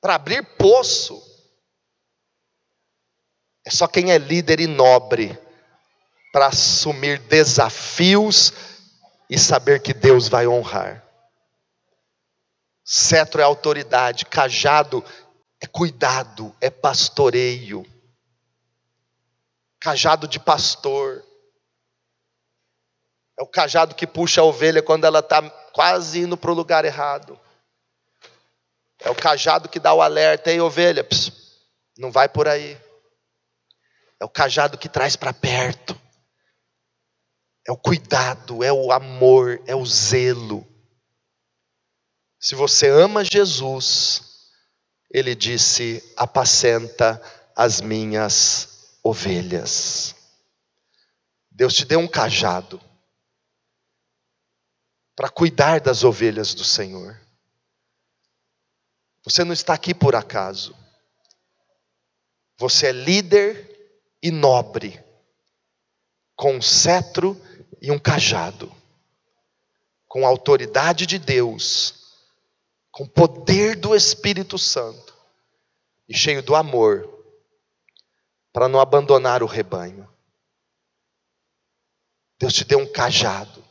para 0.00 0.16
abrir 0.16 0.42
poço 0.56 1.22
é 3.64 3.70
só 3.70 3.86
quem 3.86 4.10
é 4.10 4.18
líder 4.18 4.58
e 4.58 4.66
nobre 4.66 5.38
para 6.32 6.46
assumir 6.46 7.20
desafios 7.20 8.52
e 9.30 9.38
saber 9.38 9.80
que 9.80 9.94
Deus 9.94 10.26
vai 10.26 10.48
honrar. 10.48 11.06
Cetro 12.84 13.40
é 13.40 13.44
autoridade, 13.44 14.26
cajado 14.26 15.04
é 15.60 15.68
cuidado, 15.68 16.52
é 16.60 16.68
pastoreio 16.68 17.86
cajado 19.82 20.28
de 20.28 20.38
pastor. 20.38 21.24
É 23.38 23.42
o 23.42 23.48
cajado 23.48 23.96
que 23.96 24.06
puxa 24.06 24.40
a 24.40 24.44
ovelha 24.44 24.80
quando 24.80 25.04
ela 25.04 25.18
está 25.18 25.42
quase 25.72 26.20
indo 26.20 26.36
para 26.36 26.52
o 26.52 26.54
lugar 26.54 26.84
errado. 26.84 27.38
É 29.00 29.10
o 29.10 29.14
cajado 29.14 29.68
que 29.68 29.80
dá 29.80 29.92
o 29.92 30.00
alerta, 30.00 30.52
ei 30.52 30.60
ovelha, 30.60 31.02
pss, 31.02 31.32
não 31.98 32.12
vai 32.12 32.28
por 32.28 32.46
aí. 32.46 32.80
É 34.20 34.24
o 34.24 34.28
cajado 34.28 34.78
que 34.78 34.88
traz 34.88 35.16
para 35.16 35.32
perto. 35.32 36.00
É 37.66 37.72
o 37.72 37.76
cuidado, 37.76 38.62
é 38.62 38.72
o 38.72 38.92
amor, 38.92 39.60
é 39.66 39.74
o 39.74 39.84
zelo. 39.84 40.64
Se 42.38 42.54
você 42.54 42.88
ama 42.88 43.24
Jesus, 43.24 44.48
ele 45.10 45.34
disse: 45.34 46.02
apacenta 46.16 47.20
as 47.56 47.80
minhas 47.80 48.71
ovelhas. 49.02 50.14
Deus 51.50 51.74
te 51.74 51.84
deu 51.84 51.98
um 51.98 52.08
cajado. 52.08 52.80
para 55.14 55.28
cuidar 55.28 55.78
das 55.78 56.04
ovelhas 56.04 56.54
do 56.54 56.64
Senhor. 56.64 57.20
Você 59.24 59.44
não 59.44 59.52
está 59.52 59.74
aqui 59.74 59.94
por 59.94 60.16
acaso. 60.16 60.74
Você 62.58 62.88
é 62.88 62.92
líder 62.92 64.00
e 64.22 64.30
nobre, 64.30 65.04
com 66.34 66.54
um 66.56 66.62
cetro 66.62 67.40
e 67.80 67.90
um 67.90 67.98
cajado, 67.98 68.74
com 70.08 70.24
a 70.24 70.28
autoridade 70.28 71.06
de 71.06 71.18
Deus, 71.18 72.14
com 72.90 73.04
o 73.04 73.08
poder 73.08 73.76
do 73.76 73.94
Espírito 73.94 74.58
Santo 74.58 75.14
e 76.08 76.16
cheio 76.16 76.42
do 76.42 76.54
amor, 76.54 77.21
para 78.52 78.68
não 78.68 78.80
abandonar 78.80 79.42
o 79.42 79.46
rebanho. 79.46 80.08
Deus 82.38 82.52
te 82.52 82.64
deu 82.64 82.78
um 82.78 82.92
cajado. 82.92 83.64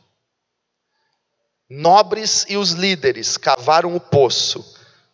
Nobres 1.68 2.44
e 2.48 2.56
os 2.56 2.72
líderes 2.72 3.36
cavaram 3.36 3.94
o 3.94 4.00
poço 4.00 4.64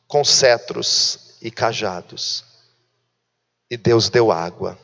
com 0.06 0.24
cetros 0.24 1.36
e 1.42 1.50
cajados. 1.50 2.44
E 3.70 3.76
Deus 3.76 4.08
deu 4.08 4.32
água. 4.32 4.78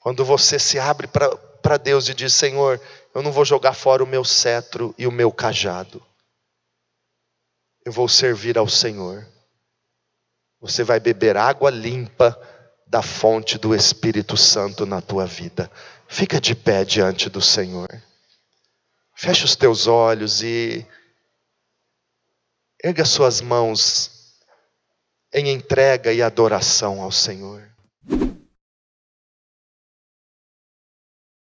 Quando 0.00 0.24
você 0.24 0.58
se 0.58 0.78
abre 0.78 1.06
para 1.06 1.76
Deus 1.76 2.08
e 2.08 2.14
diz: 2.14 2.32
Senhor, 2.32 2.80
eu 3.14 3.22
não 3.22 3.30
vou 3.30 3.44
jogar 3.44 3.74
fora 3.74 4.02
o 4.02 4.06
meu 4.06 4.24
cetro 4.24 4.94
e 4.96 5.06
o 5.06 5.12
meu 5.12 5.30
cajado. 5.30 6.02
Eu 7.84 7.92
vou 7.92 8.08
servir 8.08 8.56
ao 8.56 8.68
Senhor. 8.68 9.26
Você 10.60 10.82
vai 10.82 10.98
beber 10.98 11.36
água 11.36 11.70
limpa 11.70 12.40
da 12.88 13.02
fonte 13.02 13.58
do 13.58 13.74
Espírito 13.74 14.36
Santo 14.36 14.86
na 14.86 15.00
tua 15.00 15.26
vida. 15.26 15.70
Fica 16.08 16.40
de 16.40 16.54
pé 16.54 16.84
diante 16.84 17.28
do 17.28 17.40
Senhor. 17.40 17.88
Feche 19.14 19.44
os 19.44 19.54
teus 19.54 19.86
olhos 19.86 20.42
e 20.42 20.86
erga 22.82 23.04
suas 23.04 23.40
mãos 23.40 24.10
em 25.32 25.50
entrega 25.50 26.12
e 26.12 26.22
adoração 26.22 27.02
ao 27.02 27.12
Senhor. 27.12 27.68